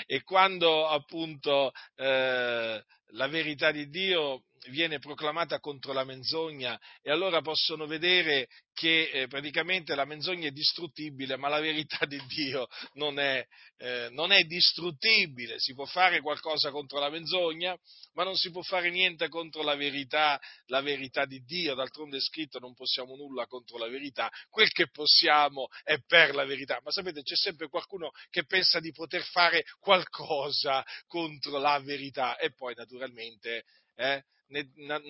e 0.06 0.22
quando 0.24 0.88
appunto 0.88 1.70
eh, 1.94 2.84
la 3.12 3.28
verità 3.28 3.70
di 3.70 3.88
Dio 3.88 4.46
viene 4.68 4.98
proclamata 4.98 5.58
contro 5.58 5.92
la 5.92 6.04
menzogna 6.04 6.78
e 7.02 7.10
allora 7.10 7.40
possono 7.40 7.86
vedere 7.86 8.48
che 8.80 9.10
eh, 9.12 9.26
praticamente 9.26 9.94
la 9.94 10.06
menzogna 10.06 10.48
è 10.48 10.52
distruttibile, 10.52 11.36
ma 11.36 11.48
la 11.48 11.60
verità 11.60 12.06
di 12.06 12.18
Dio 12.26 12.66
non 12.94 13.18
è, 13.18 13.46
eh, 13.76 14.08
non 14.12 14.32
è, 14.32 14.44
distruttibile. 14.44 15.58
Si 15.58 15.74
può 15.74 15.84
fare 15.84 16.22
qualcosa 16.22 16.70
contro 16.70 16.98
la 16.98 17.10
menzogna, 17.10 17.76
ma 18.14 18.24
non 18.24 18.36
si 18.36 18.50
può 18.50 18.62
fare 18.62 18.90
niente 18.90 19.28
contro 19.28 19.62
la 19.62 19.74
verità, 19.74 20.40
la 20.66 20.80
verità 20.80 21.26
di 21.26 21.42
Dio. 21.44 21.74
D'altronde 21.74 22.16
è 22.16 22.20
scritto 22.20 22.58
non 22.58 22.74
possiamo 22.74 23.16
nulla 23.16 23.46
contro 23.46 23.76
la 23.76 23.88
verità, 23.88 24.30
quel 24.48 24.70
che 24.70 24.88
possiamo 24.88 25.68
è 25.82 25.98
per 26.06 26.34
la 26.34 26.46
verità. 26.46 26.80
Ma 26.82 26.90
sapete, 26.90 27.22
c'è 27.22 27.36
sempre 27.36 27.68
qualcuno 27.68 28.12
che 28.30 28.46
pensa 28.46 28.80
di 28.80 28.92
poter 28.92 29.24
fare 29.24 29.62
qualcosa 29.78 30.82
contro 31.06 31.58
la 31.58 31.78
verità 31.80 32.38
e 32.38 32.54
poi 32.54 32.74
naturalmente 32.74 33.64
eh, 34.00 34.24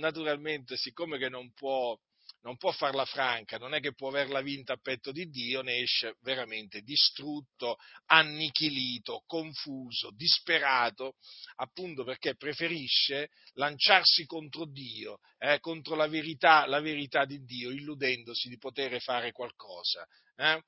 naturalmente, 0.01 0.77
siccome 0.77 1.17
che 1.17 1.29
non 1.29 1.53
può, 1.53 1.97
non 2.43 2.57
può 2.57 2.73
farla 2.73 3.05
franca, 3.05 3.57
non 3.57 3.73
è 3.73 3.81
che 3.81 3.95
può 3.95 4.09
averla 4.09 4.41
vinta 4.41 4.73
a 4.73 4.81
petto 4.83 5.13
di 5.13 5.29
Dio, 5.29 5.63
ne 5.63 5.79
esce 5.79 6.17
veramente 6.23 6.81
distrutto, 6.81 7.77
annichilito, 8.07 9.23
confuso, 9.27 10.11
disperato, 10.11 11.15
appunto 11.57 12.03
perché 12.03 12.35
preferisce 12.35 13.31
lanciarsi 13.53 14.27
contro 14.27 14.67
Dio, 14.67 15.21
eh, 15.39 15.61
contro 15.61 15.95
la 15.95 16.09
verità, 16.09 16.67
la 16.67 16.81
verità 16.81 17.25
di 17.25 17.45
Dio, 17.45 17.71
illudendosi 17.71 18.49
di 18.49 18.59
poter 18.59 19.01
fare 19.01 19.31
qualcosa. 19.31 20.05
Eh? 20.37 20.63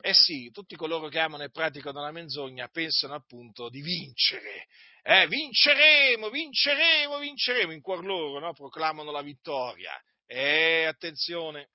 Eh 0.00 0.14
sì, 0.14 0.50
tutti 0.50 0.76
coloro 0.76 1.08
che 1.08 1.18
amano 1.18 1.44
e 1.44 1.50
praticano 1.50 2.00
la 2.00 2.10
menzogna 2.10 2.68
pensano 2.68 3.14
appunto 3.14 3.68
di 3.68 3.80
vincere. 3.80 4.66
Eh, 5.02 5.26
vinceremo, 5.28 6.30
vinceremo, 6.30 7.18
vinceremo. 7.18 7.72
In 7.72 7.80
cuor 7.80 8.04
loro 8.04 8.38
no? 8.40 8.52
proclamano 8.52 9.10
la 9.10 9.22
vittoria. 9.22 9.92
E 10.26 10.84
attenzione, 10.84 11.68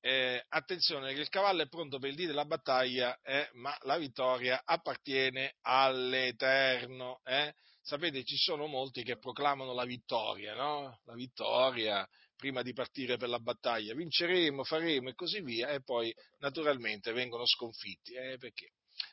eh, 0.00 0.44
attenzione 0.48 1.12
che 1.12 1.20
il 1.20 1.28
cavallo 1.28 1.62
è 1.62 1.68
pronto 1.68 1.98
per 1.98 2.10
il 2.10 2.16
dì 2.16 2.26
della 2.26 2.44
battaglia, 2.44 3.18
eh, 3.22 3.48
ma 3.54 3.76
la 3.82 3.98
vittoria 3.98 4.62
appartiene 4.64 5.56
all'Eterno. 5.62 7.20
Eh? 7.24 7.52
Sapete, 7.82 8.22
ci 8.24 8.36
sono 8.36 8.66
molti 8.66 9.02
che 9.02 9.18
proclamano 9.18 9.72
la 9.72 9.84
vittoria, 9.84 10.54
no? 10.54 11.00
La 11.04 11.14
vittoria 11.14 12.08
prima 12.38 12.62
di 12.62 12.72
partire 12.72 13.16
per 13.16 13.28
la 13.28 13.40
battaglia, 13.40 13.94
vinceremo, 13.94 14.64
faremo 14.64 15.10
e 15.10 15.14
così 15.14 15.42
via, 15.42 15.68
e 15.70 15.82
poi 15.82 16.14
naturalmente 16.38 17.12
vengono 17.12 17.44
sconfitti. 17.44 18.14
Eh, 18.14 18.38
perché? 18.38 18.70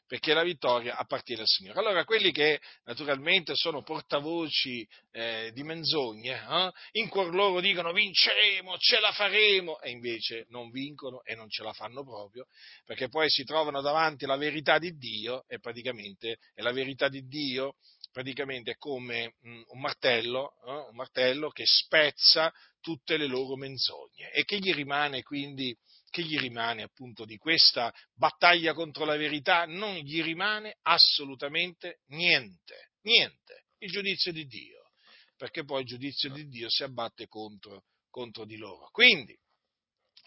Perché 0.07 0.33
la 0.33 0.43
vittoria 0.43 0.95
appartiene 0.95 1.41
al 1.41 1.47
Signore. 1.47 1.79
Allora, 1.79 2.05
quelli 2.05 2.31
che 2.31 2.59
naturalmente 2.85 3.55
sono 3.55 3.81
portavoci 3.83 4.87
eh, 5.11 5.51
di 5.53 5.63
menzogne, 5.63 6.33
eh, 6.33 6.71
in 6.99 7.09
cuor 7.09 7.33
loro 7.33 7.59
dicono 7.59 7.91
vinceremo, 7.91 8.77
ce 8.77 8.99
la 8.99 9.11
faremo, 9.11 9.79
e 9.81 9.89
invece 9.89 10.45
non 10.49 10.69
vincono 10.69 11.23
e 11.23 11.35
non 11.35 11.49
ce 11.49 11.63
la 11.63 11.73
fanno 11.73 12.03
proprio, 12.03 12.47
perché 12.85 13.09
poi 13.09 13.29
si 13.29 13.43
trovano 13.43 13.81
davanti 13.81 14.25
la 14.25 14.37
verità 14.37 14.77
di 14.77 14.95
Dio, 14.97 15.45
e 15.47 15.59
praticamente 15.59 16.37
è 16.53 16.61
la 16.61 16.71
verità 16.71 17.09
di 17.09 17.27
Dio 17.27 17.75
praticamente 18.15 18.71
è 18.71 18.77
come 18.77 19.33
mm, 19.45 19.63
un 19.67 19.79
martello, 19.81 20.53
eh, 20.65 20.71
un 20.71 20.95
martello 20.95 21.49
che 21.49 21.63
spezza 21.65 22.49
tutte 22.85 23.17
le 23.17 23.25
loro 23.25 23.55
menzogne 23.55 24.29
e 24.31 24.43
che 24.43 24.59
gli 24.59 24.71
rimane 24.71 25.23
quindi 25.23 25.75
che 26.11 26.21
gli 26.21 26.37
rimane 26.37 26.83
appunto 26.83 27.25
di 27.25 27.35
questa 27.35 27.91
battaglia 28.13 28.75
contro 28.75 29.05
la 29.05 29.17
verità? 29.17 29.65
Non 29.65 29.95
gli 29.95 30.21
rimane 30.21 30.77
assolutamente 30.83 32.01
niente, 32.09 32.91
niente, 33.01 33.65
il 33.79 33.89
giudizio 33.89 34.31
di 34.31 34.45
Dio, 34.45 34.91
perché 35.35 35.65
poi 35.65 35.81
il 35.81 35.87
giudizio 35.87 36.29
di 36.31 36.47
Dio 36.47 36.69
si 36.69 36.83
abbatte 36.83 37.27
contro, 37.27 37.85
contro 38.11 38.45
di 38.45 38.55
loro. 38.55 38.87
Quindi, 38.91 39.35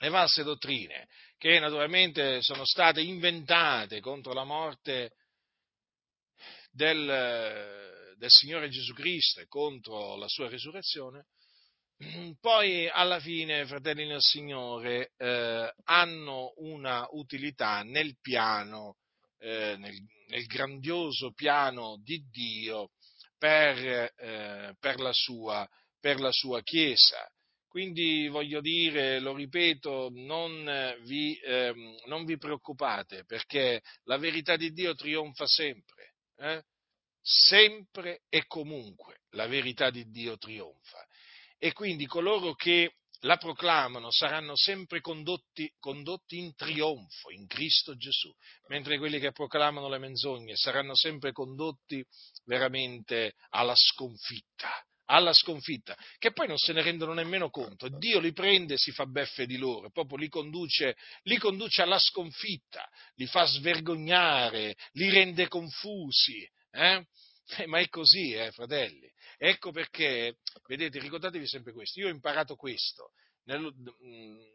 le 0.01 0.11
false 0.11 0.43
dottrine 0.43 1.07
che 1.39 1.61
naturalmente 1.61 2.43
sono 2.43 2.65
state 2.65 3.01
inventate 3.01 4.01
contro 4.01 4.33
la 4.33 4.45
morte 4.45 5.13
del, 6.73 8.15
del 8.17 8.31
Signore 8.31 8.69
Gesù 8.69 8.93
Cristo 8.95 9.41
e 9.41 9.47
contro 9.47 10.17
la 10.17 10.29
sua 10.29 10.49
risurrezione, 10.49 11.27
poi 12.41 12.89
alla 12.89 13.21
fine, 13.21 13.67
fratelli 13.67 14.07
nel 14.07 14.21
Signore, 14.21 15.13
eh, 15.17 15.73
hanno 15.85 16.53
una 16.57 17.07
utilità 17.11 17.83
nel 17.83 18.17
piano, 18.21 18.97
eh, 19.39 19.77
nel, 19.79 19.97
nel, 20.29 20.47
grandioso 20.47 21.33
piano 21.33 22.01
di 22.03 22.25
Dio 22.31 22.91
per, 23.37 24.13
eh, 24.17 24.75
per, 24.79 25.01
la 25.01 25.13
sua, 25.13 25.69
per, 26.01 26.21
la 26.21 26.33
sua, 26.33 26.63
Chiesa. 26.63 27.27
Quindi 27.69 28.29
voglio 28.29 28.61
dire, 28.61 29.21
lo 29.21 29.35
ripeto, 29.35 30.09
non 30.13 30.97
vi, 31.03 31.39
ehm, 31.45 31.97
non 32.07 32.25
vi 32.25 32.39
preoccupate 32.39 33.25
perché 33.25 33.83
la 34.05 34.17
verità 34.17 34.57
di 34.57 34.73
Dio 34.73 34.95
trionfa 34.95 35.47
sempre. 35.47 36.15
Eh? 36.37 36.63
sempre 37.29 38.23
e 38.31 38.47
comunque 38.47 39.21
la 39.33 39.47
verità 39.47 39.91
di 39.91 40.09
Dio 40.11 40.39
trionfa. 40.39 41.07
E 41.59 41.73
quindi 41.73 42.07
coloro 42.07 42.55
che 42.55 42.93
la 43.23 43.37
proclamano 43.37 44.13
saranno 44.13 44.55
sempre 44.55 45.01
condotti, 45.01 45.69
condotti, 45.81 46.39
in 46.39 46.55
trionfo 46.55 47.31
in 47.31 47.47
Cristo 47.47 47.97
Gesù, 47.97 48.33
mentre 48.69 48.99
quelli 48.99 49.19
che 49.19 49.33
proclamano 49.33 49.89
le 49.89 49.99
menzogne 49.99 50.55
saranno 50.55 50.95
sempre 50.95 51.33
condotti 51.33 52.05
veramente 52.45 53.35
alla 53.51 53.75
sconfitta, 53.75 54.71
alla 55.07 55.33
sconfitta, 55.33 55.97
che 56.19 56.33
poi 56.33 56.47
non 56.47 56.59
se 56.59 56.73
ne 56.73 56.83
rendono 56.83 57.13
nemmeno 57.13 57.51
conto. 57.51 57.89
Dio 57.89 58.21
li 58.21 58.33
prende 58.33 58.75
e 58.75 58.79
si 58.79 58.93
fa 58.93 59.07
beffe 59.07 59.47
di 59.47 59.57
loro, 59.57 59.91
proprio 59.91 60.19
li 60.19 60.29
conduce, 60.29 60.97
li 61.23 61.39
conduce 61.39 61.83
alla 61.83 61.99
sconfitta, 61.99 62.89
li 63.15 63.27
fa 63.27 63.45
svergognare, 63.47 64.77
li 64.93 65.11
rende 65.11 65.49
confusi. 65.49 66.49
Eh? 66.71 67.05
Eh, 67.57 67.67
ma 67.67 67.79
è 67.79 67.89
così, 67.89 68.33
eh, 68.33 68.53
fratelli. 68.53 69.11
Ecco 69.41 69.71
perché, 69.71 70.39
vedete, 70.67 70.99
ricordatevi 70.99 71.47
sempre 71.47 71.73
questo. 71.73 72.01
Io 72.01 72.09
ho 72.09 72.11
imparato 72.11 72.57
questo 72.57 73.13
nello, 73.45 73.73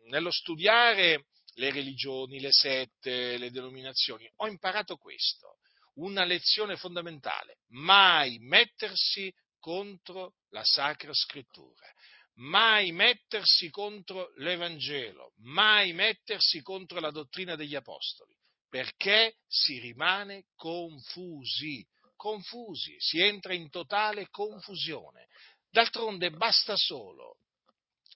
nello 0.07 0.31
studiare 0.31 1.27
le 1.55 1.71
religioni, 1.71 2.39
le 2.39 2.51
sette, 2.51 3.38
le 3.38 3.49
denominazioni. 3.49 4.29
Ho 4.38 4.47
imparato 4.47 4.97
questo, 4.97 5.57
una 5.95 6.25
lezione 6.25 6.75
fondamentale. 6.75 7.59
Mai 7.69 8.39
mettersi 8.39 9.34
contro 9.59 10.36
la 10.49 10.63
Sacra 10.65 11.13
Scrittura, 11.13 11.88
mai 12.36 12.91
mettersi 12.91 13.69
contro 13.69 14.34
l'Evangelo, 14.36 15.34
mai 15.43 15.93
mettersi 15.93 16.61
contro 16.61 16.99
la 16.99 17.11
dottrina 17.11 17.55
degli 17.55 17.75
Apostoli, 17.75 18.36
perché 18.67 19.38
si 19.47 19.79
rimane 19.79 20.47
confusi 20.55 21.88
confusi, 22.24 22.95
si 22.99 23.19
entra 23.19 23.53
in 23.53 23.69
totale 23.69 24.30
confusione. 24.30 25.28
D'altronde 25.69 26.30
basta 26.30 26.78
solo, 26.78 27.39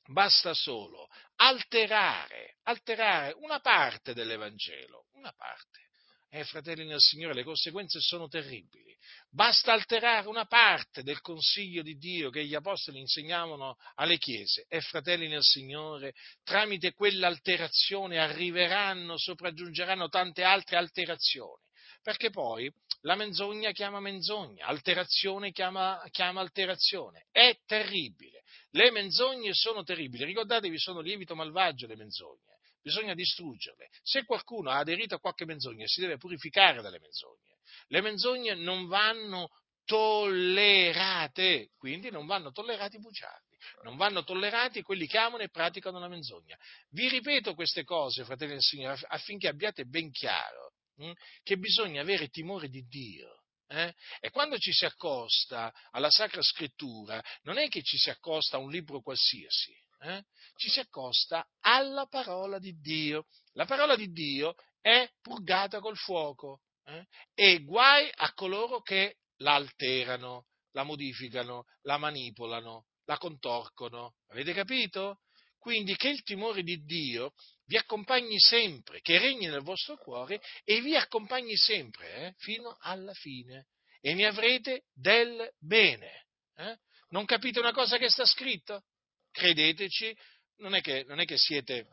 basta 0.06 0.54
solo 0.54 1.10
alterare, 1.36 2.56
alterare 2.64 3.36
una 3.40 3.60
parte 3.60 4.14
dell'Evangelo, 4.14 5.08
una 5.16 5.34
parte. 5.34 5.90
Eh, 6.30 6.46
fratelli 6.46 6.86
nel 6.86 7.02
Signore, 7.02 7.34
le 7.34 7.44
conseguenze 7.44 8.00
sono 8.00 8.30
terribili. 8.30 8.96
Basta 9.30 9.74
alterare 9.74 10.30
una 10.30 10.46
parte 10.46 11.04
del 11.04 11.20
consiglio 11.20 11.82
di 11.82 11.98
Dio 11.98 12.30
che 12.30 12.46
gli 12.46 12.56
apostoli 12.56 13.00
insegnavano 13.00 13.76
alle 13.96 14.18
chiese 14.18 14.66
e, 14.70 14.80
fratelli 14.80 15.28
nel 15.28 15.44
Signore, 15.44 16.14
tramite 16.44 16.94
quell'alterazione 16.94 18.20
arriveranno, 18.20 19.18
sopraggiungeranno 19.18 20.08
tante 20.08 20.44
altre 20.44 20.78
alterazioni 20.78 21.66
perché 22.08 22.30
poi 22.30 22.72
la 23.02 23.16
menzogna 23.16 23.74
chiama 23.74 24.00
menzogna, 24.00 24.68
alterazione 24.68 25.52
chiama, 25.52 26.02
chiama 26.10 26.40
alterazione. 26.40 27.26
È 27.34 27.60
terribile. 27.66 28.44
Le 28.70 28.92
menzogne 28.92 29.54
sono 29.54 29.84
terribili. 29.84 30.24
Ricordatevi, 30.24 30.80
sono 30.80 31.02
lievito 31.02 31.36
malvagio 31.36 31.86
le 31.86 31.98
menzogne. 31.98 32.60
Bisogna 32.82 33.14
distruggerle. 33.14 33.90
Se 34.04 34.24
qualcuno 34.24 34.70
ha 34.70 34.78
aderito 34.78 35.16
a 35.16 35.20
qualche 35.20 35.44
menzogna, 35.44 35.84
si 35.86 36.00
deve 36.00 36.16
purificare 36.16 36.82
dalle 36.82 37.00
menzogne. 37.00 37.58
Le 37.88 38.00
menzogne 38.00 38.56
non 38.56 38.88
vanno 38.88 39.50
tollerate, 39.84 41.72
quindi 41.78 42.10
non 42.10 42.26
vanno 42.26 42.54
tollerati 42.54 42.96
i 42.96 43.02
bugiardi, 43.02 43.58
non 43.84 43.98
vanno 43.98 44.24
tollerati 44.24 44.82
quelli 44.82 45.08
che 45.08 45.18
amano 45.18 45.44
e 45.44 45.50
praticano 45.50 46.00
la 46.00 46.08
menzogna. 46.08 46.58
Vi 46.92 47.10
ripeto 47.10 47.54
queste 47.54 47.84
cose, 47.84 48.24
fratelli 48.24 48.54
del 48.54 48.62
Signore, 48.62 48.98
affinché 49.10 49.50
abbiate 49.50 49.84
ben 49.84 50.10
chiaro 50.10 50.72
hm, 50.98 51.12
che 51.44 51.58
bisogna 51.58 52.02
avere 52.02 52.28
timore 52.30 52.70
di 52.70 52.86
Dio. 52.88 53.44
Eh? 53.70 53.94
E 54.22 54.30
quando 54.30 54.58
ci 54.58 54.72
si 54.72 54.86
accosta 54.86 55.74
alla 55.92 56.10
Sacra 56.10 56.42
Scrittura, 56.42 57.22
non 57.42 57.58
è 57.58 57.68
che 57.68 57.82
ci 57.84 57.98
si 57.98 58.10
accosta 58.10 58.56
a 58.56 58.60
un 58.60 58.72
libro 58.72 59.02
qualsiasi, 59.02 59.74
eh? 60.00 60.24
ci 60.56 60.70
si 60.70 60.80
accosta 60.80 61.46
alla 61.60 62.06
parola 62.06 62.60
di 62.60 62.80
Dio. 62.80 63.26
La 63.54 63.66
parola 63.66 63.96
di 63.96 64.10
Dio 64.12 64.56
è 64.80 65.10
purgata 65.22 65.80
col 65.80 65.98
fuoco. 65.98 66.62
eh? 66.86 67.06
e 67.34 67.64
guai 67.64 68.10
a 68.14 68.34
coloro 68.34 68.82
che 68.82 69.18
la 69.38 69.56
alterano, 69.56 70.46
la 70.72 70.84
modificano, 70.84 71.66
la 71.82 71.98
manipolano, 71.98 72.86
la 73.06 73.18
contorcono. 73.18 74.16
Avete 74.28 74.54
capito? 74.54 75.20
Quindi 75.60 75.96
che 75.98 76.08
il 76.08 76.24
timore 76.24 76.64
di 76.64 76.84
Dio 76.86 77.34
vi 77.68 77.78
accompagni 77.78 78.40
sempre, 78.40 79.02
che 79.02 79.20
regni 79.20 79.48
nel 79.48 79.62
vostro 79.62 79.98
cuore 79.98 80.42
e 80.64 80.82
vi 80.82 80.96
accompagni 80.96 81.56
sempre 81.56 82.14
eh, 82.14 82.34
fino 82.38 82.76
alla 82.80 83.14
fine 83.14 83.68
e 84.02 84.14
ne 84.14 84.26
avrete 84.26 84.86
del 84.94 85.50
bene. 85.60 86.26
Eh? 86.56 86.78
Non 87.10 87.26
capite 87.26 87.60
una 87.60 87.74
cosa 87.74 87.98
che 87.98 88.10
sta 88.10 88.26
scritto? 88.26 88.84
Credeteci, 89.32 90.16
non 90.58 90.76
è 90.76 90.82
che, 90.82 91.04
non 91.08 91.20
è 91.20 91.26
che 91.26 91.38
siete 91.38 91.88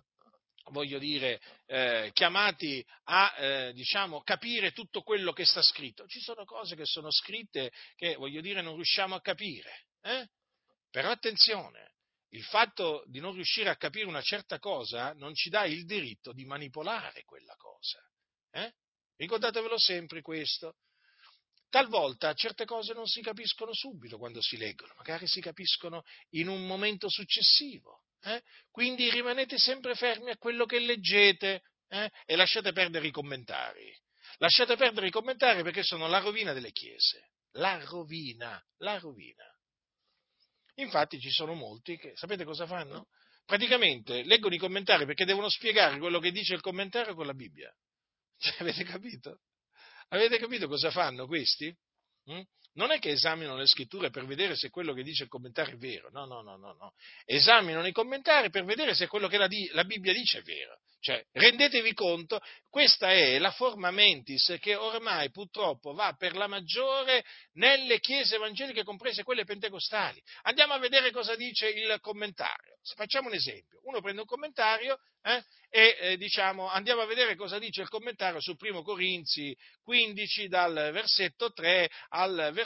voglio 0.71 0.99
dire, 0.99 1.41
eh, 1.67 2.11
chiamati 2.15 2.85
a 3.05 3.35
eh, 3.37 3.73
diciamo, 3.75 4.23
capire 4.23 4.73
tutto 4.73 5.03
quello 5.03 5.33
che 5.33 5.45
sta 5.45 5.61
scritto. 5.61 6.07
Ci 6.07 6.21
sono 6.21 6.45
cose 6.45 6.75
che 6.75 6.87
sono 6.87 7.11
scritte 7.11 7.71
che, 7.97 8.15
voglio 8.15 8.41
dire, 8.41 8.63
non 8.63 8.77
riusciamo 8.77 9.15
a 9.15 9.21
capire. 9.21 9.87
Eh? 10.01 10.27
Però 10.91 11.11
attenzione, 11.11 11.94
il 12.35 12.43
fatto 12.43 13.05
di 13.07 13.21
non 13.21 13.33
riuscire 13.33 13.71
a 13.71 13.77
capire 13.77 14.07
una 14.07 14.21
certa 14.21 14.59
cosa 14.59 15.13
non 15.15 15.35
ci 15.35 15.51
dà 15.51 15.65
il 15.65 15.85
diritto 15.85 16.33
di 16.33 16.45
manipolare 16.45 17.25
quella 17.25 17.55
cosa. 17.57 18.01
Eh? 18.51 18.73
Ricordatevelo 19.17 19.79
sempre 19.79 20.21
questo. 20.21 20.77
Talvolta 21.69 22.35
certe 22.35 22.65
cose 22.65 22.93
non 22.93 23.07
si 23.07 23.21
capiscono 23.21 23.73
subito 23.73 24.19
quando 24.19 24.41
si 24.41 24.57
leggono, 24.57 24.95
magari 24.97 25.27
si 25.27 25.41
capiscono 25.41 26.03
in 26.31 26.49
un 26.49 26.67
momento 26.67 27.09
successivo. 27.09 28.03
Eh? 28.21 28.43
Quindi 28.71 29.11
rimanete 29.11 29.59
sempre 29.59 29.95
fermi 29.95 30.31
a 30.31 30.37
quello 30.37 30.67
che 30.67 30.81
leggete 30.81 31.63
eh? 31.89 32.11
e 32.25 32.37
lasciate 32.37 32.73
perdere 32.73 33.07
i 33.07 33.13
commentari. 33.13 33.97
Lasciate 34.39 34.77
perdere 34.77 35.07
i 35.07 35.13
commentari 35.13 35.63
perché 35.63 35.85
sono 35.85 36.09
la 36.09 36.19
rovina 36.19 36.53
delle 36.53 36.73
chiese. 36.73 37.31
La 37.53 37.79
rovina, 37.85 38.61
la 38.79 38.99
rovina. 38.99 39.54
Infatti 40.77 41.21
ci 41.21 41.31
sono 41.31 41.55
molti 41.55 41.97
che, 41.97 42.13
sapete 42.17 42.45
cosa 42.45 42.67
fanno? 42.67 43.09
Praticamente 43.45 44.23
leggono 44.25 44.55
i 44.55 44.59
commentari 44.59 45.07
perché 45.07 45.25
devono 45.25 45.49
spiegare 45.49 45.99
quello 45.99 46.19
che 46.19 46.33
dice 46.33 46.55
il 46.55 46.61
commentario 46.61 47.15
con 47.15 47.27
la 47.27 47.35
Bibbia. 47.35 47.73
Cioè, 48.37 48.57
avete 48.59 48.85
capito? 48.85 49.41
Avete 50.09 50.39
capito 50.39 50.67
cosa 50.67 50.91
fanno 50.91 51.27
questi? 51.27 51.75
Mm? 52.31 52.41
Non 52.75 52.91
è 52.91 52.99
che 52.99 53.11
esaminano 53.11 53.57
le 53.57 53.67
scritture 53.67 54.11
per 54.11 54.27
vedere 54.27 54.57
se 54.57 54.71
quello 54.71 54.93
che 54.93 55.03
dice 55.03 55.25
il 55.25 55.29
commentario 55.29 55.75
è 55.75 55.79
vero, 55.79 56.11
no, 56.11 56.25
no, 56.25 56.43
no, 56.43 56.57
no, 56.57 56.73
no. 56.73 56.93
Esaminano 57.25 57.87
i 57.87 57.93
commentari 57.93 58.51
per 58.51 58.65
vedere 58.65 58.95
se 58.95 59.07
quello 59.07 59.29
che 59.29 59.39
la, 59.39 59.49
la 59.73 59.85
Bibbia 59.85 60.13
dice 60.13 60.39
è 60.39 60.43
vero. 60.43 60.79
Cioè, 61.05 61.23
rendetevi 61.33 61.93
conto, 61.93 62.41
questa 62.71 63.13
è 63.13 63.39
la 63.39 63.51
forma 63.51 63.91
mentis 63.91 64.57
che 64.59 64.75
ormai 64.75 65.31
purtroppo 65.31 65.93
va 65.93 66.15
per 66.17 66.35
la 66.35 66.47
maggiore 66.47 67.23
nelle 67.57 68.01
chiese 68.01 68.37
evangeliche, 68.37 68.85
comprese 68.85 69.23
quelle 69.23 69.45
pentecostali. 69.45 70.19
Andiamo 70.45 70.73
a 70.73 70.79
vedere 70.79 71.11
cosa 71.11 71.37
dice 71.37 71.69
il 71.69 71.99
commentario. 72.01 72.79
Facciamo 72.97 73.29
un 73.29 73.35
esempio. 73.35 73.81
Uno 73.83 74.01
prende 74.01 74.23
un 74.23 74.27
commentario 74.27 74.99
eh, 75.23 75.45
e 75.69 75.97
eh, 76.01 76.17
diciamo, 76.17 76.71
andiamo 76.71 77.03
a 77.03 77.07
vedere 77.07 77.35
cosa 77.35 77.59
dice 77.59 77.83
il 77.83 77.89
commentario 77.89 78.41
su 78.41 78.57
1 78.59 78.83
Corinzi 78.83 79.55
15 79.83 80.49
dal 80.49 80.91
versetto 80.91 81.53
3 81.53 81.91
al 82.11 82.51
versetto, 82.55 82.64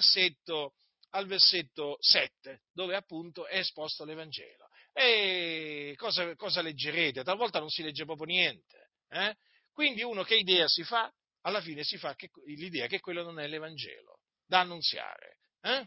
al 1.11 1.27
versetto 1.27 1.97
7, 2.01 2.63
dove 2.73 2.95
appunto 2.95 3.47
è 3.47 3.59
esposto 3.59 4.05
l'Evangelo. 4.05 4.69
E 4.93 5.95
cosa, 5.97 6.35
cosa 6.35 6.61
leggerete? 6.61 7.23
Talvolta 7.23 7.61
non 7.61 7.71
si 7.71 7.83
legge 7.83 8.05
proprio 8.05 8.27
niente. 8.27 8.91
Eh? 9.09 9.37
Quindi 9.73 10.03
uno 10.03 10.23
che 10.25 10.37
idea 10.37 10.67
si 10.69 10.83
fa? 10.83 11.13
Alla 11.43 11.61
fine 11.61 11.85
si 11.85 11.97
fa 11.99 12.15
che, 12.15 12.31
l'idea 12.47 12.87
che 12.89 13.01
quello 13.01 13.23
non 13.23 13.39
è 13.39 13.47
l'Evangelo 13.47 14.21
da 14.45 14.61
annunziare. 14.61 15.39
Eh? 15.63 15.87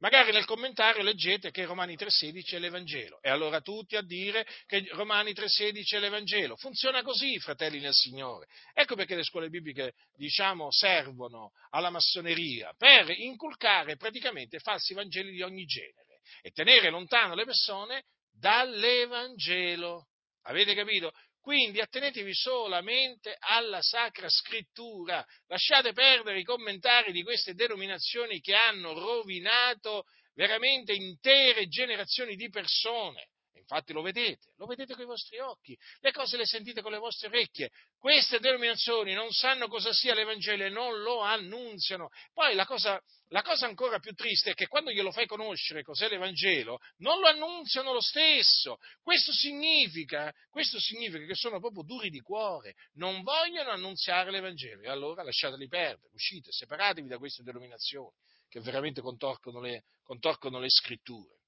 Magari 0.00 0.32
nel 0.32 0.46
commentario 0.46 1.02
leggete 1.02 1.50
che 1.50 1.66
Romani 1.66 1.94
3,16 1.94 2.54
è 2.54 2.58
l'Evangelo, 2.58 3.20
e 3.20 3.28
allora 3.28 3.60
tutti 3.60 3.96
a 3.96 4.02
dire 4.02 4.46
che 4.66 4.88
Romani 4.92 5.32
3,16 5.32 5.96
è 5.96 5.98
l'Evangelo. 5.98 6.56
Funziona 6.56 7.02
così, 7.02 7.38
fratelli 7.38 7.80
nel 7.80 7.92
Signore. 7.92 8.46
Ecco 8.72 8.94
perché 8.94 9.14
le 9.14 9.24
scuole 9.24 9.50
bibliche, 9.50 9.92
diciamo, 10.16 10.70
servono 10.70 11.52
alla 11.70 11.90
massoneria, 11.90 12.72
per 12.78 13.10
inculcare 13.10 13.96
praticamente 13.96 14.58
falsi 14.58 14.94
Vangeli 14.94 15.32
di 15.32 15.42
ogni 15.42 15.66
genere 15.66 16.20
e 16.40 16.50
tenere 16.50 16.88
lontano 16.88 17.34
le 17.34 17.44
persone 17.44 18.04
dall'Evangelo. 18.30 20.06
Avete 20.44 20.74
capito? 20.74 21.12
Quindi 21.40 21.80
attenetevi 21.80 22.34
solamente 22.34 23.34
alla 23.38 23.80
Sacra 23.80 24.28
Scrittura, 24.28 25.24
lasciate 25.46 25.92
perdere 25.92 26.40
i 26.40 26.44
commentari 26.44 27.12
di 27.12 27.22
queste 27.22 27.54
denominazioni 27.54 28.40
che 28.40 28.54
hanno 28.54 28.92
rovinato 28.92 30.04
veramente 30.34 30.92
intere 30.92 31.66
generazioni 31.68 32.36
di 32.36 32.48
persone. 32.50 33.28
Infatti 33.70 33.92
lo 33.92 34.02
vedete, 34.02 34.52
lo 34.56 34.66
vedete 34.66 34.94
con 34.94 35.04
i 35.04 35.06
vostri 35.06 35.38
occhi, 35.38 35.78
le 36.00 36.10
cose 36.10 36.36
le 36.36 36.44
sentite 36.44 36.82
con 36.82 36.90
le 36.90 36.98
vostre 36.98 37.28
orecchie. 37.28 37.70
Queste 37.96 38.40
denominazioni 38.40 39.14
non 39.14 39.30
sanno 39.30 39.68
cosa 39.68 39.92
sia 39.92 40.12
l'Evangelo 40.12 40.64
e 40.64 40.70
non 40.70 41.00
lo 41.02 41.20
annunziano. 41.20 42.08
Poi 42.34 42.56
la 42.56 42.66
cosa, 42.66 43.00
la 43.28 43.42
cosa 43.42 43.66
ancora 43.66 44.00
più 44.00 44.12
triste 44.14 44.50
è 44.50 44.54
che 44.54 44.66
quando 44.66 44.90
glielo 44.90 45.12
fai 45.12 45.26
conoscere 45.26 45.84
cos'è 45.84 46.08
l'Evangelo, 46.08 46.80
non 46.96 47.20
lo 47.20 47.28
annunziano 47.28 47.92
lo 47.92 48.00
stesso. 48.00 48.78
Questo 49.00 49.30
significa, 49.32 50.32
questo 50.50 50.80
significa 50.80 51.24
che 51.24 51.36
sono 51.36 51.60
proprio 51.60 51.84
duri 51.84 52.10
di 52.10 52.20
cuore, 52.20 52.74
non 52.94 53.22
vogliono 53.22 53.70
annunziare 53.70 54.32
l'Evangelo. 54.32 54.82
E 54.82 54.88
allora 54.88 55.22
lasciateli 55.22 55.68
perdere, 55.68 56.12
uscite, 56.12 56.50
separatevi 56.50 57.06
da 57.06 57.18
queste 57.18 57.44
denominazioni 57.44 58.16
che 58.48 58.58
veramente 58.58 59.00
contorcono 59.00 59.60
le, 59.60 59.84
contorcono 60.02 60.58
le 60.58 60.68
scritture. 60.68 61.38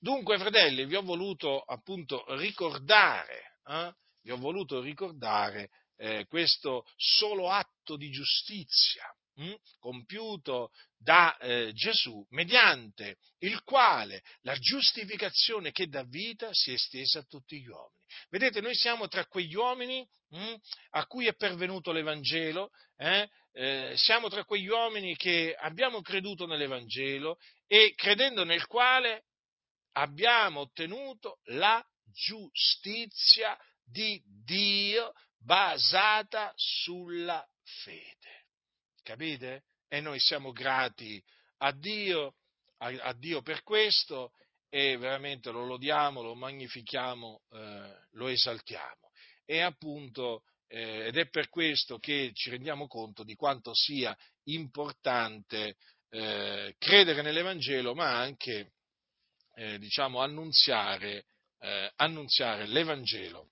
Dunque, 0.00 0.38
fratelli, 0.38 0.86
vi 0.86 0.94
ho 0.94 1.02
voluto 1.02 1.60
appunto 1.60 2.24
ricordare, 2.36 3.56
eh, 3.64 3.92
vi 4.22 4.30
ho 4.30 4.36
voluto 4.36 4.80
ricordare 4.80 5.70
eh, 5.96 6.24
questo 6.28 6.84
solo 6.94 7.50
atto 7.50 7.96
di 7.96 8.08
giustizia 8.08 9.12
hm, 9.34 9.54
compiuto 9.80 10.70
da 10.96 11.36
eh, 11.38 11.72
Gesù, 11.74 12.24
mediante 12.30 13.16
il 13.38 13.60
quale 13.64 14.22
la 14.42 14.54
giustificazione 14.54 15.72
che 15.72 15.88
dà 15.88 16.04
vita 16.04 16.50
si 16.52 16.70
è 16.70 16.74
estesa 16.74 17.18
a 17.18 17.24
tutti 17.24 17.60
gli 17.60 17.66
uomini. 17.66 18.00
Vedete, 18.30 18.60
noi 18.60 18.76
siamo 18.76 19.08
tra 19.08 19.26
quegli 19.26 19.56
uomini 19.56 20.08
hm, 20.28 20.54
a 20.90 21.06
cui 21.06 21.26
è 21.26 21.34
pervenuto 21.34 21.90
l'Evangelo, 21.90 22.70
eh, 22.96 23.28
eh, 23.50 23.94
siamo 23.96 24.28
tra 24.28 24.44
quegli 24.44 24.68
uomini 24.68 25.16
che 25.16 25.56
abbiamo 25.58 26.02
creduto 26.02 26.46
nell'Evangelo 26.46 27.38
e 27.66 27.94
credendo 27.96 28.44
nel 28.44 28.64
quale 28.66 29.24
abbiamo 29.98 30.60
ottenuto 30.60 31.40
la 31.46 31.84
giustizia 32.04 33.58
di 33.84 34.20
Dio 34.24 35.12
basata 35.38 36.52
sulla 36.56 37.44
fede. 37.82 38.46
Capite? 39.02 39.64
E 39.88 40.00
noi 40.00 40.20
siamo 40.20 40.52
grati 40.52 41.22
a 41.58 41.72
Dio, 41.72 42.36
a, 42.78 42.86
a 42.86 43.12
Dio 43.14 43.42
per 43.42 43.62
questo 43.62 44.32
e 44.68 44.96
veramente 44.98 45.50
lo 45.50 45.64
lodiamo, 45.64 46.22
lo 46.22 46.34
magnifichiamo, 46.34 47.42
eh, 47.50 48.06
lo 48.12 48.28
esaltiamo. 48.28 49.10
E 49.44 49.60
appunto, 49.60 50.42
eh, 50.68 51.06
ed 51.06 51.16
è 51.16 51.28
per 51.28 51.48
questo 51.48 51.98
che 51.98 52.32
ci 52.34 52.50
rendiamo 52.50 52.86
conto 52.86 53.24
di 53.24 53.34
quanto 53.34 53.72
sia 53.74 54.16
importante 54.44 55.76
eh, 56.10 56.74
credere 56.78 57.22
nell'Evangelo, 57.22 57.94
ma 57.94 58.18
anche 58.18 58.74
eh, 59.58 59.78
diciamo, 59.78 60.20
annunziare, 60.20 61.26
eh, 61.58 61.92
annunziare 61.96 62.66
l'Evangelo 62.66 63.50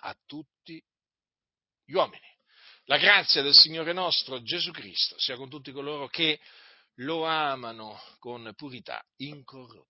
a 0.00 0.16
tutti 0.26 0.82
gli 1.84 1.92
uomini. 1.92 2.26
La 2.84 2.96
grazia 2.96 3.42
del 3.42 3.54
Signore 3.54 3.92
nostro 3.92 4.42
Gesù 4.42 4.70
Cristo 4.70 5.18
sia 5.18 5.36
con 5.36 5.50
tutti 5.50 5.72
coloro 5.72 6.08
che 6.08 6.40
lo 7.00 7.24
amano 7.24 8.00
con 8.18 8.50
purità 8.56 9.04
incorrotta. 9.16 9.89